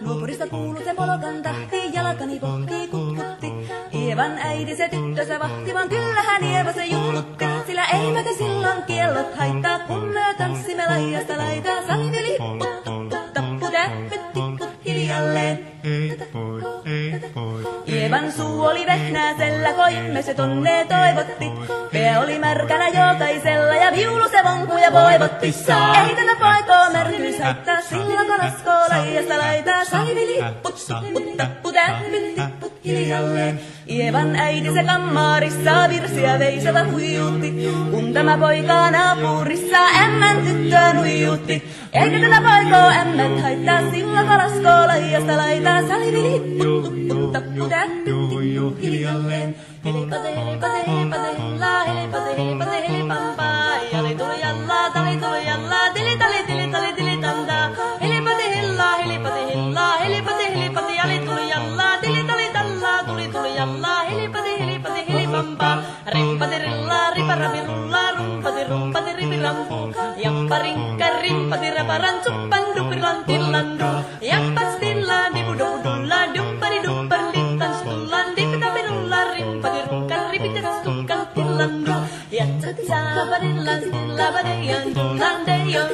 Nuopurista 0.00 0.46
kuuluu 0.46 0.84
se 0.84 0.94
polokan 0.94 1.42
tahti, 1.42 1.94
jalkani 1.94 2.40
pohtii 2.40 2.88
kutkutti. 2.88 3.52
Ievan 3.94 4.38
äiti 4.38 4.76
se 4.76 4.88
tyttönsä 4.88 5.38
vahti, 5.38 5.74
vaan 5.74 5.88
kyllähän 5.88 6.44
Ieva 6.44 6.72
se 6.72 6.84
juttutti. 6.86 7.44
Sillä 7.66 7.84
ei 7.84 8.12
meitä 8.12 8.30
silloin 8.38 8.82
kiellot 8.82 9.34
haittaa, 9.36 9.78
kun 9.78 10.08
me 10.08 10.34
tanssimme 10.38 10.86
laidasta 10.86 11.38
laitaa. 11.38 11.86
Salmi 11.86 12.36
tuttu, 12.84 13.16
tappu, 13.34 13.66
täppyt, 13.72 14.32
tipput 14.32 14.84
hiljalleen. 14.84 15.79
Ievan 17.88 18.32
suu 18.32 18.64
oli 18.64 18.86
vehnäisellä, 18.86 19.72
koimme 19.72 20.22
se 20.22 20.34
tonne 20.34 20.86
toivotti. 20.88 21.50
Pää 21.92 22.20
oli 22.20 22.38
märkänä 22.38 22.88
jokaisella 22.88 23.74
ja 23.74 23.92
viulu 23.92 24.28
se 24.28 24.44
vonkuja 24.44 24.92
voivotti. 24.92 25.46
Ei 25.46 26.16
tätä 26.16 26.36
poikoo 26.40 26.90
märkyys 26.92 27.38
haittaa, 27.40 27.80
silloin 27.80 28.26
kun 28.26 28.38
laskoo 28.38 28.88
laijasta 28.88 29.38
laitaa. 29.38 29.84
Saivi 29.84 30.26
lipput, 30.26 30.74
tupput, 30.88 31.36
tappu, 31.36 31.72
täppyt, 31.72 32.34
tipput 32.34 32.72
hiljalleen. 32.84 33.60
Ievan 33.90 34.36
äiti 34.36 34.72
se 34.74 34.84
kammarissa 34.84 35.88
virsiä 35.88 36.38
veisata 36.38 36.84
huijutti. 36.84 37.70
Kun 37.90 38.12
tämä 38.12 38.38
poika 38.38 38.90
naapurissa 38.90 39.78
emmän 40.04 40.36
tyttöön 40.36 40.98
huijutti. 40.98 41.70
Eikä 41.92 42.18
tätä 42.20 42.40
poikoo 42.40 42.90
emmät 42.90 43.42
haittaa 43.42 43.90
sillä 43.90 44.24
kalaskoo 44.24 44.86
laijasta 44.86 45.36
laitaa. 45.36 45.69
Nara 45.70 45.86
salivili, 45.86 46.58
tapuda, 47.32 47.80
hiliyale, 48.82 49.40
hilipade, 49.84 50.30
hilipade, 50.38 50.80
hilipade, 50.86 51.30
la, 51.62 51.72
hilipade, 51.86 52.30
hilipade, 52.38 52.78
hilipamba, 52.86 53.48
yale 53.92 54.10
dulu 54.18 54.34
yalla, 54.42 54.78
dale 54.94 55.14
dulu 55.22 55.38
yalla, 55.48 55.80
dili 55.94 56.14
dale, 56.22 56.40
dili 56.48 56.66
dale, 56.74 56.90
dili 56.98 57.14
tanda, 57.22 57.58
hilipade 58.02 58.46
hilla, 58.54 58.88
hilipade 59.02 59.42
hilla, 59.52 59.86
hilipade 60.02 60.44
hilipade, 60.54 60.92
yale 60.98 61.16
dulu 61.26 61.42
yalla, 61.52 61.88
dili 62.02 62.22
dale 62.30 62.46
dalla, 62.56 62.92
dulu 63.06 63.24
dulu 63.34 63.50
yalla, 63.58 63.94
hilipade 64.10 64.50
hilipade 64.58 65.00
hilipamba, 65.06 65.70
rimpade 66.14 66.58
rilla, 66.66 67.00
ripara 67.14 67.48
birulla, 67.54 68.02
rumpade 68.18 68.62
rumpade 68.70 69.10
ribirambu, 69.20 69.78
yamparinka 70.24 71.08
rimpade 71.22 71.68
rabaran, 71.78 72.16
supan 72.26 72.64
rupiran 72.74 73.18
tilandu. 73.30 73.90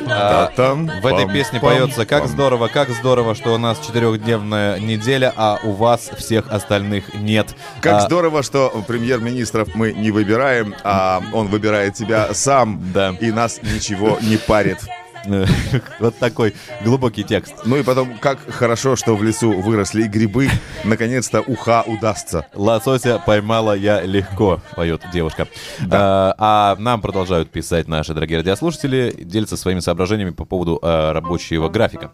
А, 0.09 0.47
Та-там, 0.47 0.87
В 1.03 1.07
этой 1.07 1.27
песне 1.33 1.61
поется 1.61 2.07
как 2.07 2.27
здорово, 2.27 2.69
как 2.69 2.89
здорово, 2.91 3.35
что 3.35 3.55
у 3.55 3.59
нас 3.59 3.79
четырехдневная 3.87 4.79
неделя, 4.79 5.33
а 5.37 5.59
у 5.63 5.73
вас 5.73 6.11
всех 6.17 6.51
остальных 6.51 7.15
нет. 7.15 7.55
Как 7.81 7.95
А, 7.95 8.01
здорово, 8.01 8.43
что 8.43 8.85
премьер-министров 8.87 9.75
мы 9.75 9.93
не 9.93 10.11
выбираем, 10.11 10.75
а 10.85 11.23
он 11.33 11.49
выбирает 11.49 11.97
себя 11.97 12.33
сам, 12.33 12.81
Да. 12.93 13.15
и 13.21 13.31
нас 13.31 13.61
ничего 13.63 14.19
не 14.23 14.37
парит. 14.37 14.79
Вот 16.01 16.17
такой 16.19 16.55
глубокий 16.85 17.25
текст. 17.25 17.55
Ну 17.65 17.77
и 17.77 17.83
потом, 17.83 18.19
как 18.19 18.39
хорошо, 18.49 18.97
что 18.97 19.17
в 19.17 19.23
лесу 19.23 19.53
выросли 19.53 20.05
и 20.05 20.09
грибы, 20.09 20.49
наконец-то 20.85 21.41
уха 21.41 21.83
удастся. 21.87 22.47
Лосося 22.55 23.21
поймала 23.25 23.77
я 23.77 24.03
легко, 24.03 24.61
поет 24.75 25.03
девушка. 25.13 25.49
А, 25.91 26.35
а 26.39 26.77
нам 26.79 27.01
продолжают 27.01 27.51
писать 27.51 27.89
наши 27.89 28.15
дорогие 28.15 28.39
радиослушатели, 28.39 29.15
делятся 29.19 29.57
своими 29.57 29.81
соображениями 29.81 30.31
по 30.31 30.45
поводу 30.45 30.79
а, 30.83 31.13
рабочего 31.13 31.69
графика. 31.69 32.13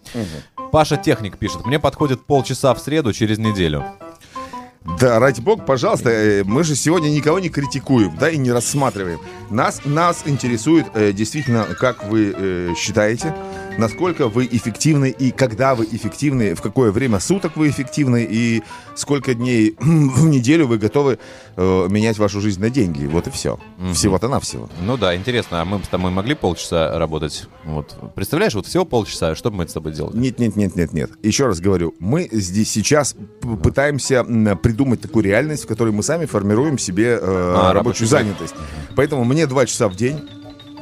Паша 0.70 0.96
Техник 0.96 1.36
пишет, 1.38 1.66
мне 1.66 1.78
подходит 1.78 2.24
полчаса 2.24 2.72
в 2.74 2.78
среду 2.78 3.12
через 3.12 3.38
неделю. 3.38 3.84
Да, 4.84 5.20
ради 5.20 5.40
бога, 5.40 5.62
пожалуйста, 5.62 6.10
э, 6.10 6.44
мы 6.44 6.64
же 6.64 6.74
сегодня 6.74 7.08
никого 7.08 7.38
не 7.38 7.48
критикуем, 7.48 8.16
да, 8.18 8.30
и 8.30 8.36
не 8.36 8.50
рассматриваем. 8.50 9.20
Нас, 9.48 9.80
нас 9.84 10.22
интересует 10.26 10.86
э, 10.94 11.12
действительно, 11.12 11.64
как 11.78 12.04
вы 12.04 12.34
э, 12.36 12.74
считаете, 12.76 13.34
насколько 13.78 14.28
вы 14.28 14.48
эффективны 14.50 15.10
и 15.10 15.30
когда 15.30 15.74
вы 15.74 15.86
эффективны, 15.90 16.54
в 16.54 16.62
какое 16.62 16.90
время 16.90 17.20
суток 17.20 17.56
вы 17.56 17.68
эффективны 17.68 18.26
и 18.28 18.62
сколько 18.94 19.34
дней 19.34 19.76
в 19.78 20.26
неделю 20.26 20.66
вы 20.66 20.78
готовы 20.78 21.18
э, 21.56 21.88
менять 21.88 22.18
вашу 22.18 22.40
жизнь 22.40 22.60
на 22.60 22.70
деньги. 22.70 23.06
Вот 23.06 23.26
и 23.26 23.30
все. 23.30 23.58
Всего-то 23.94 24.28
навсего. 24.28 24.68
Ну 24.82 24.96
да, 24.96 25.14
интересно, 25.16 25.62
а 25.62 25.64
мы 25.64 25.82
с 25.82 25.88
тобой 25.88 26.10
могли 26.10 26.34
полчаса 26.34 26.98
работать? 26.98 27.46
Вот. 27.64 27.96
Представляешь, 28.14 28.54
вот 28.54 28.66
всего 28.66 28.84
полчаса, 28.84 29.34
что 29.34 29.50
бы 29.50 29.58
мы 29.58 29.68
с 29.68 29.72
тобой 29.72 29.92
делали? 29.92 30.16
Нет, 30.16 30.38
нет, 30.38 30.56
нет, 30.56 30.76
нет, 30.76 30.92
нет. 30.92 31.10
Еще 31.22 31.46
раз 31.46 31.60
говорю, 31.60 31.94
мы 31.98 32.28
здесь 32.32 32.70
сейчас 32.70 33.14
пытаемся 33.62 34.24
придумать 34.56 35.00
такую 35.00 35.24
реальность, 35.24 35.64
в 35.64 35.66
которой 35.66 35.92
мы 35.92 36.02
сами 36.02 36.26
формируем 36.26 36.78
себе 36.78 37.18
э, 37.20 37.20
А, 37.22 37.72
рабочую 37.72 37.92
рабочую 37.92 38.08
занятость. 38.08 38.54
Поэтому 38.96 39.24
мне 39.24 39.46
два 39.46 39.66
часа 39.66 39.88
в 39.88 39.96
день 39.96 40.20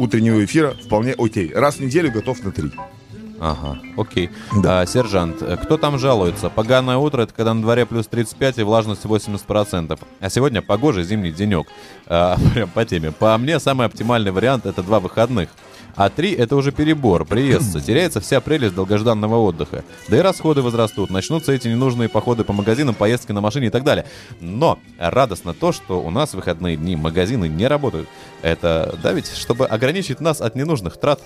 утреннего 0.01 0.45
эфира 0.45 0.75
вполне 0.85 1.13
окей. 1.13 1.53
Раз 1.55 1.77
в 1.77 1.81
неделю 1.81 2.11
готов 2.11 2.43
на 2.43 2.51
три. 2.51 2.73
Ага, 3.41 3.79
окей. 3.97 4.29
А, 4.67 4.85
сержант, 4.85 5.41
э, 5.41 5.57
кто 5.57 5.79
там 5.79 5.99
жалуется? 5.99 6.51
Поганое 6.51 6.99
утро, 6.99 7.23
это 7.23 7.33
когда 7.33 7.55
на 7.55 7.63
дворе 7.63 7.87
плюс 7.87 8.07
35 8.07 8.59
и 8.59 8.63
влажность 8.63 9.05
80%. 9.07 9.99
А 10.21 10.29
сегодня 10.29 10.61
погожий 10.61 11.05
зимний 11.05 11.33
денек. 11.33 11.67
А, 12.07 12.37
прям 12.55 12.69
по 12.69 12.85
теме. 12.85 13.13
По 13.13 13.39
мне, 13.39 13.59
самый 13.59 13.87
оптимальный 13.87 14.31
вариант 14.31 14.67
это 14.67 14.83
два 14.83 15.01
выходных. 15.01 15.49
А 15.97 16.09
три 16.11 16.32
это 16.32 16.57
уже 16.57 16.72
перебор, 16.72 17.24
приестся. 17.24 17.80
Теряется 17.86 18.20
вся 18.20 18.41
прелесть 18.41 18.74
долгожданного 18.74 19.36
отдыха. 19.38 19.84
Да 20.09 20.16
и 20.18 20.20
расходы 20.20 20.62
возрастут. 20.62 21.11
Начнутся 21.11 21.53
эти 21.53 21.68
ненужные 21.68 22.09
походы 22.09 22.45
по 22.45 22.53
магазинам, 22.53 22.95
поездки 22.95 23.32
на 23.32 23.41
машине 23.41 23.66
и 23.66 23.70
так 23.70 23.84
далее. 23.84 24.07
Но 24.41 24.78
радостно 24.99 25.55
то, 25.55 25.72
что 25.72 26.01
у 26.01 26.11
нас 26.11 26.30
в 26.30 26.34
выходные 26.34 26.76
дни 26.76 26.97
магазины 26.97 27.49
не 27.49 27.66
работают. 27.66 28.09
Это, 28.43 28.99
да 29.03 29.12
ведь, 29.12 29.28
чтобы 29.36 29.66
ограничить 29.66 30.20
нас 30.20 30.41
от 30.41 30.55
ненужных 30.57 30.97
трат. 30.99 31.20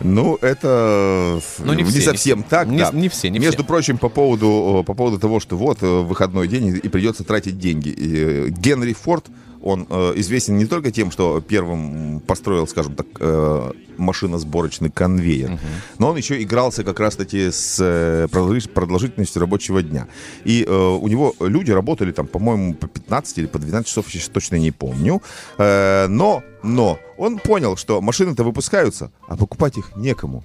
Ну, 0.00 0.36
это 0.42 1.38
Ну, 1.60 1.72
не 1.72 1.82
не, 1.82 1.88
все, 1.88 1.98
не 2.00 2.04
совсем 2.04 2.40
все. 2.40 2.50
так. 2.50 2.66
Не- 2.68 2.78
да. 2.78 2.90
не 2.92 3.08
все, 3.08 3.30
не 3.30 3.38
Между 3.38 3.58
все. 3.62 3.66
прочим, 3.68 3.96
по 3.96 4.08
поводу, 4.08 4.80
э, 4.80 4.84
по 4.84 4.92
поводу 4.94 5.20
того, 5.20 5.38
что 5.38 5.56
вот 5.56 5.82
э, 5.82 5.86
выходной 5.86 6.48
день 6.48 6.80
и- 6.82 6.88
придется 6.88 7.22
тратить 7.22 7.58
деньги. 7.60 7.94
Э, 7.96 8.48
Генри 8.48 8.92
Форд, 8.92 9.26
он 9.64 9.86
э, 9.88 10.12
известен 10.16 10.58
не 10.58 10.66
только 10.66 10.90
тем, 10.90 11.10
что 11.10 11.40
первым 11.40 12.20
построил, 12.20 12.66
скажем 12.68 12.94
так, 12.94 13.06
э, 13.18 13.70
машиносборочный 13.96 14.90
конвейер, 14.90 15.58
но 15.98 16.10
он 16.10 16.16
еще 16.16 16.42
игрался 16.42 16.84
как 16.84 17.00
раз-таки 17.00 17.50
с 17.50 17.78
э, 17.80 18.26
продолжи- 18.30 18.68
продолжительностью 18.68 19.40
рабочего 19.40 19.82
дня. 19.82 20.06
И 20.44 20.64
э, 20.64 20.72
у 20.72 21.08
него 21.08 21.34
люди 21.40 21.70
работали 21.70 22.12
там, 22.12 22.26
по-моему, 22.26 22.74
по 22.74 22.86
15 22.86 23.38
или 23.38 23.46
по 23.46 23.58
12 23.58 23.88
часов, 23.88 24.06
сейчас 24.08 24.28
точно 24.28 24.56
не 24.56 24.70
помню. 24.70 25.22
Э, 25.58 26.06
но, 26.08 26.42
но 26.62 26.98
он 27.16 27.38
понял, 27.38 27.76
что 27.76 28.00
машины-то 28.00 28.44
выпускаются, 28.44 29.10
а 29.28 29.36
покупать 29.36 29.78
их 29.78 29.96
некому. 29.96 30.44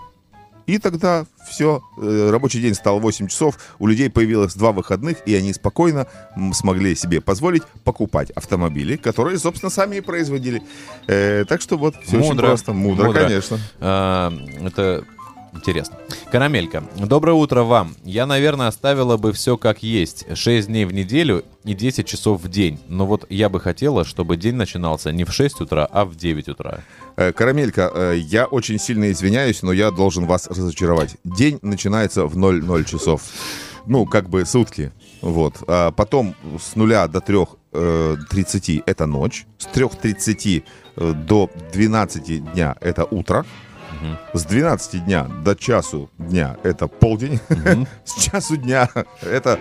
И 0.69 0.77
тогда 0.77 1.25
все, 1.49 1.81
рабочий 1.97 2.61
день 2.61 2.75
стал 2.75 2.99
8 2.99 3.27
часов, 3.27 3.57
у 3.79 3.87
людей 3.87 4.07
появилось 4.07 4.53
два 4.53 4.71
выходных, 4.71 5.17
и 5.25 5.33
они 5.33 5.51
спокойно 5.51 6.05
смогли 6.53 6.93
себе 6.95 7.21
позволить 7.21 7.63
покупать 7.83 8.29
автомобили, 8.29 8.95
которые, 8.95 9.39
собственно, 9.39 9.71
сами 9.71 9.95
и 9.95 10.01
производили. 10.01 10.61
Э, 11.07 11.43
так 11.49 11.61
что 11.61 11.75
вот 11.75 11.95
все 12.03 12.19
очень 12.19 12.37
просто. 12.37 12.73
Мудро, 12.73 13.11
конечно. 13.11 13.57
А, 13.79 14.31
это 14.63 15.05
интересно. 15.55 15.97
Карамелька. 16.31 16.83
Доброе 16.95 17.33
утро 17.33 17.63
вам. 17.63 17.95
Я, 18.03 18.27
наверное, 18.27 18.67
оставила 18.67 19.17
бы 19.17 19.33
все 19.33 19.57
как 19.57 19.81
есть. 19.81 20.25
6 20.31 20.67
дней 20.67 20.85
в 20.85 20.93
неделю 20.93 21.45
и 21.63 21.73
10 21.73 22.05
часов 22.05 22.41
в 22.41 22.47
день. 22.47 22.79
Но 22.87 23.07
вот 23.07 23.25
я 23.31 23.49
бы 23.49 23.59
хотела, 23.59 24.05
чтобы 24.05 24.37
день 24.37 24.55
начинался 24.55 25.11
не 25.11 25.23
в 25.23 25.33
6 25.33 25.61
утра, 25.61 25.87
а 25.91 26.05
в 26.05 26.15
9 26.15 26.49
утра. 26.49 26.83
Э, 27.19 27.33
Карамелька, 27.33 27.91
э, 27.93 28.15
я 28.17 28.45
очень 28.45 28.79
сильно 28.79 29.11
извиняюсь, 29.11 29.61
но 29.61 29.73
я 29.73 29.91
должен 29.91 30.25
вас 30.25 30.47
разочаровать. 30.47 31.17
День 31.25 31.59
начинается 31.61 32.25
в 32.25 32.37
00 32.37 32.85
часов. 32.85 33.23
Ну, 33.87 34.05
как 34.05 34.29
бы 34.29 34.45
сутки. 34.45 34.93
Вот. 35.21 35.55
А 35.67 35.91
потом 35.91 36.33
с 36.57 36.77
нуля 36.77 37.07
до 37.09 37.19
3.30 37.19 38.83
это 38.85 39.05
ночь. 39.05 39.45
С 39.57 39.67
3.30 39.67 40.63
э, 40.95 41.13
до 41.13 41.49
12 41.73 42.53
дня 42.53 42.77
это 42.79 43.03
утро. 43.03 43.45
С 44.33 44.45
12 44.45 45.03
дня 45.03 45.25
до 45.43 45.57
часу 45.57 46.09
дня 46.17 46.55
это 46.63 46.87
полдень. 46.87 47.41
С 48.05 48.13
часу 48.23 48.55
дня 48.55 48.87
это 49.21 49.59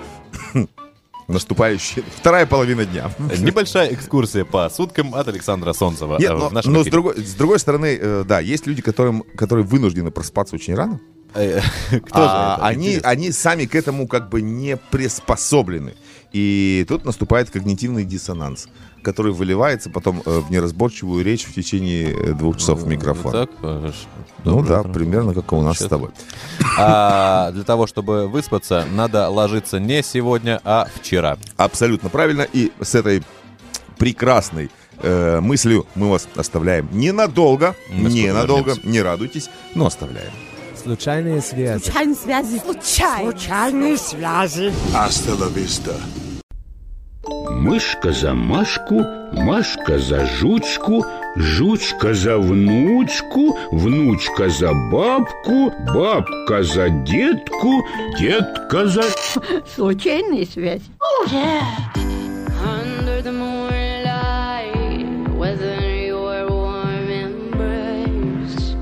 наступающая 1.28 2.02
вторая 2.16 2.46
половина 2.46 2.84
дня. 2.84 3.10
Небольшая 3.38 3.92
экскурсия 3.94 4.44
по 4.44 4.68
суткам 4.70 5.14
от 5.14 5.28
Александра 5.28 5.72
Солнцева. 5.72 6.18
Нет, 6.18 6.30
э, 6.30 6.34
но, 6.34 6.60
но 6.64 6.84
с, 6.84 6.86
другой, 6.86 7.24
с 7.24 7.34
другой 7.34 7.58
стороны, 7.58 7.98
э, 8.00 8.24
да, 8.26 8.40
есть 8.40 8.66
люди, 8.66 8.82
которым, 8.82 9.22
которые 9.36 9.64
вынуждены 9.64 10.10
просыпаться 10.10 10.56
очень 10.56 10.74
рано. 10.74 11.00
Э, 11.34 11.60
Кто 11.90 12.22
же 12.22 12.28
А 12.28 12.58
они, 12.62 12.88
Интересно. 12.88 13.10
они 13.10 13.32
сами 13.32 13.66
к 13.66 13.74
этому 13.74 14.08
как 14.08 14.28
бы 14.30 14.40
не 14.42 14.76
приспособлены. 14.76 15.94
И 16.32 16.84
тут 16.88 17.04
наступает 17.04 17.50
когнитивный 17.50 18.04
диссонанс, 18.04 18.68
который 19.02 19.32
выливается 19.32 19.90
потом 19.90 20.22
э, 20.26 20.38
в 20.40 20.50
неразборчивую 20.50 21.24
речь 21.24 21.44
в 21.46 21.54
течение 21.54 22.12
э, 22.12 22.32
двух 22.34 22.56
часов 22.58 22.80
в 22.80 22.86
микрофон. 22.86 23.32
Так, 23.32 23.50
э, 23.62 23.90
ш- 23.92 24.08
ну 24.44 24.62
да, 24.64 24.80
утро. 24.80 24.92
примерно 24.92 25.34
как 25.34 25.52
у 25.52 25.60
нас 25.62 25.76
с 25.76 25.78
Чё-то. 25.80 25.90
тобой. 25.90 26.10
А 26.78 27.50
для 27.52 27.64
того, 27.64 27.86
чтобы 27.86 28.28
выспаться, 28.28 28.84
надо 28.92 29.28
ложиться 29.28 29.78
не 29.80 30.02
сегодня, 30.02 30.60
а 30.64 30.86
вчера. 31.00 31.36
Абсолютно 31.56 32.08
правильно. 32.08 32.42
И 32.52 32.72
с 32.80 32.94
этой 32.94 33.22
прекрасной 33.98 34.70
э, 35.02 35.40
мыслью 35.40 35.86
мы 35.94 36.10
вас 36.10 36.28
оставляем 36.36 36.88
ненадолго, 36.92 37.74
Мы 37.90 38.10
ненадолго, 38.10 38.70
вернемся. 38.70 38.88
не 38.88 39.02
радуйтесь, 39.02 39.50
но 39.74 39.86
оставляем. 39.86 40.30
Случайные 40.80 41.40
связи. 41.42 41.82
Случайные 41.82 42.14
связи. 42.14 42.58
Случайные 42.60 43.96
связи. 43.98 44.72
Hasta 44.94 45.34
la 45.34 45.48
vista. 45.52 45.94
Мышка 47.50 48.12
за 48.12 48.34
Машку, 48.34 49.04
Машка 49.32 49.98
за 49.98 50.24
жучку, 50.26 51.04
жучка 51.36 52.14
за 52.14 52.38
внучку, 52.38 53.56
внучка 53.72 54.48
за 54.48 54.72
бабку, 54.92 55.72
бабка 55.94 56.62
за 56.62 56.88
детку, 56.90 57.84
детка 58.18 58.86
за... 58.86 59.02
Случайные 59.74 60.46
связи. 60.46 60.84
Oh 61.00 61.26
yeah. 61.30 61.62
Under 62.64 63.22
the 63.22 63.32
moonlight, 63.32 65.06
within 65.36 66.06
your 66.06 66.48
warm 66.48 67.08
embrace. 67.08 68.74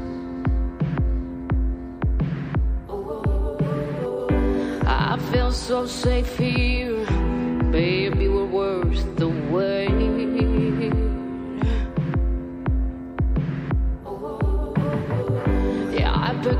I 4.86 5.18
feel 5.30 5.52
so 5.52 5.86
safe 5.86 6.36
here, 6.38 6.95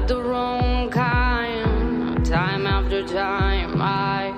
The 0.06 0.22
wrong 0.22 0.88
kind. 0.88 2.24
Time 2.24 2.64
after 2.64 3.04
time, 3.04 3.82
I 3.82 4.30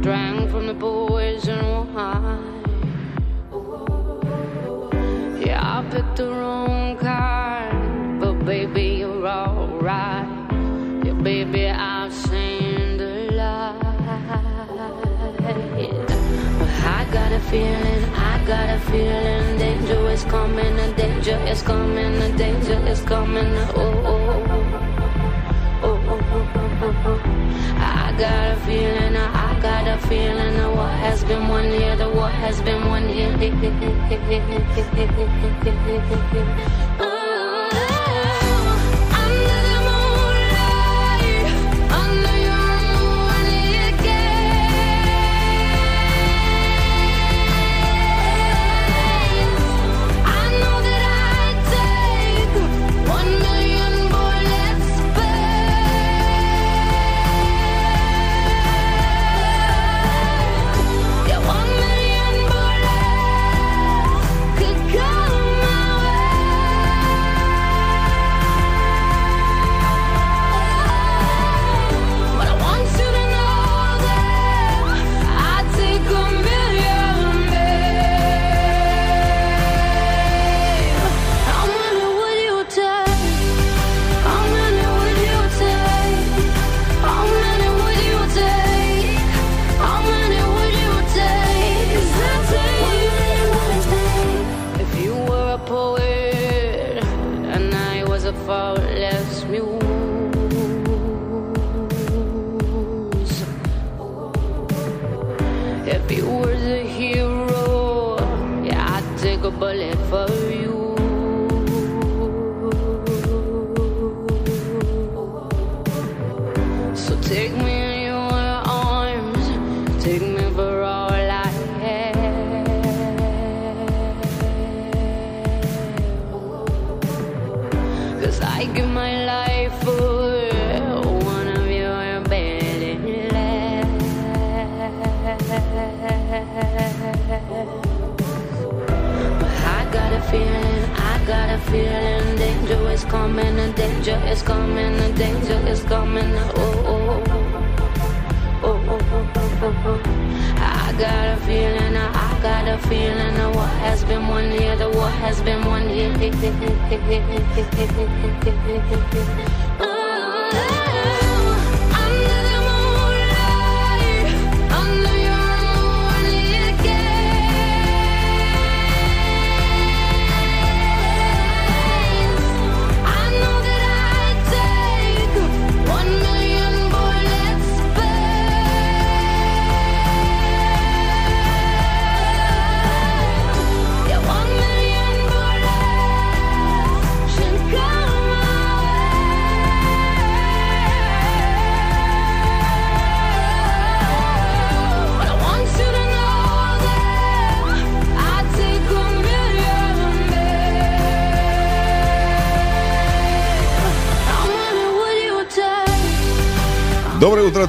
drank 0.00 0.50
from 0.50 0.68
the 0.68 0.74
poison 0.74 1.92
wine. 1.92 2.62
Yeah, 5.38 5.60
I 5.60 5.84
picked 5.90 6.16
the 6.16 6.30
wrong 6.30 6.96
kind, 6.96 8.20
but 8.22 8.42
baby, 8.46 9.00
you're 9.00 9.28
alright. 9.28 10.26
Yeah, 11.04 11.12
baby, 11.12 11.68
I've 11.68 12.10
seen 12.10 12.96
the 12.96 13.32
light. 13.32 13.78
But 16.58 16.70
I 16.86 17.06
got 17.12 17.32
a 17.32 17.40
feeling, 17.50 18.04
I 18.14 18.44
got 18.46 18.70
a 18.70 18.80
feeling, 18.90 19.58
danger 19.58 20.08
is 20.08 20.24
coming, 20.24 20.74
the 20.76 20.92
danger 20.96 21.38
is 21.52 21.60
coming, 21.60 22.18
the 22.18 22.32
danger 22.38 22.80
is 22.88 23.02
coming. 23.02 23.54
Oh, 23.76 24.02
oh, 24.06 24.46
oh. 24.48 24.65
I 26.78 28.14
got 28.18 28.52
a 28.52 28.60
feeling, 28.66 29.16
I 29.16 29.58
got 29.62 29.88
a 29.88 29.96
feeling 30.08 30.56
the 30.58 30.68
war 30.68 30.86
has 30.86 31.24
been 31.24 31.48
won 31.48 31.64
here, 31.64 31.96
the 31.96 32.06
what 32.06 32.32
has 32.32 32.60
been 32.60 32.84
won 32.86 33.08
here. 33.08 33.32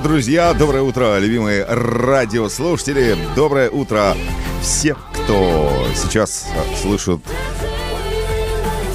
друзья! 0.08 0.54
Доброе 0.54 0.84
утро, 0.84 1.20
любимые 1.20 1.66
радиослушатели! 1.66 3.18
Доброе 3.36 3.70
утро 3.70 4.16
все, 4.62 4.96
кто 5.12 5.86
сейчас 5.96 6.48
слышит 6.82 7.20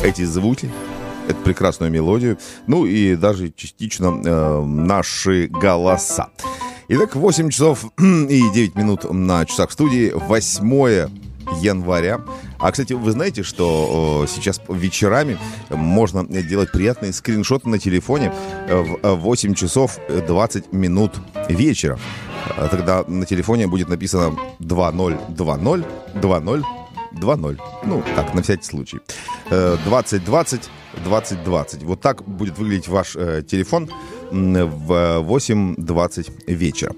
эти 0.02 0.24
звуки, 0.24 0.70
эту 1.28 1.38
прекрасную 1.42 1.92
мелодию, 1.92 2.38
ну 2.66 2.86
и 2.86 3.14
даже 3.14 3.50
частично 3.50 4.22
э, 4.24 4.64
наши 4.64 5.48
голоса. 5.48 6.30
Итак, 6.88 7.14
8 7.14 7.50
часов 7.50 7.84
и 7.98 8.42
9 8.54 8.74
минут 8.74 9.04
на 9.12 9.44
часах 9.44 9.68
в 9.68 9.72
студии, 9.74 10.12
8 10.14 11.10
января. 11.60 12.22
А, 12.62 12.70
кстати, 12.70 12.92
вы 12.92 13.10
знаете, 13.10 13.42
что 13.42 14.24
э, 14.24 14.32
сейчас 14.32 14.60
вечерами 14.68 15.36
можно 15.68 16.24
делать 16.24 16.70
приятные 16.70 17.12
скриншоты 17.12 17.68
на 17.68 17.80
телефоне 17.80 18.32
э, 18.68 18.80
в 18.80 18.98
э, 19.02 19.14
8 19.14 19.54
часов 19.54 19.98
20 20.08 20.72
минут 20.72 21.12
вечера. 21.48 21.98
А 22.56 22.68
Тогда 22.68 23.04
на 23.08 23.26
телефоне 23.26 23.66
будет 23.66 23.88
написано 23.88 24.38
2020 24.60 26.20
20 26.20 26.64
20. 27.20 27.58
Ну, 27.84 28.02
так, 28.14 28.32
на 28.32 28.42
всякий 28.42 28.64
случай. 28.64 29.00
Э, 29.50 29.76
2020 29.84 30.70
2020. 31.04 31.82
Вот 31.82 32.00
так 32.00 32.22
будет 32.22 32.58
выглядеть 32.58 32.86
ваш 32.86 33.16
э, 33.16 33.42
телефон 33.42 33.90
в 34.32 34.92
8.20 35.20 36.32
вечера. 36.46 36.94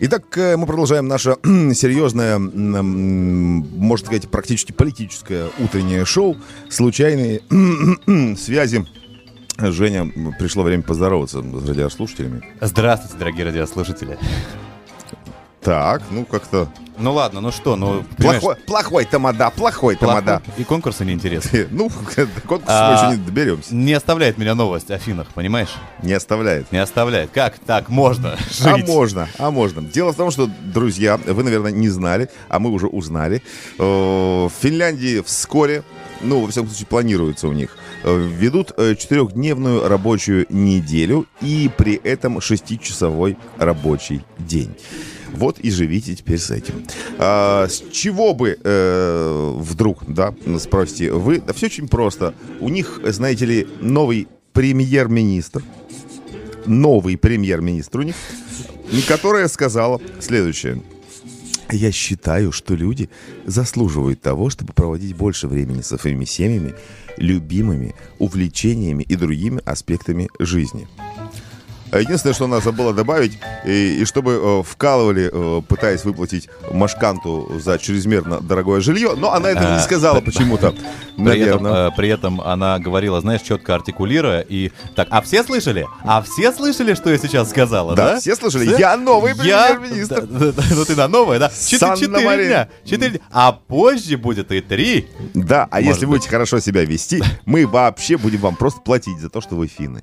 Итак, 0.00 0.24
э, 0.38 0.56
мы 0.56 0.66
продолжаем 0.66 1.08
наше 1.08 1.36
серьезное, 1.42 2.38
можно 2.38 4.06
сказать, 4.06 4.28
практически 4.30 4.72
политическое 4.72 5.48
утреннее 5.58 6.04
шоу 6.04 6.36
«Случайные 6.68 7.40
связи». 8.36 8.86
Женя, 9.58 10.08
пришло 10.38 10.62
время 10.62 10.84
поздороваться 10.84 11.42
с 11.42 11.68
радиослушателями. 11.68 12.42
Здравствуйте, 12.60 13.16
дорогие 13.18 13.46
радиослушатели. 13.46 14.16
Так, 15.60 16.02
ну 16.10 16.24
как-то... 16.24 16.68
Ну 16.98 17.12
ладно, 17.12 17.40
ну 17.40 17.52
что, 17.52 17.76
ну... 17.76 18.04
Плохой, 18.16 18.56
плохой 18.66 19.04
тамада, 19.04 19.50
плохой 19.50 19.94
тамада. 19.96 20.40
плохо. 20.44 20.60
И 20.60 20.64
конкурсы 20.64 21.04
неинтересны. 21.04 21.68
Ну, 21.70 21.90
до 22.16 22.26
конкурса 22.46 22.64
А, 22.66 22.90
мы 22.90 23.08
еще 23.12 23.18
не 23.20 23.24
доберемся. 23.24 23.74
Не 23.74 23.92
оставляет 23.92 24.36
меня 24.38 24.54
новость 24.54 24.90
о 24.90 24.98
финнах, 24.98 25.28
понимаешь? 25.34 25.68
Не 26.02 26.12
оставляет. 26.14 26.70
Не 26.72 26.78
оставляет. 26.78 27.30
Как 27.30 27.58
так 27.58 27.88
можно 27.88 28.36
А 28.64 28.76
жить? 28.76 28.88
можно, 28.88 29.28
а 29.38 29.50
можно. 29.50 29.82
Дело 29.82 30.12
в 30.12 30.16
том, 30.16 30.30
что, 30.32 30.50
друзья, 30.64 31.18
вы, 31.18 31.42
наверное, 31.44 31.70
не 31.70 31.88
знали, 31.88 32.28
а 32.48 32.58
мы 32.58 32.70
уже 32.70 32.86
узнали. 32.88 33.42
э, 33.78 33.82
В 33.82 34.50
Финляндии 34.60 35.22
вскоре, 35.24 35.84
ну, 36.20 36.40
во 36.40 36.48
всяком 36.50 36.68
случае, 36.70 36.86
планируется 36.86 37.46
у 37.48 37.52
них, 37.52 37.76
э, 38.02 38.16
ведут 38.16 38.72
э, 38.76 38.96
четырехдневную 38.96 39.86
рабочую 39.88 40.46
неделю 40.48 41.26
и 41.40 41.70
при 41.76 41.94
этом 41.94 42.40
шестичасовой 42.40 43.36
рабочий 43.56 44.24
день. 44.38 44.74
Вот 45.34 45.58
и 45.58 45.70
живите 45.70 46.14
теперь 46.14 46.38
с 46.38 46.50
этим. 46.50 46.84
А, 47.18 47.66
с 47.68 47.82
чего 47.92 48.34
бы 48.34 48.58
э, 48.62 49.54
вдруг, 49.58 50.04
да, 50.06 50.34
спросите 50.58 51.12
вы? 51.12 51.40
Да 51.40 51.52
все 51.52 51.66
очень 51.66 51.88
просто. 51.88 52.34
У 52.60 52.68
них, 52.68 53.00
знаете 53.04 53.44
ли, 53.44 53.66
новый 53.80 54.28
премьер-министр, 54.52 55.62
новый 56.66 57.16
премьер-министр 57.16 58.00
у 58.00 58.02
них, 58.02 58.16
которая 59.06 59.48
сказала 59.48 60.00
следующее. 60.20 60.82
Я 61.70 61.92
считаю, 61.92 62.50
что 62.50 62.74
люди 62.74 63.10
заслуживают 63.44 64.22
того, 64.22 64.48
чтобы 64.48 64.72
проводить 64.72 65.14
больше 65.14 65.48
времени 65.48 65.82
со 65.82 65.98
своими 65.98 66.24
семьями, 66.24 66.74
любимыми, 67.18 67.94
увлечениями 68.18 69.02
и 69.02 69.16
другими 69.16 69.60
аспектами 69.66 70.28
жизни. 70.38 70.88
Единственное, 71.92 72.34
что 72.34 72.44
она 72.46 72.60
забыла 72.60 72.92
добавить, 72.92 73.38
и, 73.64 74.00
и 74.00 74.04
чтобы 74.04 74.32
э, 74.32 74.62
вкалывали, 74.68 75.30
э, 75.32 75.62
пытаясь 75.68 76.04
выплатить 76.04 76.48
Машканту 76.72 77.58
за 77.58 77.78
чрезмерно 77.78 78.40
дорогое 78.40 78.80
жилье, 78.80 79.14
но 79.16 79.32
она 79.32 79.50
этого 79.50 79.64
не 79.72 79.76
А, 79.76 79.80
сказала 79.80 80.20
почему-то. 80.22 80.74
При 81.16 81.40
этом, 81.40 81.66
э, 81.66 81.90
при 81.96 82.08
этом 82.08 82.40
она 82.40 82.78
говорила, 82.78 83.20
знаешь, 83.20 83.42
четко 83.42 83.74
артикулируя 83.74 84.40
и 84.40 84.70
так. 84.96 85.08
А 85.10 85.20
все 85.22 85.42
слышали? 85.44 85.86
А 86.04 86.22
все 86.22 86.52
слышали, 86.52 86.94
что 86.94 87.10
я 87.10 87.18
сейчас 87.18 87.50
сказала? 87.50 87.94
Да, 87.94 88.14
Да, 88.14 88.20
все 88.20 88.36
слышали? 88.36 88.78
Я 88.78 88.96
новый 88.96 89.32
Я- 89.42 89.74
премьер-министр. 89.74 90.26
Да, 90.26 90.52
да, 90.52 90.62
Ну 90.70 90.84
ты 90.84 90.94
на 90.96 91.08
новое, 91.08 91.38
да? 91.38 91.50
Четыре 91.50 92.46
дня. 92.48 92.68
Четыре 92.84 93.10
дня. 93.12 93.20
А 93.30 93.52
позже 93.52 94.16
будет 94.16 94.52
и 94.52 94.60
три. 94.60 95.08
Да, 95.34 95.66
а 95.70 95.76
Может 95.76 95.88
если 95.88 96.06
быть. 96.06 96.16
будете 96.18 96.30
хорошо 96.30 96.60
себя 96.60 96.84
вести, 96.84 97.22
мы 97.44 97.66
вообще 97.66 98.16
будем 98.16 98.40
вам 98.40 98.56
просто 98.56 98.80
платить 98.80 99.18
за 99.20 99.28
то, 99.28 99.40
что 99.40 99.54
вы 99.56 99.66
финны. 99.66 100.02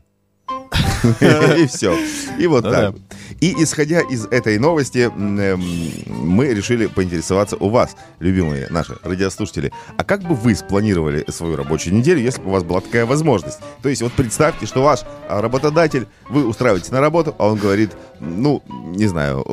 И 1.58 1.68
все. 1.68 1.98
И 2.40 2.48
вот 2.48 2.64
Ну 2.64 2.72
так. 2.72 2.96
И 3.42 3.54
исходя 3.64 4.02
из 4.02 4.26
этой 4.26 4.58
новости, 4.58 5.12
эм, 5.14 5.64
мы 6.08 6.48
решили 6.48 6.88
поинтересоваться 6.88 7.58
у 7.58 7.70
вас, 7.70 7.96
любимые 8.20 8.68
наши 8.70 8.98
радиослушатели, 9.04 9.72
а 9.98 10.04
как 10.04 10.24
бы 10.24 10.36
вы 10.36 10.56
спланировали 10.56 11.26
свою 11.30 11.56
рабочую 11.56 11.96
неделю, 11.96 12.22
если 12.22 12.42
бы 12.42 12.48
у 12.48 12.52
вас 12.52 12.64
была 12.64 12.82
такая 12.82 13.06
возможность? 13.06 13.60
То 13.82 13.90
есть 13.90 14.02
вот 14.02 14.14
представьте, 14.14 14.66
что 14.66 14.82
ваш 14.82 15.02
а, 15.28 15.42
работодатель, 15.42 16.08
вы 16.30 16.48
устраиваетесь 16.48 16.92
на 16.92 17.02
работу, 17.02 17.36
а 17.38 17.48
он 17.48 17.60
говорит, 17.60 17.92
ну, 18.20 18.64
не 18.96 19.08
знаю, 19.08 19.44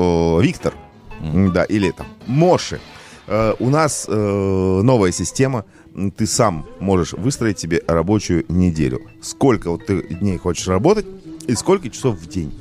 Виктор, 0.40 0.74
да, 1.20 1.64
или 1.64 1.90
там 1.90 2.06
Моши, 2.26 2.80
Э, 3.26 3.54
у 3.58 3.70
нас 3.70 4.06
э, 4.08 4.12
новая 4.82 5.12
система, 5.12 5.64
ты 6.16 6.26
сам 6.26 6.66
можешь 6.80 7.12
выстроить 7.12 7.58
себе 7.58 7.82
рабочую 7.86 8.44
неделю. 8.48 9.00
Сколько 9.20 9.70
вот 9.70 9.86
ты 9.86 10.02
дней 10.02 10.38
хочешь 10.38 10.68
работать 10.68 11.06
и 11.46 11.54
сколько 11.54 11.90
часов 11.90 12.16
в 12.16 12.26
день. 12.26 12.52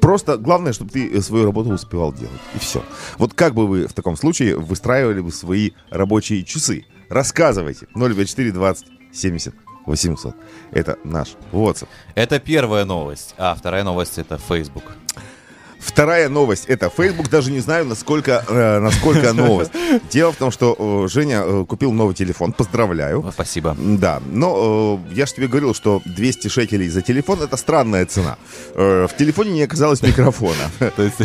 Просто 0.00 0.36
главное, 0.36 0.72
чтобы 0.72 0.90
ты 0.90 1.10
э, 1.10 1.20
свою 1.20 1.44
работу 1.46 1.70
успевал 1.70 2.12
делать. 2.12 2.40
И 2.54 2.58
все. 2.58 2.82
Вот 3.18 3.34
как 3.34 3.54
бы 3.54 3.66
вы 3.66 3.86
в 3.86 3.92
таком 3.92 4.16
случае 4.16 4.56
выстраивали 4.56 5.20
бы 5.20 5.32
свои 5.32 5.72
рабочие 5.90 6.44
часы? 6.44 6.84
Рассказывайте. 7.08 7.86
054 7.94 8.52
20 8.52 8.86
70 9.12 9.54
800. 9.86 10.36
Это 10.72 10.98
наш 11.04 11.36
WhatsApp. 11.52 11.88
Это 12.14 12.38
первая 12.38 12.84
новость. 12.84 13.34
А 13.38 13.54
вторая 13.54 13.84
новость 13.84 14.18
это 14.18 14.38
Facebook. 14.38 14.84
Вторая 15.96 16.28
новость 16.28 16.66
это 16.66 16.90
Facebook. 16.90 17.30
Даже 17.30 17.50
не 17.50 17.60
знаю, 17.60 17.86
насколько, 17.86 18.44
э, 18.46 18.80
насколько 18.80 19.32
новость. 19.32 19.70
Дело 20.10 20.30
в 20.30 20.36
том, 20.36 20.50
что 20.50 20.76
э, 20.78 21.08
Женя 21.08 21.40
э, 21.42 21.64
купил 21.66 21.90
новый 21.90 22.14
телефон. 22.14 22.52
Поздравляю. 22.52 23.24
Спасибо. 23.32 23.74
Да, 23.78 24.20
но 24.30 25.00
э, 25.08 25.14
я 25.14 25.24
же 25.24 25.32
тебе 25.32 25.48
говорил, 25.48 25.72
что 25.72 26.02
200 26.04 26.48
шекелей 26.48 26.90
за 26.90 27.00
телефон 27.00 27.40
это 27.40 27.56
странная 27.56 28.04
цена. 28.04 28.36
Э, 28.74 29.06
в 29.10 29.16
телефоне 29.16 29.52
не 29.52 29.62
оказалось 29.62 30.02
микрофона. 30.02 30.70
То 30.96 31.02
есть 31.02 31.18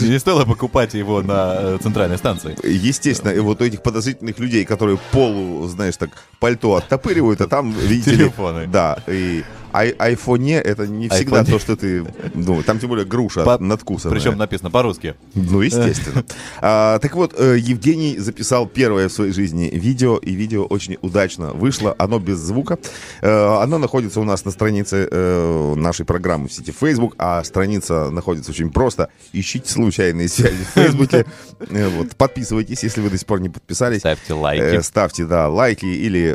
не 0.00 0.20
стоило 0.20 0.44
покупать 0.44 0.94
его 0.94 1.20
на 1.20 1.56
э, 1.58 1.78
центральной 1.82 2.16
станции. 2.16 2.56
Естественно, 2.62 3.32
и 3.32 3.40
вот 3.40 3.60
у 3.60 3.64
этих 3.64 3.82
подозрительных 3.82 4.38
людей, 4.38 4.64
которые 4.64 5.00
полу, 5.10 5.66
знаешь, 5.66 5.96
так 5.96 6.10
пальто 6.38 6.76
оттопыривают, 6.76 7.40
а 7.40 7.48
там, 7.48 7.72
видите 7.72 8.12
Телефоны. 8.12 8.68
Да, 8.68 8.98
и 9.08 9.42
ай- 9.72 9.90
айфоне 9.98 10.56
это 10.58 10.86
не 10.86 11.08
всегда 11.08 11.38
Айфоне. 11.40 11.58
то, 11.58 11.62
что 11.62 11.76
ты 11.76 12.04
думаешь. 12.34 12.64
Там 12.64 12.78
тем 12.78 12.88
более 12.88 13.04
груша 13.06 13.44
По- 13.44 13.58
надкусанная. 13.58 14.16
Причем 14.16 14.38
написано 14.38 14.70
по-русски. 14.70 15.14
Ну, 15.34 15.60
естественно. 15.60 16.24
А, 16.60 16.98
так 17.00 17.14
вот, 17.16 17.34
э, 17.38 17.56
Евгений 17.58 18.18
записал 18.18 18.66
первое 18.66 19.08
в 19.08 19.12
своей 19.12 19.32
жизни 19.32 19.70
видео, 19.72 20.16
и 20.18 20.32
видео 20.32 20.64
очень 20.64 20.96
удачно 21.02 21.52
вышло. 21.52 21.94
Оно 21.98 22.18
без 22.18 22.38
звука. 22.38 22.78
Э, 23.20 23.58
Оно 23.62 23.78
находится 23.78 24.20
у 24.20 24.24
нас 24.24 24.44
на 24.44 24.50
странице 24.50 25.08
э, 25.10 25.74
нашей 25.76 26.04
программы 26.04 26.48
в 26.48 26.52
сети 26.52 26.72
Facebook, 26.72 27.14
а 27.18 27.42
страница 27.44 28.10
находится 28.10 28.50
очень 28.52 28.70
просто. 28.70 29.08
Ищите 29.32 29.68
случайные 29.70 30.28
связи 30.28 30.62
в 30.64 30.68
Фейсбуке. 30.74 31.26
Вот, 31.58 32.14
подписывайтесь, 32.16 32.82
если 32.82 33.00
вы 33.00 33.10
до 33.10 33.18
сих 33.18 33.26
пор 33.26 33.40
не 33.40 33.48
подписались. 33.48 34.00
Ставьте 34.00 34.34
лайки. 34.34 34.80
Ставьте, 34.82 35.24
да, 35.24 35.48
лайки 35.48 35.86
или 35.86 36.32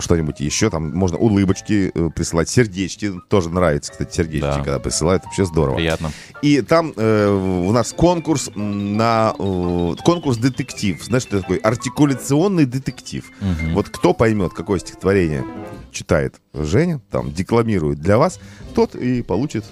что-нибудь 0.00 0.40
еще. 0.40 0.70
Там 0.70 0.90
можно 0.94 1.16
улыбочки 1.18 1.92
присылать, 2.14 2.48
сердечки. 2.54 3.12
Тоже 3.28 3.50
нравится, 3.50 3.92
кстати, 3.92 4.14
сердечки, 4.16 4.40
Да. 4.42 4.54
когда 4.56 4.78
присылают. 4.78 5.24
Вообще 5.24 5.44
здорово. 5.44 5.76
Приятно. 5.76 6.10
И 6.42 6.60
там 6.62 6.92
э, 6.96 7.28
у 7.28 7.72
нас 7.72 7.92
конкурс 7.92 8.50
на 8.54 9.34
э, 9.38 9.94
конкурс 10.04 10.36
детектив. 10.38 11.02
Знаешь, 11.02 11.24
что 11.24 11.40
такое? 11.40 11.58
Артикуляционный 11.62 12.66
детектив. 12.66 13.30
Мгм. 13.40 13.74
Вот 13.74 13.88
кто 13.88 14.14
поймет, 14.14 14.52
какое 14.52 14.78
стихотворение 14.78 15.44
читает 15.90 16.36
Женя, 16.52 17.00
там 17.10 17.32
декламирует 17.32 18.00
для 18.00 18.18
вас, 18.18 18.38
тот 18.74 18.94
и 18.94 19.22
получит 19.22 19.64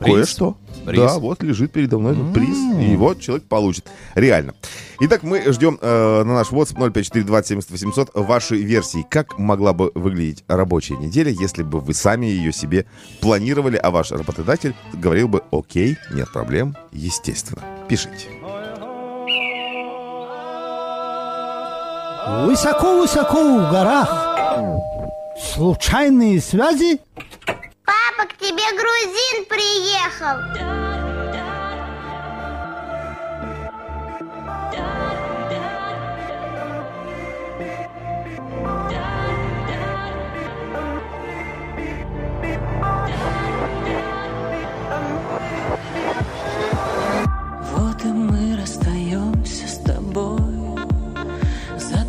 кое-что. 0.00 0.56
Да, 0.84 1.18
вот 1.18 1.42
лежит 1.42 1.72
передо 1.72 1.98
мной 1.98 2.12
этот 2.12 2.32
приз, 2.32 2.56
и 2.80 2.96
вот 2.96 3.20
человек 3.20 3.44
получит. 3.46 3.86
Реально. 4.14 4.54
Итак, 4.98 5.22
мы 5.22 5.52
ждем 5.52 5.78
э, 5.80 6.22
на 6.24 6.34
наш 6.34 6.50
WhatsApp 6.50 6.90
054 6.90 8.04
вашей 8.14 8.62
версии. 8.62 9.06
Как 9.08 9.38
могла 9.38 9.74
бы 9.74 9.92
выглядеть 9.94 10.42
рабочая 10.48 10.96
неделя, 10.96 11.30
если 11.30 11.62
бы 11.62 11.80
вы 11.80 11.92
сами 11.92 12.26
ее 12.26 12.50
себе 12.50 12.86
планировали, 13.20 13.76
а 13.76 13.90
ваш 13.90 14.10
работодатель 14.12 14.74
говорил 14.94 15.28
бы 15.28 15.42
«Окей, 15.50 15.98
нет 16.12 16.32
проблем, 16.32 16.74
естественно». 16.92 17.62
Пишите. 17.88 18.28
Высоко-высоко 22.46 23.42
в 23.42 23.70
горах. 23.70 24.36
Случайные 25.38 26.40
связи? 26.40 27.00
Папа, 27.84 28.28
к 28.28 28.36
тебе 28.38 28.64
грузин 28.72 29.44
приехал. 29.46 31.05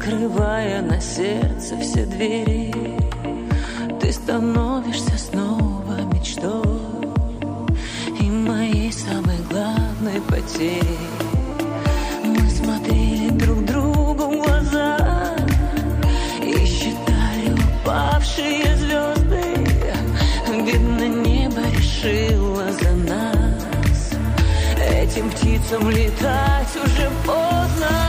Закрывая 0.08 0.82
на 0.82 1.02
сердце 1.02 1.78
все 1.78 2.06
двери. 2.06 2.74
Ты 4.00 4.12
становишься 4.12 5.18
снова 5.18 6.02
мечтой 6.14 7.12
и 8.20 8.30
моей 8.30 8.92
самой 8.92 9.38
главной 9.50 10.22
потерей. 10.22 11.17
Этим 25.18 25.32
птицам 25.32 25.90
летать 25.90 26.76
уже 26.76 27.10
поздно. 27.26 28.07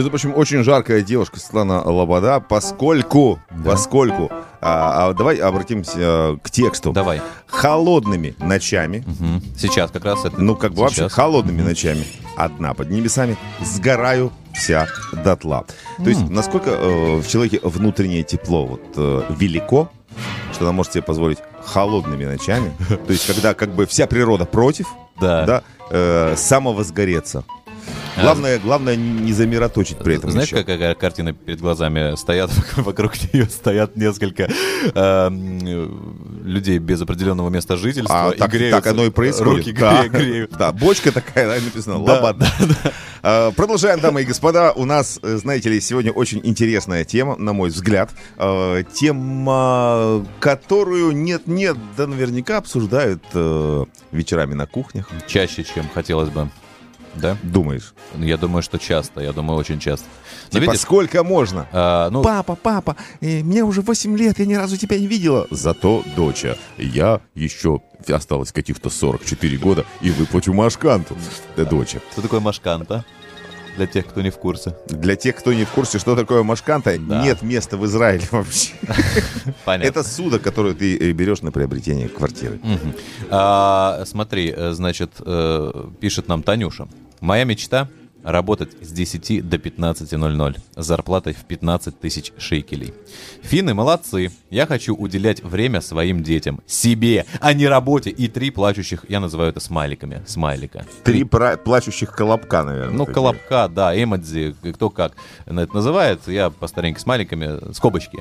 Между 0.00 0.08
прочим, 0.08 0.32
очень 0.34 0.64
жаркая 0.64 1.02
девушка 1.02 1.38
Светлана 1.38 1.82
Лобода, 1.82 2.40
поскольку, 2.40 3.38
поскольку, 3.62 4.32
а, 4.62 5.10
а 5.10 5.12
давай 5.12 5.36
обратимся 5.36 5.92
э, 5.98 6.36
к 6.42 6.50
тексту. 6.50 6.92
Давай. 6.92 7.20
Холодными 7.46 8.34
ночами. 8.38 9.04
Сейчас 9.58 9.90
как 9.90 10.06
раз 10.06 10.24
это. 10.24 10.40
Ну, 10.40 10.56
как 10.56 10.72
бы 10.72 10.80
вообще 10.80 11.10
холодными 11.10 11.60
ночами. 11.60 12.06
Одна 12.34 12.72
под 12.72 12.88
небесами. 12.88 13.36
Сгораю 13.62 14.32
вся 14.54 14.88
дотла. 15.22 15.66
То 15.98 16.08
есть, 16.08 16.26
насколько 16.30 16.70
э, 16.70 17.16
в 17.20 17.28
человеке 17.28 17.60
внутреннее 17.62 18.22
тепло 18.22 18.64
вот 18.64 18.80
э, 18.96 19.22
велико, 19.36 19.90
что 20.54 20.64
она 20.64 20.72
может 20.72 20.94
себе 20.94 21.02
позволить 21.02 21.40
холодными 21.62 22.24
ночами. 22.24 22.72
То 22.88 23.12
есть, 23.12 23.26
когда 23.26 23.52
как 23.52 23.74
бы 23.74 23.84
вся 23.84 24.06
природа 24.06 24.46
против, 24.46 24.86
Да. 25.20 25.44
да, 25.44 25.62
э, 25.90 26.36
самовозгореться. 26.38 27.44
Главное, 28.22 28.58
главное 28.58 28.96
не 28.96 29.32
замироточить 29.32 29.98
при 29.98 30.16
этом. 30.16 30.30
Знаешь, 30.30 30.48
еще. 30.48 30.62
какая 30.64 30.94
картина 30.94 31.32
перед 31.32 31.60
глазами 31.60 32.16
стоят, 32.16 32.50
вокруг 32.76 33.12
нее 33.32 33.46
стоят 33.46 33.96
несколько 33.96 34.48
эм, 34.94 36.44
людей 36.44 36.78
без 36.78 37.00
определенного 37.02 37.50
места 37.50 37.76
жительства 37.76 38.28
А, 38.28 38.30
и 38.30 38.38
так, 38.38 38.50
греются. 38.50 38.80
так 38.82 38.92
оно 38.92 39.04
и 39.04 39.10
происходит. 39.10 39.66
Руки 39.66 39.72
да, 39.78 40.06
гре- 40.06 40.08
греют. 40.08 40.50
да, 40.52 40.72
бочка 40.72 41.12
такая, 41.12 41.48
да, 41.48 41.64
написано, 41.64 42.04
Да, 42.04 42.14
лобода. 42.20 42.46
А, 43.22 43.50
Продолжаем, 43.52 44.00
дамы 44.00 44.22
и 44.22 44.24
господа. 44.24 44.72
У 44.72 44.84
нас, 44.86 45.18
э, 45.22 45.36
знаете 45.36 45.68
ли, 45.68 45.80
сегодня 45.80 46.10
очень 46.12 46.40
интересная 46.42 47.04
тема, 47.04 47.36
на 47.36 47.52
мой 47.52 47.68
взгляд. 47.70 48.10
А, 48.38 48.82
Тема, 48.82 50.26
которую 50.40 51.12
нет-нет, 51.12 51.76
да 51.96 52.06
наверняка 52.06 52.56
обсуждают 52.58 53.22
э, 53.34 53.84
вечерами 54.12 54.54
на 54.54 54.66
кухнях. 54.66 55.08
Чаще, 55.26 55.64
чем 55.64 55.88
хотелось 55.92 56.30
бы. 56.30 56.48
Да? 57.14 57.36
Думаешь? 57.42 57.94
Я 58.16 58.36
думаю, 58.36 58.62
что 58.62 58.78
часто. 58.78 59.20
Я 59.20 59.32
думаю, 59.32 59.58
очень 59.58 59.80
часто. 59.80 60.06
Но 60.52 60.58
Типа, 60.60 60.70
видишь, 60.70 60.82
сколько 60.82 61.24
можно? 61.24 61.66
а, 61.72 62.10
ну, 62.10 62.22
Папа, 62.22 62.56
папа, 62.56 62.96
э, 63.20 63.42
мне 63.42 63.62
уже 63.64 63.82
8 63.82 64.16
лет, 64.16 64.38
я 64.38 64.46
ни 64.46 64.54
разу 64.54 64.76
тебя 64.76 64.98
не 64.98 65.06
видела. 65.06 65.46
Зато, 65.50 66.04
доча, 66.16 66.56
я 66.78 67.20
еще 67.34 67.80
осталось 68.08 68.52
каких-то 68.52 68.90
44 68.90 69.58
года 69.58 69.84
и 70.00 70.10
выплачу 70.10 70.52
машканту. 70.52 71.16
Да, 71.56 71.64
доча. 71.64 72.00
что 72.12 72.22
такое 72.22 72.40
машканта? 72.40 73.04
Для 73.76 73.86
тех, 73.86 74.06
кто 74.06 74.20
не 74.22 74.30
в 74.30 74.36
курсе. 74.38 74.74
Для 74.88 75.16
тех, 75.16 75.36
кто 75.36 75.52
не 75.52 75.64
в 75.64 75.70
курсе, 75.70 75.98
что 75.98 76.14
такое 76.16 76.42
машканта, 76.42 76.96
Да. 76.98 77.22
нет 77.22 77.42
места 77.42 77.76
в 77.76 77.86
Израиле 77.86 78.24
вообще. 78.30 78.72
Понятно. 79.64 79.88
Это 79.88 80.02
суда, 80.04 80.38
которую 80.38 80.74
ты 80.74 80.96
э, 80.98 81.12
берешь 81.12 81.42
на 81.42 81.50
приобретение 81.52 82.08
квартиры. 82.08 82.60
Мгм. 82.62 82.94
А, 83.30 84.02
смотри, 84.06 84.52
э, 84.54 84.72
значит, 84.72 85.12
э, 85.24 85.72
пишет 86.00 86.28
нам 86.28 86.42
Танюша. 86.42 86.88
Моя 87.20 87.44
мечта 87.44 87.88
работать 88.22 88.70
с 88.82 88.90
10 88.90 89.48
до 89.48 89.56
15.00 89.56 90.56
с 90.76 90.84
зарплатой 90.84 91.32
в 91.32 91.44
15 91.44 91.98
тысяч 91.98 92.32
шекелей. 92.38 92.92
Финны 93.42 93.74
молодцы. 93.74 94.30
Я 94.50 94.66
хочу 94.66 94.94
уделять 94.94 95.42
время 95.42 95.80
своим 95.80 96.22
детям, 96.22 96.60
себе, 96.66 97.26
а 97.40 97.52
не 97.52 97.66
работе. 97.66 98.10
И 98.10 98.28
три 98.28 98.50
плачущих, 98.50 99.04
я 99.08 99.20
называю 99.20 99.50
это 99.50 99.60
смайликами, 99.60 100.22
смайлика. 100.26 100.84
Три 101.04 101.24
пра- 101.24 101.56
плачущих 101.56 102.12
колобка, 102.12 102.62
наверное. 102.62 102.96
Ну, 102.96 103.06
колобка, 103.06 103.68
да, 103.68 104.00
эмодзи, 104.00 104.56
кто 104.74 104.90
как 104.90 105.12
это 105.46 105.74
называет. 105.74 106.20
Я 106.26 106.50
по 106.50 106.66
старенькой 106.66 107.00
смайликами, 107.00 107.72
скобочки. 107.74 108.18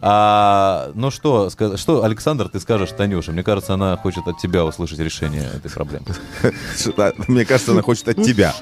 А, 0.00 0.90
ну 0.94 1.10
что, 1.10 1.50
что, 1.50 2.04
Александр, 2.04 2.48
ты 2.48 2.60
скажешь 2.60 2.90
Танюше? 2.90 3.32
Мне 3.32 3.42
кажется, 3.42 3.74
она 3.74 3.96
хочет 3.96 4.26
от 4.26 4.38
тебя 4.38 4.64
услышать 4.64 4.98
решение 4.98 5.50
этой 5.54 5.70
проблемы. 5.70 6.06
Мне 7.28 7.44
кажется, 7.44 7.72
она 7.72 7.82
хочет 7.82 8.08
от 8.08 8.22
тебя. 8.22 8.54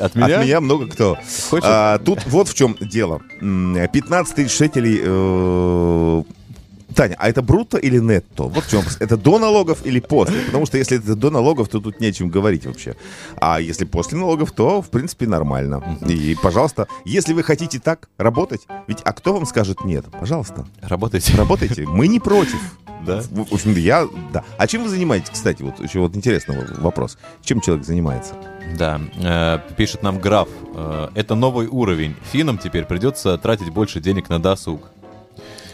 От 0.00 0.14
меня? 0.16 0.38
От 0.38 0.44
меня 0.44 0.60
много 0.60 0.86
кто. 0.88 1.18
Хочет? 1.50 1.64
А, 1.68 1.98
тут 1.98 2.24
вот 2.26 2.48
в 2.48 2.54
чем 2.54 2.76
дело. 2.80 3.20
М, 3.40 3.76
15 3.92 4.34
тысяч 4.34 4.56
шекелей... 4.56 6.24
Таня, 6.96 7.14
а 7.18 7.28
это 7.28 7.42
брутто 7.42 7.76
или 7.76 7.98
нетто? 7.98 8.44
Вот 8.44 8.64
в 8.64 8.70
чем. 8.70 8.82
Это 9.00 9.18
до 9.18 9.38
налогов 9.38 9.84
или 9.84 10.00
после? 10.00 10.40
Потому 10.46 10.64
что 10.64 10.78
если 10.78 10.96
это 10.96 11.14
до 11.14 11.30
налогов, 11.30 11.68
то 11.68 11.78
тут 11.78 12.00
не 12.00 12.06
о 12.06 12.12
чем 12.12 12.30
говорить 12.30 12.64
вообще. 12.64 12.96
А 13.36 13.60
если 13.60 13.84
после 13.84 14.16
налогов, 14.16 14.52
то, 14.52 14.80
в 14.80 14.88
принципе, 14.88 15.26
нормально. 15.26 15.98
И, 16.08 16.34
пожалуйста, 16.42 16.88
если 17.04 17.34
вы 17.34 17.42
хотите 17.42 17.78
так 17.80 18.08
работать, 18.16 18.66
ведь 18.86 19.02
а 19.04 19.12
кто 19.12 19.34
вам 19.34 19.44
скажет 19.44 19.84
нет? 19.84 20.06
Пожалуйста. 20.18 20.66
Работайте. 20.80 21.36
Работайте. 21.36 21.84
Мы 21.86 22.08
не 22.08 22.18
против. 22.18 22.58
Да? 23.04 23.20
В, 23.20 23.50
в 23.50 23.52
общем, 23.52 23.74
я, 23.74 24.08
да. 24.32 24.42
А 24.56 24.66
чем 24.66 24.82
вы 24.82 24.88
занимаетесь, 24.88 25.30
кстати? 25.30 25.62
Вот 25.62 25.78
еще 25.80 26.00
вот 26.00 26.16
интересный 26.16 26.56
вопрос. 26.78 27.18
Чем 27.42 27.60
человек 27.60 27.84
занимается? 27.84 28.34
Да, 28.78 29.00
э, 29.22 29.58
пишет 29.76 30.02
нам 30.02 30.18
граф. 30.18 30.48
э, 30.74 31.08
это 31.14 31.34
новый 31.34 31.68
уровень. 31.68 32.16
Финнам 32.32 32.58
теперь 32.58 32.84
придется 32.84 33.38
тратить 33.38 33.70
больше 33.70 34.00
денег 34.00 34.28
на 34.28 34.40
досуг. 34.40 34.90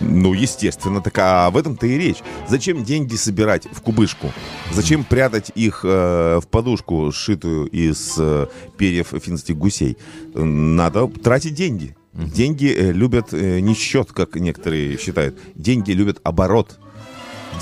Ну, 0.02 0.34
естественно, 0.34 1.00
так 1.00 1.18
а 1.18 1.50
в 1.50 1.56
этом-то 1.56 1.86
и 1.86 1.96
речь. 1.98 2.18
Зачем 2.48 2.84
деньги 2.84 3.14
собирать 3.14 3.66
в 3.70 3.80
кубышку? 3.80 4.32
Зачем 4.72 5.04
прятать 5.04 5.52
их 5.54 5.84
э, 5.84 6.40
в 6.42 6.46
подушку, 6.48 7.10
сшитую 7.12 7.66
из 7.66 8.14
э, 8.18 8.46
перьев 8.76 9.14
финских 9.22 9.56
гусей? 9.56 9.96
Надо 10.34 11.06
тратить 11.06 11.54
деньги. 11.54 11.96
Деньги 12.12 12.66
э, 12.66 12.92
любят 12.92 13.32
э, 13.32 13.60
не 13.60 13.74
счет, 13.74 14.12
как 14.12 14.36
некоторые 14.36 14.98
считают. 14.98 15.38
Деньги 15.54 15.92
любят 15.92 16.20
оборот. 16.24 16.78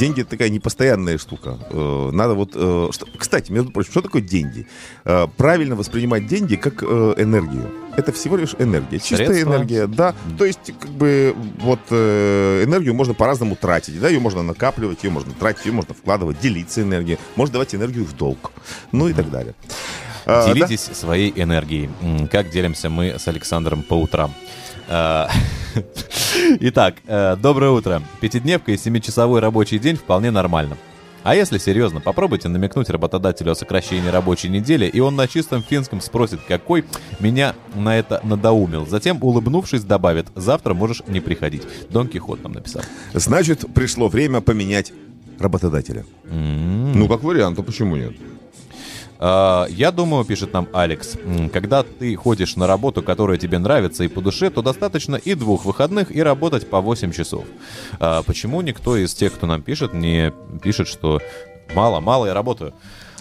Деньги 0.01 0.22
это 0.22 0.30
такая 0.30 0.48
непостоянная 0.48 1.18
штука. 1.18 1.59
Э, 1.70 2.11
Надо 2.12 2.34
вот... 2.34 2.53
э, 2.55 2.88
что- 2.90 3.07
Кстати, 3.18 3.53
между 3.53 3.70
прочим, 3.70 3.90
что 3.92 4.01
такое 4.01 4.22
деньги? 4.22 4.66
Э, 5.05 5.26
Правильно 5.36 5.76
воспринимать 5.76 6.26
деньги 6.26 6.57
как 6.57 6.82
энергию. 6.82 7.70
Это 7.96 8.12
всего 8.12 8.36
лишь 8.36 8.55
энергия. 8.59 8.98
Чистая 8.98 9.42
энергия, 9.42 9.86
да. 9.86 10.14
То 10.38 10.44
есть, 10.46 10.72
как 10.80 10.90
бы, 10.90 11.34
вот 11.59 11.80
энергию 11.90 12.94
можно 12.94 13.12
по-разному 13.14 13.57
тратить. 13.57 14.01
Да, 14.01 14.09
ее 14.09 14.20
можно 14.20 14.42
накапливать, 14.42 15.05
ее 15.05 15.11
можно 15.11 15.32
тратить, 15.34 15.66
ее 15.66 15.72
можно 15.72 15.92
вкладывать, 15.94 16.40
делиться 16.40 16.80
энергией. 16.82 17.18
Можно 17.36 17.55
давать 17.55 17.74
энергию 17.74 18.05
в 18.05 18.16
долг. 18.16 18.53
Ну 18.92 19.09
и 19.09 19.12
так 19.12 19.30
далее. 19.30 19.55
А, 20.24 20.46
да? 20.46 20.53
Делитесь 20.55 20.80
своей 20.92 21.32
энергией. 21.36 21.90
Как 22.30 22.51
делимся 22.51 22.88
мы 22.88 23.18
с 23.18 23.28
Александром 23.28 23.82
по 23.82 23.94
утрам. 23.94 24.32
А, 24.93 25.30
Итак, 26.61 26.97
э, 27.07 27.36
доброе 27.36 27.70
утро. 27.70 28.03
Пятидневка 28.20 28.72
и 28.72 28.76
семичасовой 28.76 29.41
рабочий 29.41 29.78
день 29.78 29.95
вполне 29.95 30.32
нормально. 30.32 30.76
А 31.22 31.36
если 31.36 31.59
серьезно, 31.59 32.01
попробуйте 32.01 32.49
намекнуть 32.49 32.91
работодателю 32.91 33.53
о 33.53 33.55
сокращении 33.55 34.09
рабочей 34.09 34.49
недели, 34.49 34.86
и 34.86 34.99
он 34.99 35.14
на 35.14 35.28
чистом 35.28 35.62
финском 35.62 36.01
спросит, 36.01 36.41
какой 36.49 36.84
меня 37.20 37.55
на 37.74 37.97
это 37.97 38.20
надоумил. 38.24 38.84
Затем, 38.86 39.18
улыбнувшись, 39.22 39.84
добавит, 39.84 40.26
завтра 40.34 40.74
можешь 40.74 41.03
не 41.07 41.20
приходить. 41.20 41.62
Дон 41.91 42.09
Кихот 42.09 42.43
нам 42.43 42.53
написал. 42.53 42.82
Значит, 43.12 43.66
пришло 43.72 44.09
время 44.09 44.41
поменять 44.41 44.93
работодателя. 45.38 46.05
Ну, 46.24 47.07
как 47.07 47.22
вариант, 47.22 47.59
а 47.61 47.62
почему 47.62 47.95
нет? 47.95 48.14
А, 49.23 49.66
Я 49.68 49.93
думаю, 49.93 50.25
пишет 50.25 50.55
нам 50.55 50.66
Алекс, 50.73 51.16
когда 51.53 51.83
ты 51.83 52.16
ходишь 52.16 52.57
на 52.57 52.66
работу, 52.66 53.03
которая 53.03 53.37
тебе 53.37 53.59
нравится 53.59 54.03
и 54.03 54.09
по 54.09 54.23
душе, 54.23 54.49
то 54.51 54.62
достаточно 54.62 55.16
и 55.16 55.35
двух 55.35 55.66
выходных, 55.66 56.11
и 56.11 56.23
работать 56.23 56.68
по 56.68 56.81
8 56.81 57.12
часов. 57.12 57.45
А 57.99 58.23
Почему 58.23 58.62
никто 58.62 58.97
из 58.97 59.12
тех, 59.14 59.35
кто 59.35 59.47
нам 59.47 59.61
пишет, 59.61 59.93
не 59.93 60.33
пишет, 60.62 60.89
что 60.89 61.21
мало, 61.75 62.01
мало, 62.01 62.27
я 62.27 62.35
работаю? 62.35 62.73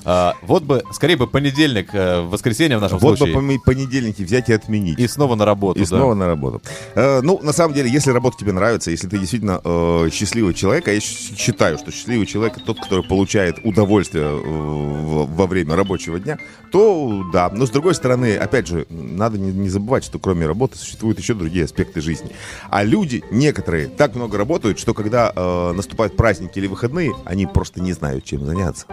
А, 0.06 0.36
Вот 0.42 0.64
бы, 0.64 0.84
скорее 0.92 1.18
бы 1.18 1.28
понедельник, 1.28 1.90
э, 1.94 2.22
воскресенье 2.22 2.78
в 2.78 2.82
нашем 2.82 3.00
Вот 3.00 3.18
случае. 3.18 3.36
бы 3.36 3.42
поме- 3.42 3.60
понедельники 3.64 4.22
взять 4.24 4.50
и 4.50 4.54
отменить. 4.54 5.00
И 5.00 5.08
снова 5.08 5.36
на 5.36 5.46
работу. 5.46 5.80
И 5.80 5.84
да. 5.84 5.88
снова 5.88 6.14
на 6.14 6.28
работу. 6.28 6.62
Э, 6.96 7.22
ну, 7.22 7.40
на 7.42 7.54
самом 7.54 7.74
деле, 7.74 7.90
если 7.90 8.12
работа 8.12 8.38
тебе 8.38 8.52
нравится, 8.52 8.92
если 8.92 9.08
ты 9.08 9.18
действительно 9.18 9.62
э, 9.64 10.10
счастливый 10.12 10.54
человек, 10.54 10.88
а 10.88 10.94
я 10.94 11.00
считаю, 11.00 11.78
что 11.78 11.92
счастливый 11.92 12.26
человек 12.26 12.58
тот, 12.66 12.80
который 12.80 13.04
получает 13.04 13.58
удовольствие 13.64 14.26
э, 14.26 15.26
во 15.26 15.48
время 15.48 15.76
рабочего 15.76 16.20
дня, 16.20 16.38
то 16.72 17.24
да. 17.34 17.50
Но 17.50 17.66
с 17.66 17.70
другой 17.70 17.96
стороны, 17.96 18.36
опять 18.38 18.68
же, 18.68 18.86
надо 18.90 19.38
не, 19.38 19.52
не 19.52 19.70
забывать, 19.70 20.04
что 20.04 20.20
кроме 20.20 20.46
работы 20.46 20.78
существуют 20.78 21.20
еще 21.20 21.34
другие 21.34 21.66
аспекты 21.66 22.02
жизни. 22.02 22.32
А 22.70 22.84
люди, 22.84 23.24
некоторые, 23.32 23.88
так 23.88 24.16
много 24.16 24.38
работают, 24.38 24.80
что 24.80 24.94
когда 24.94 25.32
э, 25.36 25.72
наступают 25.74 26.16
праздники 26.16 26.58
или 26.60 26.68
выходные, 26.68 27.12
они 27.26 27.46
просто 27.46 27.82
не 27.82 27.94
знают, 27.94 28.24
чем 28.24 28.46
заняться. 28.46 28.86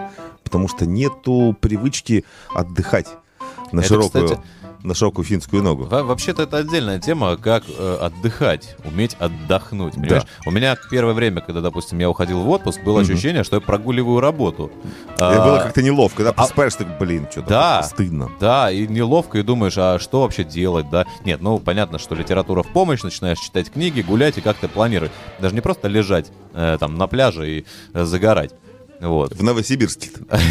Потому 0.47 0.69
что 0.69 0.87
нету 0.87 1.57
привычки 1.61 2.25
отдыхать 2.55 3.09
на 3.73 3.81
Это, 3.81 3.89
широкую, 3.89 4.25
кстати, 4.27 4.41
на 4.85 4.95
широкую 4.95 5.25
финскую 5.25 5.61
ногу. 5.61 5.87
Во- 5.87 6.05
Вообще-то 6.05 6.43
это 6.45 6.59
отдельная 6.59 7.01
тема, 7.01 7.37
как 7.37 7.65
э, 7.69 7.99
отдыхать, 8.01 8.77
уметь 8.85 9.15
отдохнуть. 9.19 9.95
Понимаешь? 9.95 10.23
У 10.47 10.53
меня 10.53 10.77
первое 10.89 11.15
время, 11.15 11.41
когда, 11.41 11.61
допустим, 11.61 11.99
я 11.99 12.09
уходил 12.09 12.43
в 12.43 12.49
отпуск, 12.49 12.81
было 12.85 13.01
Мгм. 13.01 13.11
ощущение, 13.11 13.43
что 13.43 13.57
я 13.57 13.61
прогуливаю 13.61 14.21
работу. 14.21 14.71
Это 15.17 15.43
А, 15.43 15.45
было 15.45 15.59
как-то 15.59 15.83
неловко, 15.83 16.23
да? 16.23 16.33
Просыпаешься, 16.33 16.79
так, 16.85 16.97
блин, 17.01 17.27
что-то 17.29 17.49
Да, 17.49 17.83
стыдно. 17.83 18.31
Да, 18.39 18.71
и 18.71 18.87
неловко, 18.87 19.39
и 19.39 19.43
думаешь, 19.43 19.77
а 19.77 19.99
что 19.99 20.21
вообще 20.23 20.45
делать, 20.45 20.89
да? 20.91 21.07
Нет, 21.25 21.41
ну, 21.41 21.59
понятно, 21.59 21.99
что 21.99 22.15
литература 22.15 22.63
в 22.63 22.69
помощь, 22.69 23.03
начинаешь 23.03 23.41
читать 23.41 23.73
книги, 23.73 24.01
гулять 24.03 24.39
и 24.39 24.41
как-то 24.41 24.69
планировать. 24.69 25.11
Даже 25.41 25.57
не 25.57 25.61
просто 25.61 25.89
лежать 25.89 26.31
э, 26.55 26.77
там 26.79 26.95
на 26.97 27.09
пляже 27.09 27.51
и 27.51 27.67
э, 27.95 28.05
загорать. 28.05 28.53
Вот. 29.01 29.35
В 29.35 29.43
Новосибирске. 29.43 30.11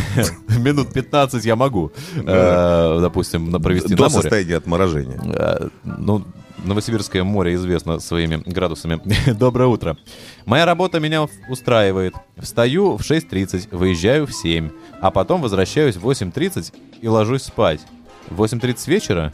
Минут 0.59 0.93
15 0.93 1.43
я 1.45 1.55
могу, 1.55 1.91
э, 2.15 2.97
допустим, 3.01 3.49
на- 3.51 3.59
провести 3.59 3.95
До 3.95 4.03
на 4.03 4.09
море. 4.09 4.21
состояния 4.21 4.55
отморожения. 4.57 5.19
Э, 5.23 5.67
Ну, 5.83 6.23
Новосибирское 6.63 7.23
море 7.23 7.53
известно 7.55 7.99
своими 7.99 8.41
градусами. 8.45 8.99
Доброе 9.33 9.67
утро. 9.67 9.97
Моя 10.45 10.65
работа 10.65 10.99
меня 10.99 11.27
устраивает. 11.49 12.13
Встаю 12.37 12.97
в 12.97 13.01
6.30, 13.01 13.75
выезжаю 13.75 14.25
в 14.25 14.33
7, 14.33 14.69
а 15.01 15.11
потом 15.11 15.41
возвращаюсь 15.41 15.95
в 15.97 16.07
8.30 16.09 16.73
и 17.01 17.07
ложусь 17.07 17.43
спать. 17.43 17.81
В 18.29 18.41
8.30 18.41 18.89
вечера? 18.89 19.33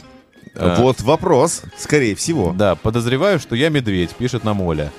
Вот 0.54 1.00
вопрос, 1.00 1.62
скорее 1.78 2.14
всего. 2.14 2.52
Да, 2.54 2.74
подозреваю, 2.74 3.38
что 3.38 3.54
я 3.56 3.70
медведь, 3.70 4.10
пишет 4.10 4.44
нам 4.44 4.60
Оля. 4.60 4.92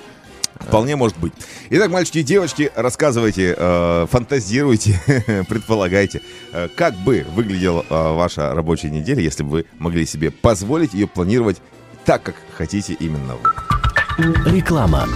Вполне 0.68 0.96
может 0.96 1.18
быть. 1.18 1.34
Итак, 1.70 1.92
мальчики 1.92 2.20
и 2.20 2.24
девочки, 2.24 2.72
рассказывайте, 2.76 3.56
э, 3.58 4.08
фантазируйте, 4.10 5.00
предполагайте, 5.50 6.22
э, 6.52 6.68
как 6.76 6.96
бы 6.96 7.26
выглядела 7.34 7.86
э, 7.90 8.14
ваша 8.14 8.54
рабочая 8.54 8.90
неделя, 8.90 9.22
если 9.22 9.44
бы 9.44 9.50
вы 9.50 9.66
могли 9.80 10.06
себе 10.06 10.32
позволить 10.32 10.94
ее 10.94 11.08
планировать 11.08 11.58
так, 12.06 12.24
как 12.24 12.36
хотите 12.56 12.94
именно 12.94 13.36
вы. 13.36 14.52
Реклама. 14.52 15.08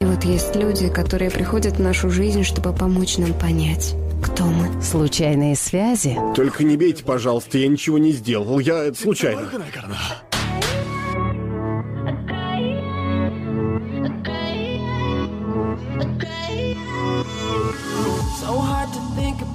И 0.00 0.04
вот 0.04 0.24
есть 0.24 0.54
люди, 0.54 0.88
которые 0.88 1.30
приходят 1.30 1.76
в 1.76 1.80
нашу 1.80 2.10
жизнь, 2.10 2.44
чтобы 2.44 2.72
помочь 2.72 3.18
нам 3.18 3.34
понять, 3.34 3.94
кто 4.22 4.44
мы. 4.44 4.80
Случайные 4.82 5.56
связи. 5.56 6.16
Только 6.36 6.64
не 6.64 6.76
бейте, 6.76 7.04
пожалуйста, 7.04 7.58
я 7.58 7.68
ничего 7.68 7.98
не 7.98 8.12
сделал. 8.12 8.58
Я 8.60 8.84
это 8.84 8.98
случайно. 8.98 9.50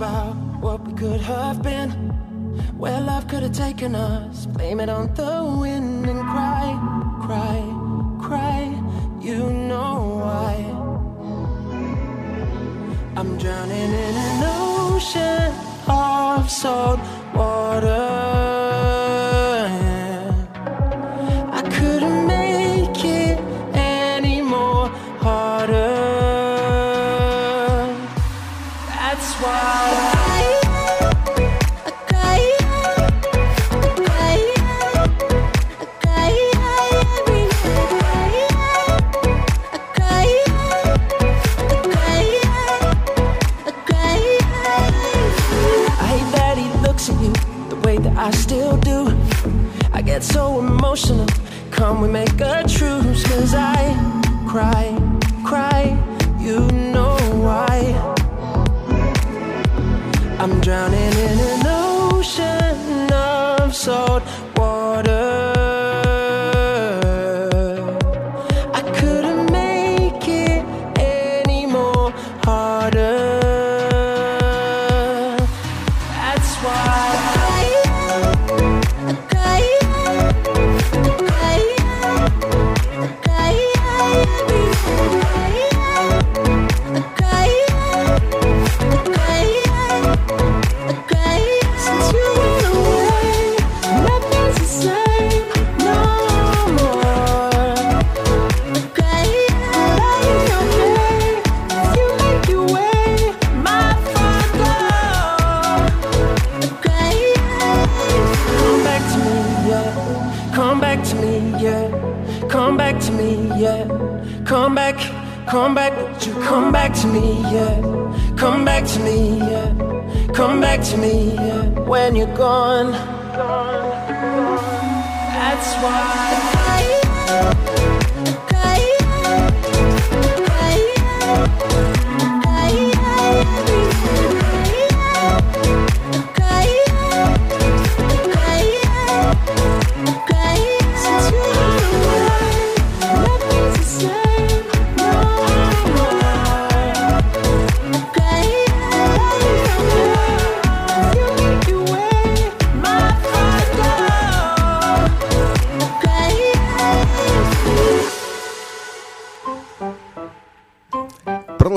About 0.04 0.36
what 0.60 0.86
we 0.86 0.93
could 0.93 1.22
have 1.22 1.64
been. 1.64 1.89
Where 2.78 2.99
love 2.99 3.28
could 3.30 3.43
have 3.43 3.54
taken 3.54 3.95
us. 3.95 4.45
Blame 4.45 4.80
it 4.82 4.89
on 4.89 5.14
the 5.16 5.34
wind 5.62 6.06
and 6.12 6.22
cry, 6.34 6.68
cry, 7.26 7.60
cry. 8.28 8.62
You 9.28 9.39
know 9.70 9.95
why. 10.24 10.56
I'm 13.18 13.38
drowning 13.38 13.91
in 14.08 14.16
an 14.28 14.43
ocean 14.43 15.54
of 15.88 16.49
salt 16.49 16.99
water. 17.34 18.62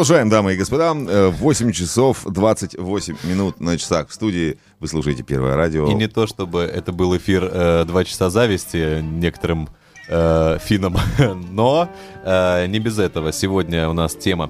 Продолжаем, 0.06 0.28
дамы 0.28 0.52
и 0.54 0.56
господа. 0.56 0.94
Э, 0.94 1.30
8 1.30 1.72
часов 1.72 2.22
28 2.24 3.16
минут 3.24 3.58
на 3.58 3.76
часах 3.76 4.08
в 4.08 4.12
студии. 4.14 4.56
Вы 4.78 4.86
слушаете 4.86 5.24
Первое 5.24 5.56
радио. 5.56 5.90
И 5.90 5.94
не 5.94 6.06
то, 6.06 6.28
чтобы 6.28 6.60
это 6.60 6.92
был 6.92 7.16
эфир 7.16 7.50
э, 7.52 7.84
«Два 7.86 8.04
часа 8.04 8.30
зависти» 8.30 9.00
некоторым 9.00 9.68
э, 10.08 10.58
финнам, 10.62 10.96
но 11.50 11.88
э, 12.22 12.66
не 12.68 12.78
без 12.78 13.00
этого. 13.00 13.32
Сегодня 13.32 13.88
у 13.88 13.94
нас 13.94 14.14
тема 14.14 14.48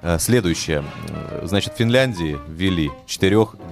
э, 0.00 0.16
следующая. 0.20 0.84
Э, 1.08 1.40
Значит, 1.44 1.74
в 1.74 1.76
Финляндии 1.76 2.38
ввели 2.46 2.92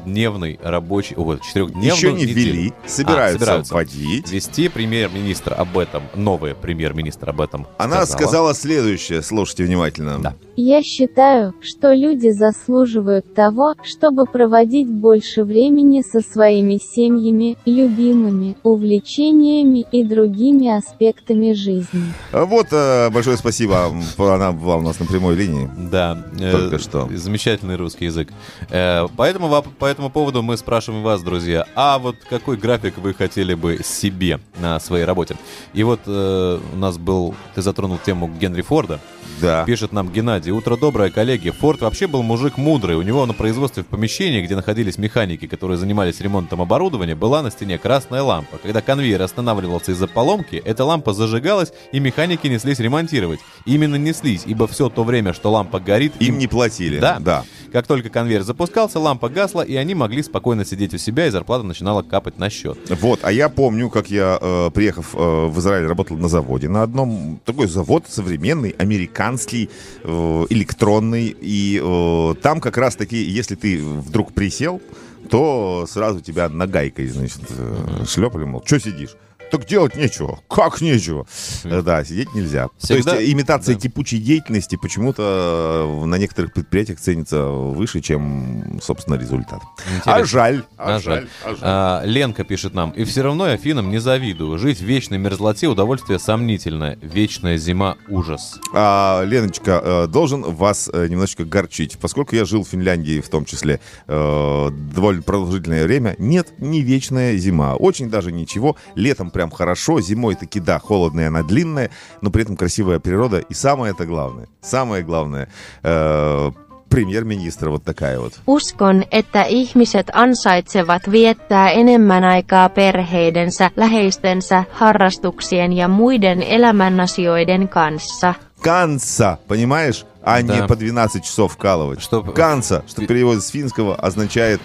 четырехдневный 0.03 0.59
рабочий... 0.63 1.15
О, 1.17 1.37
четырехдневную 1.37 1.95
Еще 1.95 2.13
не 2.13 2.23
неделю. 2.23 2.35
ввели, 2.35 2.73
собираются 2.87 3.63
вводить. 3.71 4.31
Вести 4.31 4.69
премьер-министр 4.69 5.55
об 5.57 5.79
этом, 5.79 6.03
новый 6.15 6.55
премьер-министр 6.55 7.31
об 7.31 7.41
этом 7.41 7.67
Она 7.79 8.07
сказала 8.07 8.55
следующее, 8.55 9.23
слушайте 9.23 9.65
внимательно. 9.65 10.35
Я 10.55 10.83
считаю, 10.83 11.55
что 11.63 11.93
люди 11.95 12.29
заслуживают 12.31 13.35
того, 13.35 13.75
чтобы 13.83 14.27
проводить 14.27 14.89
больше 14.89 15.45
времени 15.45 16.03
со 16.03 16.21
своими 16.21 16.79
семьями, 16.79 17.57
любимыми, 17.65 18.57
увлечениями 18.63 19.87
и 19.93 20.05
другими 20.05 20.69
аспектами 20.77 21.53
жизни. 21.53 22.13
Вот, 22.33 22.67
э, 22.71 23.09
большое 23.11 23.37
спасибо. 23.39 23.91
Она 24.19 24.53
была 24.53 24.77
у 24.77 24.83
нас 24.83 25.01
на 25.01 25.07
прямой 25.07 25.37
линии. 25.37 25.71
Да. 25.91 26.23
э, 26.39 26.53
Только 26.53 26.79
что. 26.79 27.09
Замечательный 27.15 27.77
русский 27.77 28.07
язык. 28.07 28.29
Э, 28.71 29.07
Поэтому 29.17 29.49
этому 29.93 30.11
поводу 30.11 30.43
мы 30.43 30.57
спрашиваем 30.57 31.03
вас, 31.03 31.23
друзья, 31.23 31.67
а 31.75 31.99
вот 31.99 32.17
какой 32.29 32.57
график 32.57 32.99
вы 32.99 33.15
хотели 33.15 33.55
бы 33.55 33.81
себе 33.85 34.41
на 34.59 34.81
своей 34.81 35.05
работе? 35.05 35.37
И 35.75 35.83
вот 35.85 36.01
э, 36.07 36.61
у 36.73 36.77
нас 36.77 36.99
был, 36.99 37.35
ты 37.55 37.63
затронул 37.63 37.99
тему 37.99 38.29
Генри 38.29 38.63
Форда. 38.63 39.01
Да. 39.41 39.65
Пишет 39.65 39.93
нам 39.93 40.11
Геннадий. 40.11 40.53
Утро 40.53 40.77
доброе, 40.77 41.11
коллеги. 41.11 41.51
Форд 41.51 41.81
вообще 41.81 42.07
был 42.07 42.23
мужик 42.23 42.57
мудрый. 42.57 42.97
У 42.97 43.03
него 43.03 43.27
на 43.27 43.33
производстве 43.33 43.83
в 43.83 43.87
помещении, 43.87 44.41
где 44.41 44.55
находились 44.55 44.99
механики, 44.99 45.47
которые 45.47 45.79
занимались 45.79 46.21
ремонтом 46.21 46.63
оборудования, 46.63 47.15
была 47.15 47.43
на 47.43 47.51
стене 47.51 47.77
красная 47.79 48.23
лампа. 48.23 48.59
Когда 48.59 48.81
конвейер 48.81 49.21
останавливался 49.21 49.93
из-за 49.93 50.07
поломки, 50.07 50.63
эта 50.65 50.85
лампа 50.85 51.13
зажигалась, 51.13 51.73
и 51.91 51.99
механики 51.99 52.47
неслись 52.47 52.79
ремонтировать. 52.79 53.41
Именно 53.65 53.97
неслись, 53.97 54.43
ибо 54.47 54.69
все 54.69 54.89
то 54.89 55.03
время, 55.03 55.33
что 55.33 55.51
лампа 55.51 55.81
горит... 55.81 56.13
Им 56.21 56.39
не 56.39 56.47
платили. 56.47 56.99
Да. 56.99 57.19
Да. 57.19 57.45
Как 57.73 57.87
только 57.87 58.11
конвейер 58.11 58.43
запускался, 58.43 59.01
лампа 59.01 59.29
гасла, 59.29 59.63
и 59.63 59.77
они 59.83 59.95
могли 59.95 60.23
спокойно 60.23 60.65
сидеть 60.65 60.95
у 60.95 60.99
себя, 60.99 61.27
и 61.27 61.31
зарплата 61.31 61.65
начинала 61.65 62.03
капать 62.03 62.39
на 62.39 62.51
счет. 62.51 62.79
Вот, 62.89 63.21
а 63.23 63.33
я 63.33 63.49
помню, 63.49 63.91
как 63.91 64.11
я, 64.11 64.39
э, 64.41 64.71
приехав 64.73 65.15
э, 65.15 65.47
в 65.47 65.59
Израиль, 65.59 65.87
работал 65.87 66.17
на 66.17 66.29
заводе. 66.29 66.69
На 66.69 66.83
одном 66.83 67.41
такой 67.45 67.67
завод 67.69 68.05
современный, 68.09 68.71
американский, 68.71 69.69
э, 70.03 70.47
электронный. 70.51 71.37
И 71.41 71.81
э, 71.83 72.35
там 72.43 72.61
как 72.61 72.79
раз 72.79 72.97
таки, 72.97 73.17
если 73.17 73.55
ты 73.55 73.83
вдруг 73.83 74.33
присел, 74.33 74.81
то 75.29 75.87
сразу 75.89 76.21
тебя 76.21 76.49
нагайкой, 76.49 77.09
значит, 77.09 77.43
э, 77.51 78.05
шлепали, 78.07 78.45
мол, 78.45 78.63
что 78.65 78.79
сидишь? 78.81 79.17
Так 79.53 79.67
делать 79.67 79.95
нечего. 79.97 80.41
Как 80.49 80.81
нечего? 80.81 81.27
Да, 81.63 82.03
сидеть 82.05 82.33
нельзя. 82.35 82.69
Всегда- 82.79 83.13
То 83.13 83.21
есть 83.21 83.35
имитация 83.35 83.75
кипучей 83.75 84.17
деятельности 84.17 84.77
почему-то 84.81 86.01
э, 86.03 86.07
на 86.07 86.15
некоторых 86.15 86.55
предприятиях 86.55 86.99
ценится 86.99 87.45
выше, 87.45 88.01
чем, 88.01 88.81
собственно, 88.83 89.17
результат. 89.17 89.61
А 89.61 89.97
Интересно. 89.97 90.25
жаль. 90.25 90.65
А 90.79 90.99
жаль. 91.01 91.29
А, 91.61 92.03
Ленка 92.07 92.45
пишет 92.45 92.73
нам. 92.73 92.93
И 92.93 93.05
все 93.05 93.21
равно 93.21 93.47
я 93.47 93.59
финнам 93.59 93.91
не 93.91 93.99
завидую. 93.99 94.59
Жить 94.59 94.79
в 94.79 94.85
вечной 94.85 95.19
мерзлоте 95.19 95.67
удовольствие 95.67 96.19
сомнительное. 96.19 96.99
Вечная 97.03 97.59
зима— 97.59 97.99
ужас. 98.09 98.59
А, 98.73 99.23
Леночка, 99.23 99.83
э, 99.85 100.07
должен 100.07 100.45
вас 100.45 100.89
э, 100.91 101.09
немножечко 101.09 101.45
горчить. 101.45 101.99
Поскольку 102.01 102.35
я 102.37 102.47
жил 102.47 102.65
в 102.65 102.69
Финляндии 102.69 103.21
в 103.21 103.29
том 103.29 103.45
числе 103.45 103.81
довольно 104.07 105.23
продолжительное 105.23 105.85
время, 105.85 106.15
нет, 106.19 106.55
не 106.59 106.81
вечная 106.81 107.37
зима. 107.37 107.75
Очень 107.75 108.09
даже 108.09 108.33
ничего. 108.33 108.77
Летом 108.95 109.31
прям 109.31 109.42
хорошо, 109.51 110.01
зимой 110.01 110.35
таки 110.35 110.61
да, 110.61 110.79
холодная, 110.79 111.29
она 111.29 111.43
длинная, 111.43 111.91
но 112.21 112.31
при 112.31 112.43
этом 112.43 112.57
красивая 112.57 112.99
природа. 112.99 113.39
И 113.39 113.55
самое 113.55 113.93
это 113.93 114.07
главное, 114.07 114.49
самое 114.61 115.03
главное, 115.03 115.49
э, 115.83 116.51
премьер-министр 116.89 117.71
вот 117.71 117.85
такая 117.85 118.19
вот. 118.21 118.35
Uskon, 118.47 119.07
että 119.11 119.43
ihmiset 119.43 120.11
ansaitsevat 120.13 121.11
viettää 121.11 121.71
enemmän 121.71 122.25
aikaa 122.25 122.69
perheidensä, 122.69 123.71
läheistensä, 123.77 124.65
harrastuksien 124.73 125.73
ja 125.73 125.89
muiden 125.89 126.43
elämänasioiden 126.43 127.69
kanssa. 127.69 128.35
Канца, 128.63 129.39
понимаешь? 129.49 130.07
А 130.23 130.41
Да. 130.43 130.55
не 130.55 130.67
по 130.69 130.77
12 130.77 131.25
часов 131.25 131.53
вкалывать. 131.55 132.01
Что, 132.01 132.23
Канца, 132.23 132.85
что 132.87 133.05
перевод 133.07 133.43
с 133.43 133.49
финского 133.49 133.97
означает 133.97 134.61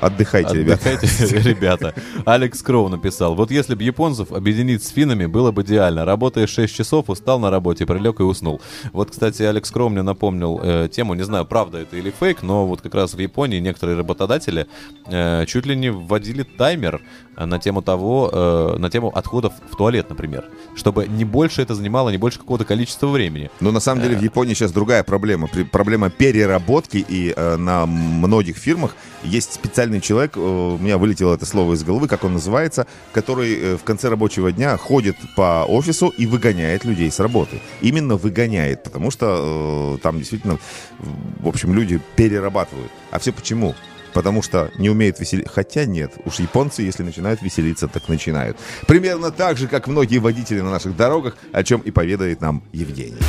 отдыхайте, 0.00 0.54
ребята. 0.54 0.90
Отдыхайте, 0.90 1.38
ребята. 1.48 1.94
Алекс 2.24 2.62
Кроу 2.62 2.88
написал. 2.88 3.34
Вот 3.34 3.50
если 3.50 3.74
бы 3.74 3.82
японцев 3.82 4.32
объединить 4.32 4.82
с 4.84 4.88
финнами, 4.88 5.26
было 5.26 5.52
бы 5.52 5.62
идеально. 5.62 6.04
Работаешь 6.04 6.50
6 6.50 6.74
часов, 6.74 7.10
устал 7.10 7.38
на 7.38 7.50
работе, 7.50 7.86
прилег 7.86 8.20
и 8.20 8.22
уснул. 8.22 8.60
Вот, 8.92 9.10
кстати, 9.10 9.42
Алекс 9.42 9.70
Кроу 9.70 9.88
мне 9.88 10.02
напомнил 10.02 10.60
э, 10.62 10.88
тему, 10.90 11.14
не 11.14 11.24
знаю, 11.24 11.44
правда 11.44 11.78
это 11.78 11.96
или 11.96 12.10
фейк, 12.10 12.42
но 12.42 12.66
вот 12.66 12.80
как 12.80 12.94
раз 12.94 13.14
в 13.14 13.18
Японии 13.18 13.58
некоторые 13.58 13.96
работодатели 13.96 14.66
э, 15.06 15.44
чуть 15.46 15.66
ли 15.66 15.76
не 15.76 15.90
вводили 15.90 16.42
таймер 16.42 17.02
э, 17.36 17.44
на 17.44 17.58
тему 17.58 17.82
того, 17.82 18.30
э, 18.32 18.76
на 18.78 18.90
тему 18.90 19.08
отходов 19.08 19.52
в 19.70 19.76
туалет, 19.76 20.08
например. 20.08 20.44
Чтобы 20.74 21.06
не 21.06 21.24
больше 21.24 21.62
это 21.62 21.74
занимало, 21.74 22.10
не 22.10 22.18
больше 22.18 22.38
какого-то 22.38 22.64
количества 22.64 23.08
времени. 23.08 23.50
Но 23.60 23.72
на 23.72 23.80
самом 23.80 24.02
деле 24.02 24.16
в 24.16 24.22
Японии 24.22 24.54
сейчас 24.54 24.72
другая 24.72 25.02
проблема. 25.02 25.48
Проблема 25.72 26.10
переработки, 26.10 27.04
и 27.08 27.32
э, 27.36 27.56
на 27.56 27.86
многих 27.86 28.56
фирмах 28.56 28.96
есть 29.22 29.60
специальный 29.86 30.00
человек, 30.00 30.36
э, 30.36 30.40
у 30.40 30.78
меня 30.78 30.98
вылетело 30.98 31.34
это 31.34 31.46
слово 31.46 31.74
из 31.74 31.84
головы, 31.84 32.08
как 32.08 32.24
он 32.24 32.32
называется, 32.32 32.86
который 33.12 33.54
э, 33.54 33.76
в 33.76 33.84
конце 33.84 34.08
рабочего 34.08 34.50
дня 34.50 34.76
ходит 34.76 35.16
по 35.36 35.64
офису 35.64 36.08
и 36.08 36.26
выгоняет 36.26 36.84
людей 36.84 37.10
с 37.10 37.20
работы. 37.20 37.60
Именно 37.82 38.16
выгоняет, 38.16 38.82
потому 38.82 39.12
что 39.12 39.96
э, 39.96 40.02
там 40.02 40.18
действительно, 40.18 40.58
в 40.98 41.46
общем, 41.48 41.72
люди 41.72 42.00
перерабатывают. 42.16 42.90
А 43.12 43.18
все 43.20 43.30
почему? 43.32 43.74
Потому 44.12 44.42
что 44.42 44.70
не 44.78 44.90
умеют 44.90 45.20
веселиться. 45.20 45.52
Хотя 45.52 45.84
нет, 45.84 46.12
уж 46.24 46.40
японцы, 46.40 46.82
если 46.82 47.04
начинают 47.04 47.42
веселиться, 47.42 47.86
так 47.86 48.08
начинают. 48.08 48.56
Примерно 48.88 49.30
так 49.30 49.56
же, 49.56 49.68
как 49.68 49.86
многие 49.86 50.18
водители 50.18 50.60
на 50.62 50.70
наших 50.70 50.96
дорогах, 50.96 51.36
о 51.52 51.62
чем 51.62 51.80
и 51.80 51.92
поведает 51.92 52.40
нам 52.40 52.62
Евгений. 52.72 53.22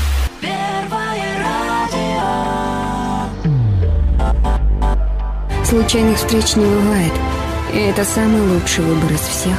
Случайных 5.69 6.15
встреч 6.15 6.56
не 6.56 6.64
бывает. 6.64 7.11
И 7.73 7.77
это 7.77 8.06
самый 8.06 8.39
лучший 8.39 8.85
выбор 8.85 9.11
из 9.11 9.19
всех, 9.19 9.57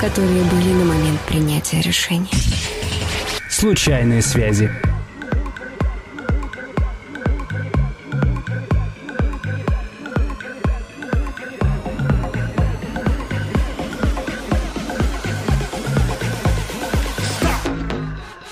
которые 0.00 0.44
были 0.44 0.72
на 0.72 0.84
момент 0.84 1.20
принятия 1.22 1.80
решения. 1.80 2.28
Случайные 3.50 4.22
связи. 4.22 4.70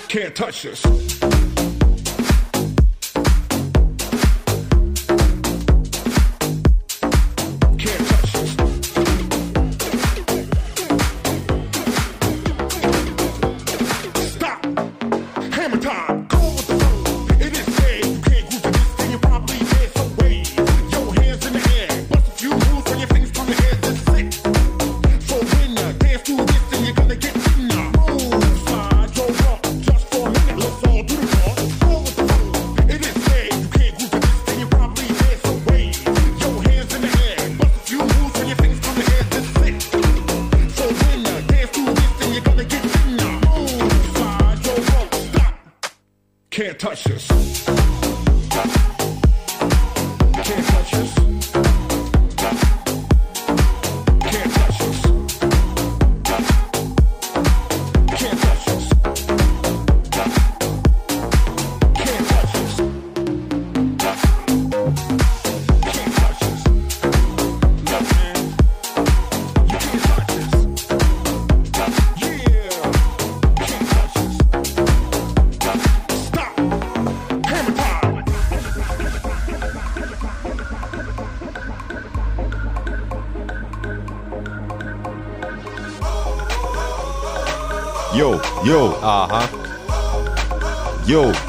Can't 0.09 0.35
touch 0.35 0.65
this. 0.65 1.36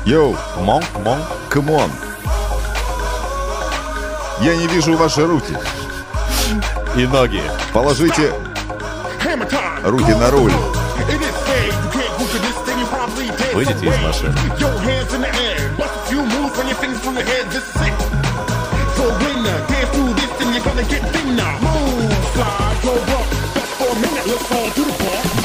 Yo. 0.09 0.35
Монк, 0.61 0.87
монк. 1.05 1.27
Come 1.51 1.74
on. 1.74 1.91
Я 4.41 4.57
не 4.57 4.67
вижу 4.67 4.97
ваши 4.97 5.27
руки. 5.27 5.55
И 6.97 7.07
ноги. 7.07 7.43
Положите 7.75 8.33
руки 9.85 10.15
на 10.15 10.31
руль. 10.31 10.53
Выйдите 13.53 13.87
из 13.87 13.99
машины. 14.03 14.35
Uh. 22.51 23.29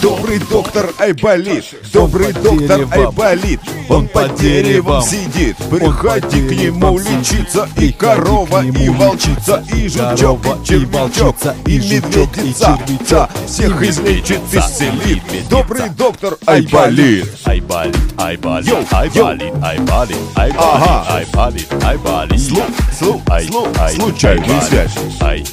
Добрый 0.04 0.40
доктор 0.40 0.90
Айболит, 1.00 1.64
добрый 1.94 2.34
доктор. 2.34 2.82
Айболит, 2.92 3.62
он 3.90 4.08
под 4.08 4.36
деревом 4.36 5.02
сидит. 5.02 5.58
Приходи 5.58 6.48
к 6.48 6.52
нему 6.52 6.98
лечиться, 7.00 7.68
и 7.78 7.92
корова, 7.92 8.64
и 8.64 8.90
волчица, 8.90 9.64
и 9.74 9.88
жучок, 9.88 10.40
и 10.46 10.68
червячок, 10.68 11.36
и 11.66 11.78
медведица. 11.80 13.30
Всех 13.46 13.82
излечит, 13.84 14.40
исцелит. 14.52 15.22
Добрый 15.50 15.90
доктор 15.90 16.38
Айболит. 16.46 17.28
Айболит, 17.46 17.96
айболит, 18.18 18.74
айболит, 18.92 19.54
айболит, 19.62 20.18
айболит, 20.36 21.08
айболит, 21.10 21.84
айболит. 21.84 22.40
Слу- 22.40 22.64
слу- 23.00 23.22
Ай, 23.30 23.46
слу- 23.48 23.68
ай, 23.80 23.96
случайная 23.96 24.44
айболит, 24.44 24.64
связь. 24.64 24.92
Ай, 25.22 25.46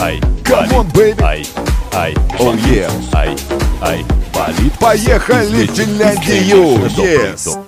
ай, 0.00 0.20
Come 0.44 0.70
on, 0.70 0.92
baby. 0.92 1.22
Ай, 1.22 1.46
ай, 1.92 2.14
Oh, 2.38 2.54
yeah. 2.66 2.90
Ай, 3.12 3.36
ай, 3.82 4.04
болит. 4.32 4.72
Поехали 4.78 5.66
в 5.66 5.74
Финляндию. 5.74 6.86
Yes. 6.96 7.58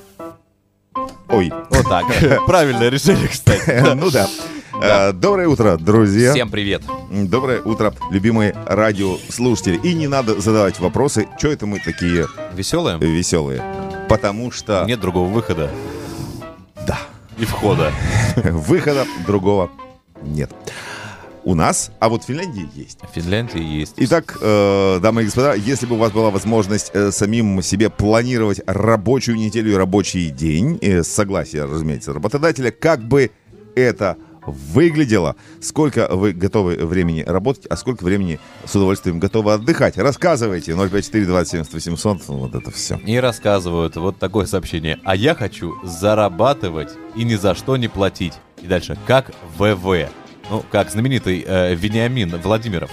Правильное 2.46 2.88
решение, 2.88 3.28
кстати. 3.28 3.94
ну 3.94 4.10
да. 4.10 4.28
Э, 4.82 5.12
Доброе 5.12 5.48
утро, 5.48 5.76
друзья. 5.76 6.32
Всем 6.32 6.50
привет. 6.50 6.82
Доброе 7.10 7.60
утро, 7.62 7.94
любимые 8.10 8.54
радиослушатели. 8.66 9.76
И 9.82 9.94
не 9.94 10.06
надо 10.08 10.40
задавать 10.40 10.78
вопросы, 10.80 11.28
что 11.38 11.48
это 11.48 11.66
мы 11.66 11.78
такие 11.80 12.26
Веселые? 12.54 12.98
веселые. 12.98 13.62
Потому 14.08 14.50
что 14.50 14.84
Нет 14.86 15.00
другого 15.00 15.28
выхода 15.28 15.70
да, 16.86 16.98
и 17.38 17.44
входа. 17.44 17.92
выхода 18.36 19.06
другого 19.26 19.70
нет. 20.22 20.50
У 21.44 21.54
нас, 21.54 21.90
а 22.00 22.08
вот 22.08 22.24
в 22.24 22.26
Финляндии 22.26 22.68
есть. 22.74 22.98
В 23.00 23.14
Финляндии 23.14 23.62
есть. 23.62 23.94
Итак, 23.96 24.36
э, 24.40 24.98
дамы 25.00 25.22
и 25.22 25.24
господа, 25.24 25.54
если 25.54 25.86
бы 25.86 25.94
у 25.94 25.98
вас 25.98 26.12
была 26.12 26.30
возможность 26.30 26.90
э, 26.92 27.10
самим 27.12 27.62
себе 27.62 27.88
планировать 27.88 28.60
рабочую 28.66 29.38
неделю 29.38 29.72
и 29.72 29.74
рабочий 29.74 30.30
день, 30.30 30.78
э, 30.82 31.02
с 31.02 31.08
согласия, 31.08 31.64
разумеется, 31.64 32.12
работодателя, 32.12 32.70
как 32.70 33.02
бы 33.02 33.30
это 33.74 34.16
выглядело, 34.46 35.36
сколько 35.60 36.08
вы 36.10 36.32
готовы 36.32 36.76
времени 36.76 37.22
работать, 37.26 37.66
а 37.66 37.76
сколько 37.76 38.04
времени 38.04 38.40
с 38.64 38.74
удовольствием 38.74 39.18
готовы 39.18 39.52
отдыхать. 39.52 39.96
Рассказывайте. 39.98 40.72
054 40.72 41.26
27 41.26 41.64
800, 41.72 42.28
вот 42.28 42.54
это 42.54 42.70
все. 42.70 42.96
И 43.06 43.16
рассказывают 43.16 43.96
вот 43.96 44.18
такое 44.18 44.46
сообщение. 44.46 44.98
А 45.04 45.14
я 45.14 45.34
хочу 45.34 45.74
зарабатывать 45.82 46.90
и 47.14 47.24
ни 47.24 47.34
за 47.34 47.54
что 47.54 47.76
не 47.76 47.88
платить. 47.88 48.34
И 48.62 48.66
дальше, 48.66 48.98
как 49.06 49.32
ВВ. 49.56 50.10
Ну, 50.50 50.64
как 50.70 50.90
знаменитый 50.90 51.44
э, 51.46 51.74
Вениамин 51.74 52.36
Владимиров. 52.42 52.90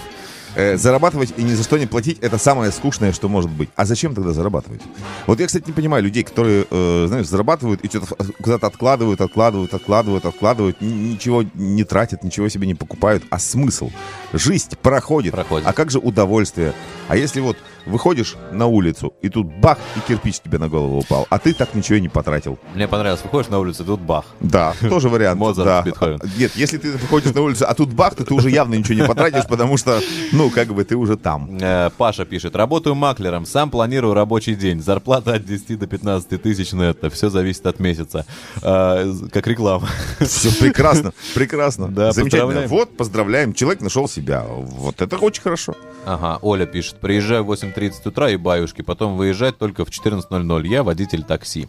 Э, 0.54 0.76
зарабатывать 0.76 1.34
и 1.36 1.42
ни 1.42 1.52
за 1.52 1.62
что 1.62 1.76
не 1.76 1.86
платить 1.86 2.18
это 2.20 2.38
самое 2.38 2.72
скучное, 2.72 3.12
что 3.12 3.28
может 3.28 3.50
быть. 3.50 3.68
А 3.76 3.84
зачем 3.84 4.14
тогда 4.14 4.32
зарабатывать? 4.32 4.80
Вот 5.26 5.40
я, 5.40 5.46
кстати, 5.46 5.64
не 5.66 5.72
понимаю 5.72 6.02
людей, 6.02 6.22
которые, 6.22 6.66
э, 6.70 7.04
знаешь, 7.08 7.26
зарабатывают 7.26 7.82
и 7.82 7.88
что-то 7.88 8.16
куда-то 8.42 8.66
откладывают, 8.66 9.20
откладывают, 9.20 9.74
откладывают, 9.74 10.24
откладывают, 10.24 10.80
ни- 10.80 11.12
ничего 11.12 11.44
не 11.54 11.84
тратят, 11.84 12.22
ничего 12.24 12.48
себе 12.48 12.66
не 12.66 12.74
покупают. 12.74 13.24
А 13.30 13.38
смысл? 13.38 13.90
Жизнь 14.32 14.70
проходит. 14.80 15.32
Проходит. 15.32 15.66
А 15.66 15.72
как 15.72 15.90
же 15.90 15.98
удовольствие? 15.98 16.72
А 17.08 17.16
если 17.16 17.40
вот 17.40 17.56
выходишь 17.88 18.36
на 18.52 18.66
улицу, 18.66 19.14
и 19.22 19.28
тут 19.28 19.46
бах, 19.46 19.78
и 19.96 20.00
кирпич 20.00 20.40
тебе 20.40 20.58
на 20.58 20.68
голову 20.68 20.98
упал, 20.98 21.26
а 21.30 21.38
ты 21.38 21.54
так 21.54 21.74
ничего 21.74 21.96
и 21.96 22.00
не 22.00 22.08
потратил. 22.08 22.58
Мне 22.74 22.86
понравилось, 22.86 23.22
выходишь 23.22 23.50
на 23.50 23.58
улицу, 23.58 23.82
и 23.82 23.86
тут 23.86 24.00
бах. 24.00 24.24
Да, 24.40 24.74
тоже 24.88 25.08
вариант. 25.08 25.40
Моцарт, 25.40 25.66
да. 25.66 25.82
Бетховен. 25.82 26.20
Нет, 26.38 26.52
если 26.54 26.78
ты 26.78 26.92
выходишь 26.92 27.34
на 27.34 27.42
улицу, 27.42 27.64
а 27.68 27.74
тут 27.74 27.92
бах, 27.92 28.14
то 28.14 28.24
ты 28.24 28.34
уже 28.34 28.50
явно 28.50 28.74
ничего 28.74 28.94
не 29.00 29.06
потратишь, 29.06 29.46
потому 29.48 29.76
что, 29.76 30.00
ну, 30.32 30.50
как 30.50 30.68
бы 30.68 30.84
ты 30.84 30.96
уже 30.96 31.16
там. 31.16 31.58
Э, 31.60 31.90
Паша 31.96 32.24
пишет, 32.24 32.56
работаю 32.56 32.94
маклером, 32.94 33.46
сам 33.46 33.70
планирую 33.70 34.14
рабочий 34.14 34.54
день, 34.54 34.82
зарплата 34.82 35.34
от 35.34 35.44
10 35.44 35.78
до 35.78 35.86
15 35.86 36.42
тысяч 36.42 36.72
нетто, 36.72 37.10
все 37.10 37.30
зависит 37.30 37.66
от 37.66 37.80
месяца. 37.80 38.26
Э, 38.62 39.12
как 39.32 39.46
реклама. 39.46 39.88
Все 40.20 40.50
прекрасно, 40.58 41.12
прекрасно. 41.34 41.88
Да, 41.88 42.12
Замечательно. 42.12 42.66
Вот, 42.66 42.96
поздравляем, 42.96 43.54
человек 43.54 43.80
нашел 43.80 44.08
себя. 44.08 44.44
Вот 44.48 45.00
это 45.00 45.16
очень 45.16 45.42
хорошо. 45.42 45.74
Ага, 46.04 46.38
Оля 46.42 46.66
пишет, 46.66 46.96
приезжаю 46.96 47.44
в 47.44 47.46
8.30 47.78 48.08
утра 48.08 48.30
и 48.30 48.36
баюшки, 48.36 48.82
потом 48.82 49.16
выезжать 49.16 49.58
только 49.58 49.84
в 49.84 49.90
14.00, 49.90 50.66
я 50.66 50.82
водитель 50.82 51.22
такси. 51.22 51.68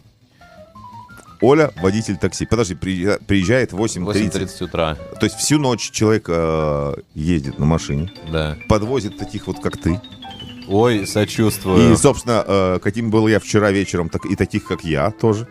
Оля, 1.42 1.70
водитель 1.80 2.18
такси. 2.18 2.44
Подожди, 2.44 2.74
приезжа- 2.74 3.18
приезжает 3.24 3.72
в 3.72 3.80
8.30. 3.80 4.30
8.30 4.30 4.64
утра, 4.64 4.94
То 4.94 5.24
есть 5.24 5.36
всю 5.36 5.58
ночь 5.58 5.90
человек 5.90 6.26
э, 6.28 6.94
ездит 7.14 7.58
на 7.58 7.64
машине, 7.64 8.12
да. 8.30 8.58
подвозит 8.68 9.16
таких 9.16 9.46
вот, 9.46 9.58
как 9.60 9.78
ты. 9.78 9.98
Ой, 10.70 11.06
сочувствую. 11.06 11.92
И, 11.92 11.96
собственно, 11.96 12.44
э, 12.46 12.78
каким 12.80 13.10
был 13.10 13.26
я 13.28 13.40
вчера 13.40 13.72
вечером, 13.72 14.08
так 14.08 14.24
и 14.24 14.36
таких, 14.36 14.64
как 14.64 14.84
я, 14.84 15.10
тоже. 15.10 15.48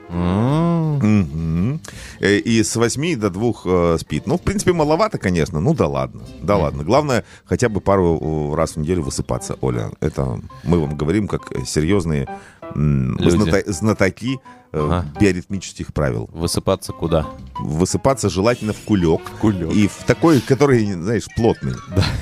Э, 2.21 2.37
И 2.37 2.63
с 2.63 2.75
8 2.75 3.15
до 3.19 3.29
2 3.29 3.53
э, 3.65 3.97
спит. 3.99 4.27
Ну, 4.27 4.37
в 4.37 4.41
принципе, 4.41 4.71
маловато, 4.73 5.17
конечно. 5.17 5.59
Ну, 5.59 5.73
да 5.73 5.87
ладно. 5.87 6.21
Да 6.41 6.55
ладно. 6.57 6.83
Главное, 6.83 7.23
хотя 7.45 7.67
бы 7.69 7.81
пару 7.81 8.55
раз 8.55 8.71
в 8.71 8.77
неделю 8.77 9.03
высыпаться, 9.03 9.57
Оля. 9.61 9.91
Это 9.99 10.39
мы 10.63 10.79
вам 10.79 10.95
говорим, 10.95 11.27
как 11.27 11.51
серьезные 11.65 12.27
Люди. 12.75 13.71
знатоки 13.71 14.39
Ага. 14.71 15.05
биоритмических 15.19 15.93
правил. 15.93 16.29
Высыпаться 16.31 16.93
куда? 16.93 17.25
Высыпаться 17.59 18.29
желательно 18.29 18.73
в 18.73 18.79
кулек. 18.81 19.21
Кулек. 19.41 19.73
И 19.73 19.87
в 19.87 20.03
такой, 20.05 20.39
который, 20.41 20.85
знаешь, 20.93 21.25
плотный. 21.35 21.73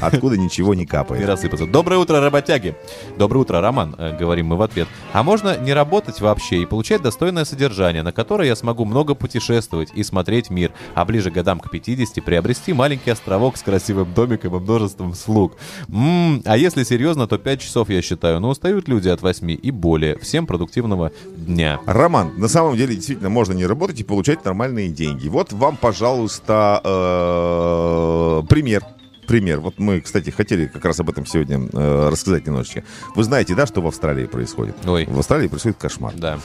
Откуда 0.01 0.37
ничего 0.37 0.73
не 0.73 0.81
Не 0.81 0.85
капает. 0.85 1.27
рассыпаться. 1.27 1.67
Доброе 1.67 1.97
утро, 1.97 2.19
работяги. 2.21 2.75
Доброе 3.17 3.39
утро, 3.41 3.59
Роман, 3.61 3.95
э, 3.97 4.17
говорим 4.17 4.47
мы 4.47 4.55
в 4.55 4.61
ответ. 4.61 4.87
А 5.13 5.23
можно 5.23 5.57
не 5.57 5.73
работать 5.73 6.21
вообще 6.21 6.61
и 6.61 6.65
получать 6.65 7.01
достойное 7.01 7.43
содержание, 7.45 8.01
на 8.01 8.11
которое 8.13 8.47
я 8.47 8.55
смогу 8.55 8.85
много 8.85 9.13
путешествовать 9.13 9.89
и 9.93 10.03
смотреть 10.03 10.49
мир, 10.49 10.71
а 10.95 11.03
ближе 11.05 11.29
годам 11.31 11.59
к 11.59 11.69
50 11.69 12.21
приобрести 12.23 12.73
маленький 12.73 13.09
островок 13.11 13.57
с 13.57 13.61
красивым 13.61 14.13
домиком 14.13 14.55
и 14.55 14.59
множеством 14.59 15.13
слуг. 15.13 15.57
М, 15.89 16.41
а 16.45 16.55
если 16.57 16.83
серьезно, 16.83 17.27
то 17.27 17.37
5 17.37 17.59
часов, 17.61 17.89
я 17.89 18.01
считаю, 18.01 18.39
но 18.39 18.49
устают 18.49 18.87
люди 18.87 19.09
от 19.09 19.21
8 19.21 19.51
и 19.61 19.71
более. 19.71 20.17
Всем 20.19 20.47
продуктивного 20.47 21.11
дня. 21.35 21.79
Роман, 21.85 22.31
на 22.37 22.47
самом 22.47 22.77
деле 22.77 22.95
действительно 22.95 23.29
можно 23.29 23.53
не 23.53 23.65
работать 23.65 23.99
и 23.99 24.03
получать 24.03 24.45
нормальные 24.45 24.89
деньги. 24.89 25.27
Вот 25.27 25.51
вам, 25.53 25.75
пожалуйста, 25.75 26.81
э, 26.83 28.43
пример. 28.47 28.83
Пример. 29.27 29.59
Вот 29.59 29.77
мы, 29.77 29.99
кстати, 29.99 30.29
хотели 30.29 30.67
как 30.67 30.85
раз 30.85 30.99
об 30.99 31.09
этом 31.09 31.25
сегодня 31.25 31.67
э, 31.73 32.09
рассказать 32.09 32.45
немножечко. 32.47 32.83
Вы 33.15 33.23
знаете, 33.23 33.55
да, 33.55 33.65
что 33.65 33.81
в 33.81 33.87
Австралии 33.87 34.25
происходит? 34.25 34.75
Ой. 34.85 35.05
В 35.05 35.19
Австралии 35.19 35.47
происходит 35.47 35.77
кошмар. 35.77 36.13
Да. 36.15 36.39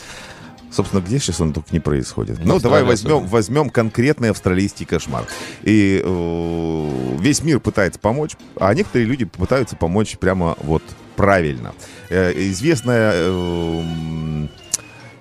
Собственно, 0.73 1.01
где 1.01 1.19
сейчас 1.19 1.41
он 1.41 1.53
только 1.53 1.69
не 1.73 1.81
происходит? 1.81 2.39
В 2.39 2.47
ну, 2.47 2.59
давай 2.59 2.83
возьмем, 2.83 3.17
особенно. 3.17 3.31
возьмем 3.31 3.71
конкретный 3.71 4.31
австралийский 4.31 4.87
кошмар. 4.87 5.27
И 5.63 6.01
э, 6.03 7.17
весь 7.21 7.43
мир 7.45 7.61
пытается 7.61 8.01
помочь, 8.01 8.33
а 8.57 8.73
некоторые 8.73 9.07
люди 9.07 9.27
пытаются 9.27 9.77
помочь 9.77 10.17
прямо 10.17 10.57
вот 10.61 10.83
правильно. 11.15 11.75
Э, 12.09 12.33
известная 12.35 13.13
э, 13.15 14.47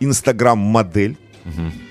инстаграм-модель 0.02 1.18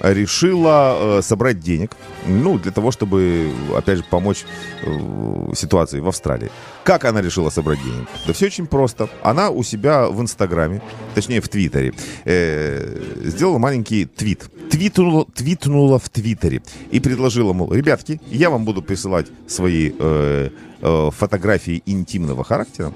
решила 0.01 1.19
э, 1.19 1.23
собрать 1.23 1.61
денег, 1.61 1.97
ну, 2.27 2.59
для 2.59 2.71
того, 2.71 2.91
чтобы, 2.91 3.51
опять 3.77 3.99
же, 3.99 4.05
помочь 4.09 4.45
э, 4.83 5.55
ситуации 5.55 6.01
в 6.01 6.09
Австралии. 6.09 6.51
Как 6.85 7.05
она 7.05 7.21
решила 7.21 7.51
собрать 7.51 7.83
денег? 7.83 8.09
Да 8.27 8.33
все 8.33 8.47
очень 8.47 8.67
просто. 8.67 9.09
Она 9.23 9.51
у 9.51 9.63
себя 9.63 10.09
в 10.09 10.21
Инстаграме, 10.21 10.81
точнее 11.15 11.41
в 11.41 11.49
Твиттере, 11.49 11.93
э, 12.25 13.03
сделала 13.25 13.59
маленький 13.59 14.05
твит. 14.07 14.51
Твитнула, 14.71 15.27
твитнула 15.35 15.99
в 15.99 16.09
Твиттере 16.09 16.63
и 16.93 17.01
предложила, 17.01 17.53
мол, 17.53 17.73
ребятки, 17.73 18.21
я 18.31 18.51
вам 18.51 18.65
буду 18.65 18.83
присылать 18.83 19.27
свои 19.49 19.93
э, 19.99 20.51
э, 20.81 21.11
фотографии 21.17 21.83
интимного 21.87 22.45
характера, 22.45 22.93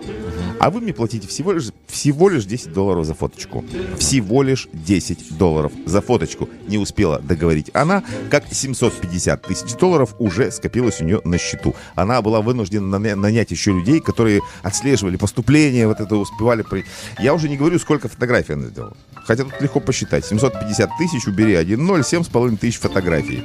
а 0.61 0.71
вы 0.71 0.81
мне 0.81 0.93
платите 0.93 1.29
всего 1.29 1.53
лишь, 1.53 1.69
всего 1.87 2.29
лишь 2.29 2.45
10 2.45 2.73
долларов 2.73 3.05
за 3.07 3.15
фоточку. 3.15 3.65
Всего 3.99 4.43
лишь 4.43 4.69
10 4.73 5.37
долларов 5.37 5.73
за 5.87 6.01
фоточку. 6.01 6.49
Не 6.69 6.79
успела 6.79 7.19
договорить 7.21 7.71
она, 7.75 8.03
как 8.31 8.45
750 8.51 9.43
тысяч 9.43 9.75
долларов 9.75 10.15
уже 10.19 10.51
скопилось 10.51 11.01
у 11.01 11.05
нее 11.05 11.21
на 11.25 11.39
счету. 11.39 11.75
Она 11.95 12.23
была 12.23 12.41
вынуждена 12.41 12.97
наня- 12.97 13.17
нанять 13.17 13.51
еще 13.51 13.73
людей, 13.73 14.01
которые 14.01 14.41
отслеживали 14.63 15.17
поступление, 15.17 15.87
вот 15.87 16.01
это 16.01 16.17
успевали... 16.17 16.63
при- 16.63 16.85
Я 17.19 17.35
уже 17.35 17.49
не 17.49 17.57
говорю, 17.57 17.79
сколько 17.79 18.09
фотографий 18.09 18.55
она 18.55 18.67
сделала. 18.69 18.97
Хотя 19.27 19.45
тут 19.45 19.61
легко 19.61 19.81
посчитать. 19.81 20.25
750 20.25 20.91
тысяч, 20.99 21.27
убери 21.27 21.55
1-0, 21.55 21.77
7,5 22.03 22.57
тысяч 22.59 22.79
фотографий. 22.79 23.45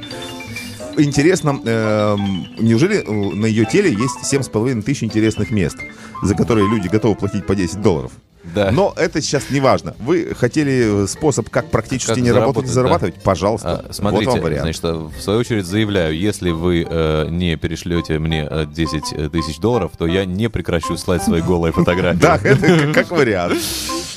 Интересно, 0.98 1.60
эм, 1.64 2.46
неужели 2.58 2.98
э, 3.04 3.34
на 3.34 3.46
ее 3.46 3.64
теле 3.64 3.90
есть 3.90 4.32
7,5 4.32 4.82
тысяч 4.82 5.04
интересных 5.04 5.50
мест, 5.50 5.76
за 6.22 6.34
которые 6.34 6.68
люди 6.68 6.88
готовы 6.88 7.14
платить 7.14 7.46
по 7.46 7.54
10 7.54 7.80
долларов? 7.80 8.12
Да. 8.54 8.70
Но 8.72 8.94
это 8.96 9.20
сейчас 9.20 9.50
не 9.50 9.60
важно. 9.60 9.94
Вы 9.98 10.34
хотели 10.34 11.04
э, 11.04 11.06
способ, 11.06 11.50
как 11.50 11.70
практически 11.70 12.14
Как 12.14 12.18
не 12.18 12.32
работать 12.32 12.64
и 12.64 12.68
зарабатывать? 12.68 13.16
да. 13.16 13.20
Пожалуйста. 13.22 13.84
А, 13.88 13.92
Смотрите, 13.92 14.24
вот 14.26 14.34
вам 14.34 14.42
вариант. 14.44 14.62
значит, 14.62 14.84
э, 14.84 14.92
в 14.94 15.20
свою 15.20 15.40
очередь 15.40 15.66
заявляю, 15.66 16.16
если 16.18 16.50
вы 16.50 16.86
э, 16.88 17.26
не 17.28 17.56
перешлете 17.56 18.18
мне 18.18 18.46
э, 18.50 18.66
10 18.66 19.30
тысяч 19.30 19.58
долларов, 19.58 19.92
то 19.98 20.06
я 20.06 20.24
не 20.24 20.48
прекращу 20.48 20.96
слать 20.96 21.22
свои 21.22 21.42
голые 21.42 21.72
фотографии. 21.74 22.18
Да, 22.18 22.40
это 22.42 22.92
как 22.94 23.10
вариант. 23.10 23.58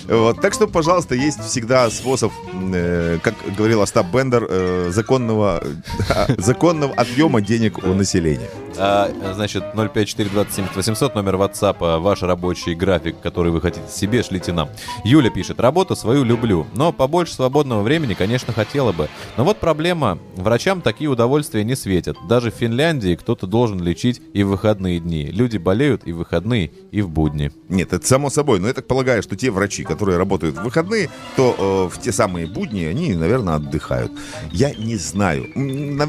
Вот, 0.08 0.42
так 0.42 0.54
что, 0.54 0.68
пожалуйста, 0.68 1.16
есть 1.16 1.40
всегда 1.42 1.90
способ, 1.90 2.32
э, 2.74 3.20
как 3.22 3.36
говорил 3.58 3.82
Остап 3.82 4.08
Бендер, 4.08 4.46
э, 4.50 4.90
законного, 4.92 5.64
законного 6.38 6.94
отъема 6.94 7.42
денег 7.42 7.78
у 7.84 7.94
населения. 7.94 8.50
А, 8.78 9.12
значит, 9.36 9.64
05427 9.76 11.10
номер 11.14 11.36
WhatsApp, 11.36 12.00
ваш 12.00 12.24
рабочий 12.24 12.74
график, 12.74 13.20
который 13.22 13.52
вы 13.52 13.62
хотите 13.62 13.88
себе, 13.90 14.24
шлите 14.24 14.52
нам. 14.52 14.70
Юля 15.04 15.30
пишет, 15.30 15.60
работу 15.60 15.96
свою 15.96 16.24
люблю, 16.24 16.66
но 16.74 16.92
побольше 16.92 17.36
свободного 17.36 17.84
времени, 17.84 18.16
конечно, 18.16 18.54
хотела 18.54 18.92
бы. 18.92 19.08
Но 19.38 19.44
вот 19.44 19.58
проблема, 19.58 20.18
врачам 20.36 20.82
такие 20.82 21.10
удовольствия 21.10 21.64
не 21.64 21.76
светят. 21.76 22.18
Даже 22.28 22.52
в 22.52 22.56
Финляндии 22.56 23.16
кто-то 23.16 23.46
должен 23.46 23.82
лечить 23.82 24.22
и 24.34 24.44
в 24.44 24.50
выходные 24.50 25.00
дни. 25.00 25.26
Люди 25.26 25.58
болеют 25.58 26.04
и 26.06 26.12
в 26.12 26.24
выходные, 26.24 26.72
и 26.92 27.02
в 27.02 27.10
будни. 27.10 27.52
Нет, 27.70 27.94
это 27.94 28.08
само 28.08 28.30
собой. 28.30 28.60
Но 28.60 28.68
я 28.68 28.74
так 28.74 28.88
полагаю, 28.88 29.22
что 29.22 29.36
те 29.36 29.52
врачи, 29.52 29.84
которые 29.84 30.18
работают 30.18 30.58
в 30.58 30.64
выходные, 30.64 31.10
то 31.36 31.90
э, 31.92 31.96
в 31.96 32.02
те 32.02 32.12
самые 32.12 32.48
будни 32.48 32.86
они, 32.86 33.14
наверное, 33.14 33.56
отдыхают. 33.56 34.12
Я 34.52 34.74
не 34.74 34.96
знаю. 34.96 35.48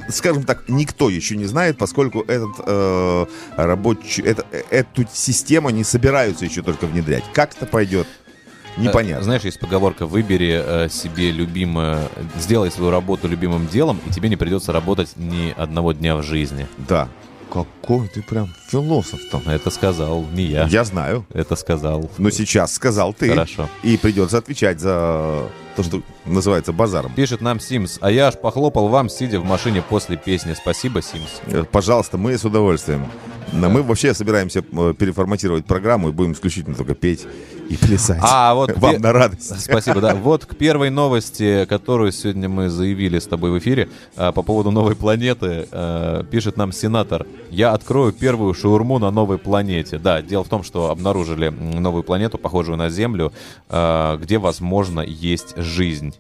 Скажем 0.09 0.45
так, 0.45 0.69
никто 0.69 1.11
еще 1.11 1.37
не 1.37 1.47
знает, 1.47 1.79
поскольку 1.79 2.21
этот 2.21 2.54
э, 2.65 3.27
рабочий, 3.57 4.23
это- 4.23 4.45
э, 4.53 4.63
эту 4.71 5.07
систему 5.13 5.71
не 5.71 5.85
собираются 5.85 6.45
еще 6.45 6.63
только 6.63 6.87
внедрять. 6.87 7.25
Как 7.33 7.55
это 7.55 7.67
пойдет? 7.67 8.07
Непонятно. 8.77 9.21
Э, 9.21 9.25
Знаешь, 9.25 9.43
есть 9.43 9.61
поговорка 9.61 10.07
«выбери 10.07 10.61
э, 10.65 10.89
себе 10.89 11.31
любимое, 11.31 12.09
сделай 12.37 12.71
свою 12.73 12.91
работу 12.91 13.29
любимым 13.29 13.69
делом, 13.69 14.01
и 14.07 14.11
тебе 14.11 14.29
не 14.29 14.37
придется 14.37 14.73
работать 14.73 15.11
ни 15.17 15.55
одного 15.57 15.93
дня 15.93 16.17
в 16.17 16.23
жизни». 16.23 16.67
Да. 16.89 17.09
Какой 17.55 18.09
ты 18.09 18.21
прям 18.21 18.53
философ 18.69 19.21
там. 19.31 19.43
Это 19.47 19.71
сказал 19.71 20.25
не 20.33 20.43
я. 20.43 20.67
Я 20.67 20.83
знаю. 20.83 21.25
Это 21.33 21.55
сказал. 21.55 22.11
Но 22.19 22.31
сейчас 22.31 22.75
сказал 22.75 23.15
ты. 23.15 23.29
Хорошо. 23.29 23.69
И 23.85 23.97
придется 23.97 24.39
отвечать 24.39 24.81
за 24.81 25.49
то, 25.77 25.83
что 25.85 26.03
называется 26.27 26.73
базаром. 26.73 27.13
Пишет 27.15 27.41
нам 27.41 27.61
Симс, 27.61 27.99
а 28.01 28.11
я 28.11 28.27
аж 28.27 28.35
похлопал 28.39 28.89
вам, 28.89 29.09
сидя 29.09 29.39
в 29.39 29.45
машине 29.45 29.83
после 29.89 30.17
песни. 30.17 30.55
Спасибо, 30.55 31.01
Симс. 31.01 31.41
Э, 31.47 31.65
Пожалуйста, 31.71 32.19
мы 32.19 32.37
с 32.37 32.45
удовольствием. 32.45 33.07
Но 33.53 33.71
мы 33.71 33.83
вообще 33.83 34.15
собираемся 34.15 34.65
э, 34.73 34.95
переформатировать 34.99 35.65
программу 35.65 36.09
и 36.09 36.13
будем 36.13 36.33
исключительно 36.33 36.75
только 36.75 36.95
петь 36.95 37.27
и 37.69 37.77
плясать. 37.77 38.19
А, 38.23 38.55
вот 38.55 38.77
Вам 38.77 38.95
пе- 38.95 38.99
на 38.99 39.13
радость. 39.13 39.61
Спасибо, 39.61 40.01
да. 40.01 40.15
Вот 40.15 40.45
к 40.45 40.57
первой 40.57 40.91
новости, 40.91 41.67
которую 41.69 42.13
сегодня 42.13 42.49
мы 42.49 42.69
заявили 42.69 43.19
с 43.19 43.27
тобой 43.27 43.51
в 43.53 43.59
эфире 43.59 43.89
а, 44.17 44.33
по 44.33 44.43
поводу 44.43 44.71
новой 44.71 44.97
планеты, 44.97 45.69
а, 45.71 46.25
пишет 46.25 46.57
нам 46.57 46.73
сенатор. 46.73 47.27
Я 47.51 47.73
открою 47.73 48.13
первую 48.13 48.55
шаурму 48.55 48.99
на 48.99 49.11
новой 49.11 49.39
планете. 49.39 49.99
Да, 49.99 50.21
дело 50.23 50.45
в 50.45 50.49
том, 50.49 50.63
что 50.63 50.91
обнаружили 50.91 51.49
новую 51.49 52.03
планету, 52.03 52.39
похожую 52.39 52.77
на 52.77 52.91
Землю, 52.91 53.33
а, 53.69 54.17
где, 54.17 54.39
возможно, 54.39 55.01
есть 55.01 55.57
жизнь. 55.57 56.15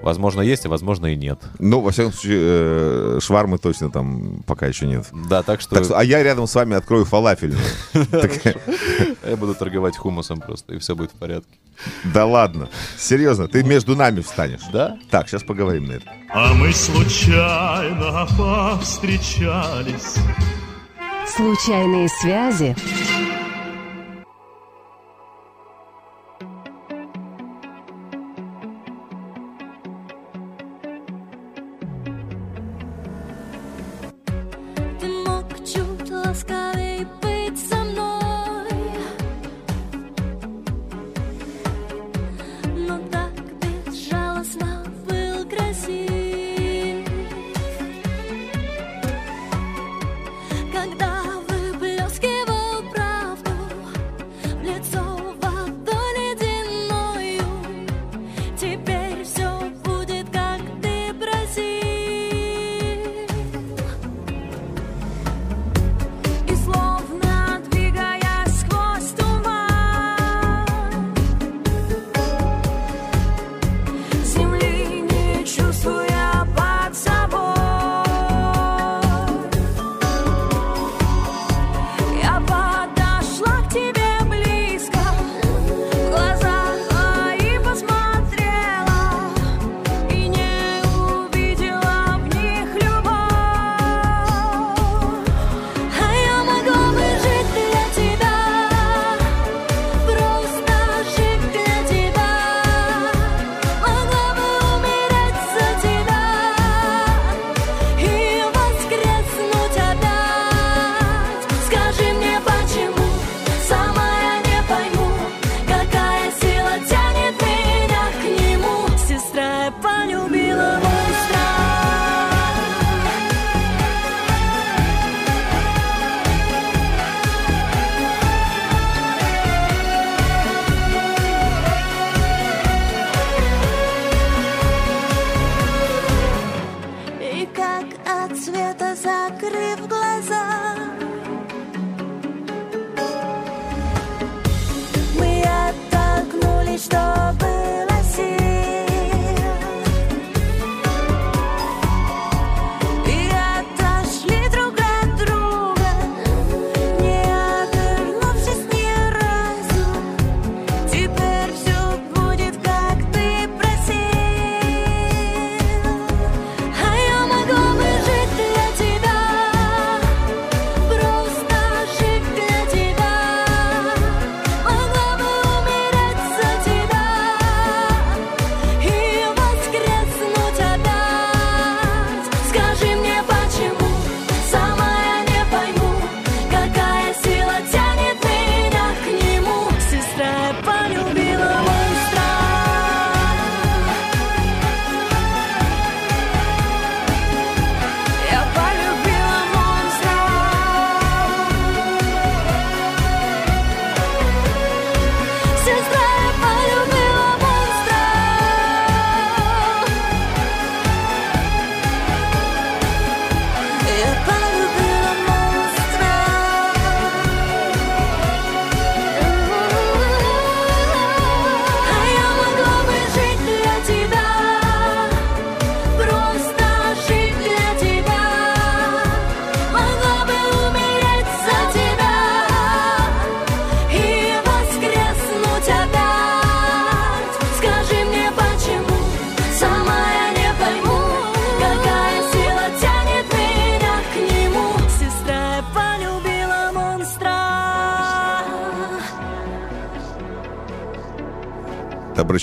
Возможно, 0.00 0.40
есть, 0.40 0.64
а 0.64 0.68
возможно 0.68 1.06
и 1.06 1.16
нет. 1.16 1.40
Ну, 1.58 1.80
во 1.80 1.90
всяком 1.90 2.12
случае, 2.12 2.38
э, 2.40 3.18
швармы 3.20 3.58
точно 3.58 3.90
там 3.90 4.42
пока 4.46 4.66
еще 4.66 4.86
нет. 4.86 5.06
Да, 5.28 5.42
так 5.42 5.60
что... 5.60 5.74
Так 5.74 5.84
что- 5.84 5.98
а 5.98 6.04
я 6.04 6.22
рядом 6.22 6.46
с 6.46 6.54
вами 6.54 6.76
открою 6.76 7.04
фалафельную. 7.04 7.60
Так- 8.10 8.56
Я 9.28 9.36
буду 9.36 9.54
торговать 9.54 9.96
хумусом 9.96 10.40
просто, 10.40 10.74
и 10.74 10.78
все 10.78 10.94
будет 10.94 11.10
в 11.10 11.14
порядке. 11.14 11.50
Да 12.04 12.26
ладно. 12.26 12.68
Серьезно, 12.96 13.48
ты 13.48 13.62
между 13.64 13.96
нами 13.96 14.20
встанешь. 14.20 14.60
Да? 14.72 14.96
Так, 15.10 15.28
сейчас 15.28 15.42
поговорим 15.42 15.86
на 15.86 15.92
это. 15.94 16.04
А 16.30 16.54
мы 16.54 16.72
случайно 16.72 18.26
повстречались 18.36 20.14
Случайные 21.26 22.08
связи 22.08 22.74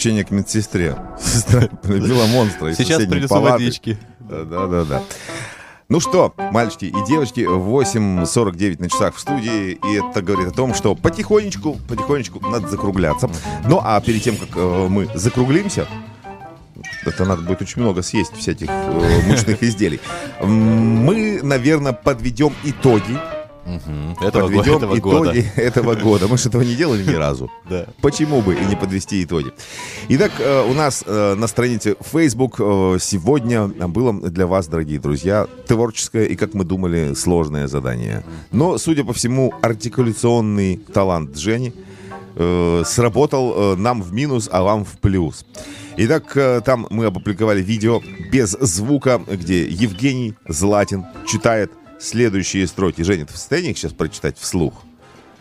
обращение 0.05 0.23
к 0.23 0.31
медсестре. 0.31 0.95
Сестра 1.19 1.67
полюбила 1.81 2.27
монстра 2.27 2.69
из 2.69 2.77
Сейчас 2.77 3.03
принесу 3.05 3.41
водички. 3.41 3.97
Да, 4.19 4.67
да, 4.67 4.83
да. 4.83 5.03
Ну 5.87 5.99
что, 5.99 6.33
мальчики 6.51 6.85
и 6.85 7.05
девочки, 7.07 7.41
8.49 7.41 8.81
на 8.81 8.89
часах 8.89 9.15
в 9.15 9.19
студии, 9.19 9.73
и 9.73 9.99
это 9.99 10.23
говорит 10.23 10.51
о 10.51 10.55
том, 10.55 10.73
что 10.73 10.95
потихонечку, 10.95 11.77
потихонечку 11.87 12.39
надо 12.39 12.67
закругляться. 12.67 13.29
Ну, 13.67 13.79
а 13.83 13.99
перед 14.01 14.23
тем, 14.23 14.35
как 14.35 14.49
э, 14.55 14.87
мы 14.89 15.07
закруглимся, 15.13 15.87
это 17.05 17.25
надо 17.25 17.43
будет 17.43 17.61
очень 17.61 17.83
много 17.83 18.01
съесть 18.01 18.35
всяких 18.35 18.67
э, 18.67 19.21
мышных 19.27 19.61
изделий, 19.61 19.99
мы, 20.41 21.41
наверное, 21.43 21.93
подведем 21.93 22.53
итоги 22.63 23.19
Этого, 24.21 24.49
го- 24.49 24.57
подведем 24.57 24.77
этого 24.77 24.97
итоги 24.97 24.99
года. 24.99 25.33
этого 25.55 25.95
года. 25.95 26.27
Мы 26.27 26.37
же 26.37 26.49
этого 26.49 26.61
не 26.61 26.75
делали 26.75 27.03
ни 27.03 27.15
разу. 27.15 27.51
Да. 27.69 27.87
Почему 28.01 28.41
бы 28.41 28.53
и 28.53 28.63
не 28.65 28.75
подвести 28.75 29.23
итоги? 29.23 29.51
Итак, 30.07 30.31
э, 30.37 30.69
у 30.69 30.73
нас 30.73 31.03
э, 31.05 31.33
на 31.33 31.47
странице 31.47 31.95
Facebook 31.99 32.59
э, 32.59 32.97
сегодня 33.01 33.67
было 33.67 34.13
для 34.13 34.45
вас, 34.45 34.67
дорогие 34.67 34.99
друзья, 34.99 35.47
творческое 35.67 36.25
и, 36.25 36.35
как 36.35 36.53
мы 36.53 36.63
думали, 36.63 37.15
сложное 37.15 37.67
задание. 37.67 38.23
Но, 38.51 38.77
судя 38.77 39.03
по 39.03 39.13
всему, 39.13 39.51
артикуляционный 39.61 40.77
талант 40.77 41.35
Жени 41.37 41.73
сработал 42.35 43.77
нам 43.77 44.01
в 44.01 44.11
минус, 44.11 44.49
а 44.51 44.61
вам 44.61 44.83
в 44.83 44.97
плюс. 44.99 45.45
Итак, 45.95 46.37
там 46.65 46.85
мы 46.89 47.05
опубликовали 47.05 47.61
видео 47.61 48.01
без 48.29 48.51
звука, 48.59 49.21
где 49.25 49.65
Евгений 49.65 50.33
Златин 50.45 51.05
читает 51.25 51.71
следующие 51.99 52.67
строки. 52.67 53.01
Женя, 53.01 53.25
ты 53.25 53.33
в 53.33 53.37
состоянии 53.37 53.71
их 53.71 53.77
сейчас 53.77 53.93
прочитать 53.93 54.37
вслух? 54.37 54.83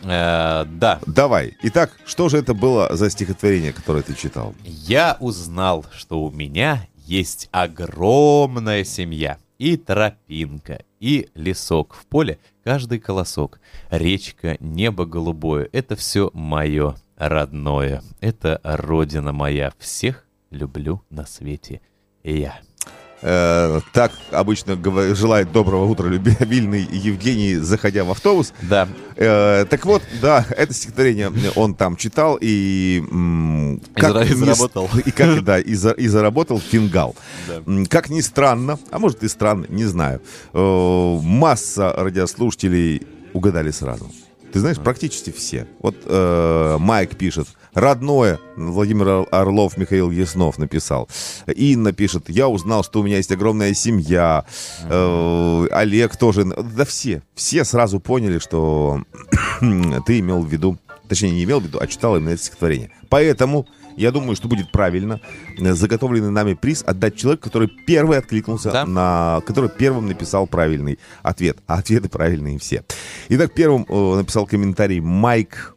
Э, 0.03 0.65
да. 0.65 0.99
Давай. 1.05 1.57
Итак, 1.63 1.91
что 2.05 2.29
же 2.29 2.37
это 2.37 2.53
было 2.53 2.95
за 2.95 3.09
стихотворение, 3.09 3.73
которое 3.73 4.03
ты 4.03 4.13
читал? 4.13 4.53
Я 4.63 5.17
узнал, 5.19 5.85
что 5.91 6.21
у 6.23 6.31
меня 6.31 6.87
есть 7.05 7.49
огромная 7.51 8.83
семья. 8.83 9.37
И 9.57 9.77
тропинка, 9.77 10.83
и 10.99 11.29
лесок 11.33 11.95
в 11.95 12.05
поле, 12.07 12.39
каждый 12.65 12.99
колосок. 12.99 13.61
Речка, 13.89 14.57
небо 14.59 15.05
голубое— 15.05 15.69
это 15.71 15.95
все 15.95 16.29
мое 16.33 16.95
родное. 17.15 18.03
Это 18.19 18.59
родина 18.63 19.31
моя. 19.31 19.71
Всех 19.79 20.25
люблю 20.51 21.01
на 21.09 21.25
свете 21.25 21.79
я. 22.23 22.59
Э, 23.27 23.79
так 23.91 24.11
обычно 24.31 24.77
желает 25.15 25.51
доброго 25.51 25.85
утра 25.85 26.07
любвеобильный 26.07 26.87
Евгений, 26.91 27.55
заходя 27.55 28.03
в 28.03 28.11
автобус. 28.11 28.53
Да. 28.61 28.87
Э, 29.15 29.65
так 29.67 29.83
вот, 29.87 30.03
да, 30.21 30.45
это 30.55 30.73
стихотворение 30.75 31.31
он 31.55 31.73
там 31.73 31.95
читал 31.95 32.37
и... 32.39 33.03
м, 33.09 33.81
И 34.27 34.33
с- 34.33 34.37
заработал. 34.37 34.89
И, 35.05 35.09
как, 35.09 35.43
да, 35.43 35.59
и, 35.59 35.73
за- 35.73 35.91
и 35.93 36.07
заработал 36.07 36.59
фингал. 36.59 37.15
Да. 37.47 37.63
Как 37.89 38.09
ни 38.11 38.21
странно, 38.21 38.77
а 38.91 38.99
может 38.99 39.23
и 39.23 39.27
странно, 39.27 39.65
не 39.69 39.85
знаю, 39.85 40.21
э, 40.53 41.19
масса 41.23 41.93
радиослушателей 41.97 43.07
угадали 43.33 43.71
сразу. 43.71 44.11
Ты 44.53 44.59
знаешь, 44.59 44.77
практически 44.77 45.31
все. 45.31 45.65
Вот 45.79 45.95
э, 46.05 46.77
Майк 46.79 47.17
пишет, 47.17 47.47
родное, 47.75 48.39
Владимир 48.55 49.07
Ор- 49.07 49.27
Орлов, 49.31 49.77
Михаил 49.77 50.09
Яснов 50.09 50.57
написал. 50.57 51.07
Инна 51.45 51.91
пишет, 51.91 52.29
я 52.29 52.47
узнал, 52.47 52.83
что 52.83 53.01
у 53.01 53.03
меня 53.03 53.17
есть 53.17 53.31
огромная 53.31 53.73
семья. 53.73 54.45
Э, 54.83 55.67
Олег 55.71 56.17
тоже. 56.17 56.45
Да 56.45 56.85
все, 56.85 57.21
все 57.35 57.63
сразу 57.63 57.99
поняли, 57.99 58.39
что 58.39 59.01
ты 60.05 60.19
имел 60.19 60.41
в 60.41 60.47
виду, 60.51 60.77
точнее 61.07 61.31
не 61.31 61.43
имел 61.43 61.59
в 61.59 61.63
виду, 61.65 61.77
а 61.79 61.87
читал 61.87 62.17
именно 62.17 62.29
это 62.29 62.41
стихотворение. 62.41 62.91
Поэтому 63.09 63.67
я 63.97 64.11
думаю, 64.11 64.35
что 64.35 64.47
будет 64.47 64.71
правильно 64.71 65.21
э, 65.57 65.73
заготовленный 65.73 66.31
нами 66.31 66.53
приз 66.53 66.83
отдать 66.85 67.15
человеку, 67.15 67.43
который 67.43 67.69
первый 67.85 68.17
откликнулся 68.17 68.71
на, 68.85 69.41
который 69.45 69.69
первым 69.69 70.07
написал 70.07 70.47
правильный 70.47 70.99
ответ. 71.23 71.57
А 71.67 71.75
ответы 71.75 72.09
правильные 72.09 72.59
все. 72.59 72.83
Итак, 73.29 73.53
первым 73.53 73.85
э, 73.87 74.15
написал 74.15 74.45
комментарий 74.47 74.99
Майк. 74.99 75.74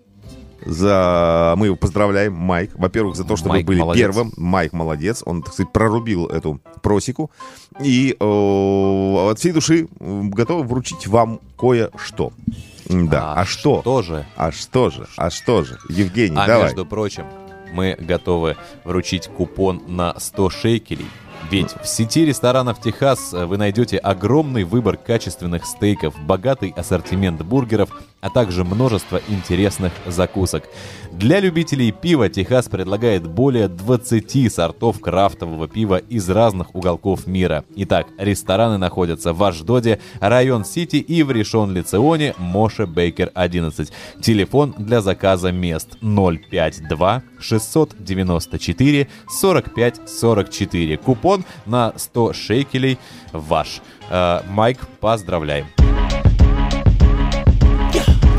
За... 0.65 1.55
Мы 1.57 1.67
его 1.67 1.77
поздравляем, 1.77 2.35
Майк. 2.35 2.73
Во-первых, 2.75 3.17
за 3.17 3.25
то, 3.25 3.37
что 3.37 3.49
Майк 3.49 3.65
вы 3.65 3.69
были 3.69 3.81
молодец. 3.81 4.03
первым. 4.03 4.33
Майк 4.37 4.73
молодец. 4.73 5.23
Он, 5.25 5.43
так 5.43 5.55
сказать, 5.55 5.73
прорубил 5.73 6.27
эту 6.27 6.61
просеку. 6.83 7.31
И 7.81 8.17
э, 8.19 8.25
от 9.31 9.39
всей 9.39 9.53
души 9.53 9.89
готовы 10.01 10.65
вручить 10.65 11.07
вам 11.07 11.41
кое-что. 11.59 12.33
Да. 12.87 13.35
А, 13.35 13.45
что? 13.45 13.81
Что 13.83 14.03
же? 14.03 14.27
А 14.37 14.51
что 14.51 14.91
же? 14.91 15.07
А 15.17 15.31
что 15.31 15.63
же? 15.63 15.79
Евгений, 15.89 16.37
А 16.37 16.47
давай. 16.47 16.65
между 16.67 16.87
прочим, 16.87 17.25
мы 17.73 17.97
готовы 17.99 18.57
вручить 18.85 19.29
купон 19.29 19.83
на 19.87 20.19
100 20.19 20.51
шекелей. 20.51 21.07
Ведь 21.51 21.75
в 21.83 21.87
сети 21.87 22.27
ресторанов 22.27 22.81
Техас 22.81 23.33
вы 23.33 23.57
найдете 23.57 23.97
огромный 23.97 24.65
выбор 24.65 24.97
качественных 24.97 25.65
стейков, 25.67 26.15
богатый 26.27 26.75
ассортимент 26.77 27.41
бургеров, 27.43 27.91
а 28.21 28.31
также 28.31 28.65
множество 28.65 29.21
интересных 29.29 29.93
закусок. 30.07 30.65
Для 31.13 31.41
любителей 31.41 31.93
пива 31.93 32.29
Техас 32.29 32.69
предлагает 32.69 33.27
более 33.27 33.69
20 33.69 34.53
сортов 34.53 35.01
крафтового 35.01 35.69
пива 35.69 35.97
из 35.97 36.29
разных 36.29 36.75
уголков 36.75 37.27
мира. 37.27 37.65
Итак, 37.77 38.09
рестораны 38.19 38.79
находятся 38.79 39.33
в 39.33 39.43
Ашдоде, 39.43 40.01
район 40.21 40.65
Сити 40.65 40.97
и 40.97 41.23
в 41.23 41.31
Решон-Лицеоне, 41.31 42.35
Моше 42.39 42.87
Бейкер 42.87 43.31
11. 43.35 43.93
Телефон 44.21 44.75
для 44.79 45.01
заказа 45.01 45.53
мест 45.53 45.99
052 46.01 47.23
694 47.41 49.09
45 49.29 50.09
44. 50.09 50.97
Купон 50.99 51.45
на 51.67 51.93
100 51.97 52.33
шекелей 52.33 52.99
ваш. 53.33 53.81
Э, 54.11 54.41
Майк, 54.49 54.79
поздравляем. 55.01 55.67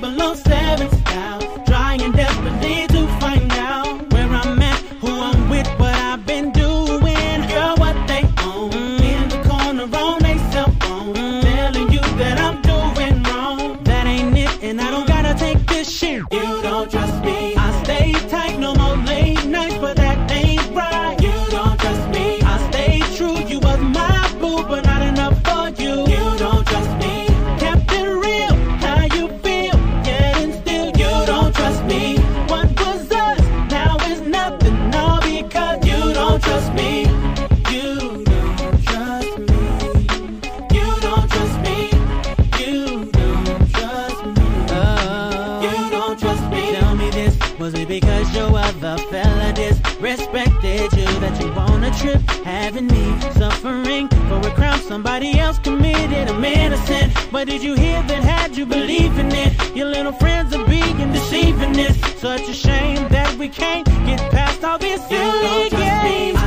Below 0.00 0.32
seven. 0.32 0.88
Now, 1.04 1.38
trying 1.66 2.12
desperately 2.12 2.89
trip 52.00 52.20
having 52.44 52.86
me 52.86 53.20
suffering 53.32 54.08
for 54.28 54.38
a 54.48 54.50
crime 54.54 54.80
somebody 54.80 55.38
else 55.38 55.58
committed? 55.58 56.28
I'm 56.28 56.44
innocent. 56.44 57.12
But 57.30 57.46
did 57.46 57.62
you 57.62 57.74
hear 57.74 58.02
that 58.02 58.24
had 58.24 58.56
you 58.56 58.64
believing 58.64 59.30
it? 59.32 59.76
Your 59.76 59.86
little 59.86 60.12
friends 60.12 60.54
are 60.54 60.66
being 60.66 61.12
deceiving 61.12 61.72
this. 61.72 61.98
Such 62.18 62.48
a 62.48 62.54
shame 62.54 63.06
that 63.08 63.36
we 63.36 63.48
can't 63.48 63.86
get 64.06 64.20
past 64.30 64.64
all 64.64 64.78
this 64.78 65.06
silly 65.08 65.68
games. 65.70 66.39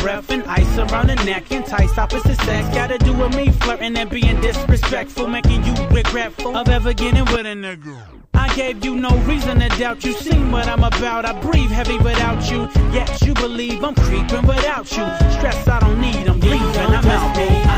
Breath 0.00 0.30
and 0.30 0.42
ice 0.44 0.78
around 0.78 1.08
the 1.08 1.16
neck. 1.26 1.50
Entice 1.52 1.96
opposite 1.98 2.40
sex. 2.40 2.74
Gotta 2.74 2.98
do 2.98 3.12
with 3.12 3.36
me 3.36 3.50
flirting 3.50 3.96
and 3.96 4.10
being 4.10 4.40
disrespectful, 4.40 5.28
making 5.28 5.64
you 5.64 5.74
regretful 5.88 6.56
of 6.56 6.68
ever 6.68 6.92
getting 6.92 7.24
with 7.26 7.46
a 7.46 7.54
nigga. 7.54 8.02
I 8.34 8.52
gave 8.54 8.84
you 8.84 8.94
no 8.96 9.10
reason 9.24 9.60
to 9.60 9.68
doubt 9.68 10.04
you. 10.04 10.12
Seen 10.12 10.50
what 10.50 10.66
I'm 10.66 10.82
about. 10.82 11.24
I 11.26 11.38
breathe 11.40 11.70
heavy 11.70 11.98
without 11.98 12.50
you. 12.50 12.68
Yet 12.92 13.20
you 13.22 13.34
believe 13.34 13.84
I'm 13.84 13.94
creeping 13.94 14.46
without 14.46 14.90
you. 14.96 15.06
Stress 15.36 15.68
I 15.68 15.78
don't 15.80 16.00
need. 16.00 16.26
I'm 16.28 16.40
leaving. 16.40 16.60
I'm 16.76 17.06
out. 17.06 17.69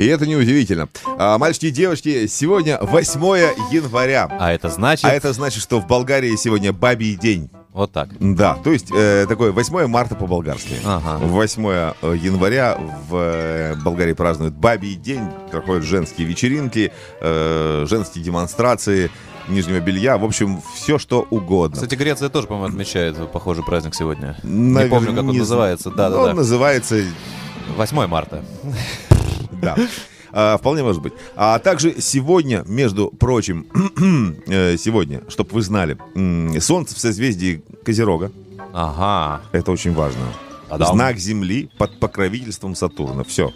И 0.00 0.06
это 0.06 0.26
неудивительно. 0.26 0.88
А, 1.18 1.36
мальчики 1.36 1.66
и 1.66 1.70
девочки, 1.70 2.26
сегодня 2.26 2.78
8 2.80 3.20
января. 3.70 4.28
А 4.30 4.50
это 4.50 4.70
значит... 4.70 5.04
А 5.04 5.12
это 5.12 5.34
значит, 5.34 5.62
что 5.62 5.78
в 5.78 5.86
Болгарии 5.86 6.34
сегодня 6.36 6.72
бабий 6.72 7.16
день. 7.16 7.50
Вот 7.74 7.92
так. 7.92 8.08
Да, 8.18 8.54
то 8.54 8.72
есть 8.72 8.86
э, 8.90 9.26
такое 9.28 9.52
8 9.52 9.86
марта 9.88 10.14
по-болгарски. 10.14 10.76
Ага. 10.86 11.18
8 11.22 11.62
января 12.16 12.78
в 13.10 13.14
э, 13.14 13.74
Болгарии 13.84 14.14
празднуют 14.14 14.54
бабий 14.54 14.94
день, 14.94 15.20
проходят 15.50 15.84
женские 15.84 16.26
вечеринки, 16.26 16.92
э, 17.20 17.84
женские 17.86 18.24
демонстрации 18.24 19.10
нижнего 19.48 19.80
белья, 19.80 20.16
в 20.16 20.24
общем, 20.24 20.62
все 20.74 20.98
что 20.98 21.26
угодно. 21.28 21.74
Кстати, 21.74 21.94
Греция 21.94 22.30
тоже, 22.30 22.46
по-моему, 22.46 22.72
отмечает 22.72 23.16
похожий 23.32 23.62
праздник 23.64 23.94
сегодня. 23.94 24.34
Навер- 24.44 24.84
Не 24.84 24.88
помню, 24.88 25.10
как 25.10 25.24
он 25.24 25.32
не 25.32 25.38
называется. 25.40 25.90
Да, 25.90 26.08
Ну, 26.08 26.16
да, 26.16 26.22
он 26.22 26.28
да. 26.28 26.34
называется 26.36 27.02
8 27.76 28.06
марта. 28.06 28.42
Да. 29.62 29.76
А, 30.32 30.56
вполне 30.58 30.82
может 30.82 31.02
быть. 31.02 31.12
А 31.34 31.58
также 31.58 32.00
сегодня, 32.00 32.62
между 32.66 33.08
прочим, 33.08 33.66
э, 34.46 34.76
сегодня, 34.76 35.22
чтобы 35.28 35.50
вы 35.54 35.62
знали, 35.62 35.98
Солнце 36.60 36.94
в 36.94 36.98
созвездии 37.00 37.62
Козерога. 37.84 38.30
Ага. 38.72 39.42
Это 39.52 39.72
очень 39.72 39.92
важно. 39.92 40.22
Та-дам. 40.68 40.94
Знак 40.94 41.18
Земли 41.18 41.68
под 41.78 41.98
покровительством 41.98 42.76
Сатурна. 42.76 43.24
Все. 43.24 43.52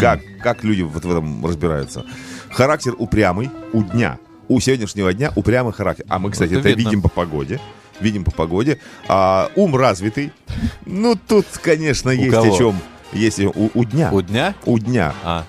Как, 0.00 0.20
как 0.42 0.64
люди 0.64 0.82
вот 0.82 1.04
в 1.04 1.10
этом 1.10 1.46
разбираются? 1.46 2.04
Характер 2.50 2.94
упрямый 2.98 3.50
у 3.72 3.82
дня. 3.82 4.18
У 4.48 4.58
сегодняшнего 4.60 5.12
дня 5.12 5.32
упрямый 5.36 5.72
характер. 5.72 6.04
А 6.08 6.18
мы, 6.18 6.30
кстати, 6.30 6.50
Это 6.50 6.60
это, 6.60 6.68
видно. 6.70 6.80
видим 6.88 7.02
по 7.02 7.08
погоде. 7.08 7.60
Видим 8.00 8.24
по 8.24 8.30
погоде. 8.30 8.78
А, 9.08 9.50
ум 9.56 9.76
развитый. 9.76 10.32
Ну, 10.84 11.16
тут, 11.28 11.46
конечно, 11.62 12.10
есть 12.10 12.30
кого? 12.30 12.54
о 12.54 12.58
чем. 12.58 12.76
Есть 13.16 13.40
о- 13.40 13.48
у, 13.54 13.70
у 13.74 13.84
дня. 13.84 14.10
У 14.12 14.20
дня? 14.22 14.54
У 14.64 14.78
дня. 14.78 15.14
А. 15.24 15.44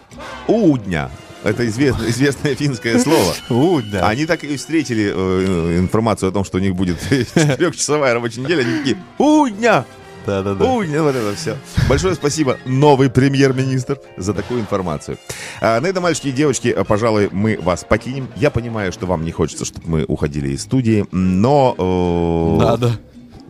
У 0.48 0.78
дня. 0.78 1.10
Это 1.44 1.68
известное, 1.68 2.10
известное 2.10 2.56
финское 2.56 2.98
слово. 3.04 3.34
У 3.50 3.82
дня. 3.82 4.08
Они 4.08 4.26
так 4.26 4.44
и 4.44 4.56
встретили 4.58 5.12
э, 5.14 5.78
информацию 5.80 6.30
о 6.30 6.32
том, 6.32 6.44
что 6.44 6.58
у 6.58 6.62
них 6.62 6.76
будет 6.76 6.98
четырехчасовая 7.10 8.14
рабочая 8.14 8.42
неделя. 8.42 8.62
Они 8.62 8.78
такие, 8.80 8.98
у 9.18 9.48
дня. 9.48 9.86
Да-да-да. 10.26 10.66
У, 10.66 10.84
не, 10.84 11.02
вот 11.02 11.16
это 11.16 11.34
все. 11.38 11.56
Большое 11.88 12.14
спасибо, 12.14 12.58
новый 12.66 13.10
премьер-министр, 13.10 13.98
за 14.18 14.34
такую 14.34 14.60
информацию. 14.60 15.18
А, 15.62 15.80
на 15.80 15.88
этом, 15.88 16.04
мальчики 16.04 16.28
и 16.28 16.32
девочки, 16.34 16.76
пожалуй, 16.86 17.30
мы 17.32 17.58
вас 17.62 17.86
покинем. 17.88 18.28
Я 18.36 18.52
понимаю, 18.52 18.92
что 18.92 19.06
вам 19.06 19.24
не 19.24 19.32
хочется, 19.32 19.64
чтобы 19.64 19.88
мы 19.90 20.04
уходили 20.04 20.50
из 20.50 20.64
студии, 20.64 21.06
но... 21.14 21.76
э, 21.78 22.62
Надо. 22.62 23.00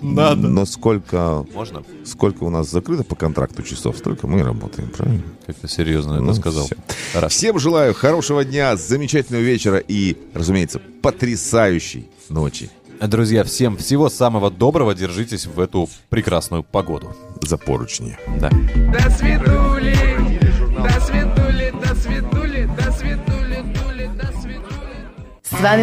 Надо. 0.01 0.47
Но 0.47 0.65
сколько... 0.65 1.45
Можно? 1.53 1.83
Сколько 2.05 2.43
у 2.43 2.49
нас 2.49 2.69
закрыто 2.69 3.03
по 3.03 3.15
контракту 3.15 3.63
часов, 3.63 3.97
столько 3.97 4.27
мы 4.27 4.39
и 4.39 4.43
работаем, 4.43 4.89
правильно? 4.89 5.23
Как-то 5.45 5.67
серьезно 5.67 6.13
это 6.13 6.21
Ну, 6.23 6.33
сказал. 6.33 6.65
всё. 6.65 6.75
Раз. 7.13 7.31
Всем 7.31 7.59
желаю 7.59 7.93
хорошего 7.93 8.45
дня, 8.45 8.75
замечательного 8.75 9.41
вечера 9.43 9.77
и, 9.77 10.15
разумеется, 10.33 10.79
потрясающей 11.01 12.07
ночи. 12.29 12.69
Друзья, 13.01 13.43
всем 13.43 13.77
всего 13.77 14.09
самого 14.09 14.49
доброго. 14.49 14.95
Держитесь 14.95 15.45
в 15.45 15.59
эту 15.59 15.87
прекрасную 16.09 16.63
погоду. 16.63 17.15
За 17.41 17.57
поручни. 17.57 18.17
Да. 18.39 18.49
До 18.49 19.09
свидули, 19.11 19.95
до 20.77 20.99
свидули, 21.01 21.73
до 21.83 21.95
свидули, 21.95 22.69
до 22.75 22.91
свидули, 22.91 23.61
дули, 23.61 24.09
до 24.19 24.41
свидули. 24.41 24.63
С 25.43 25.51
вами 25.51 25.75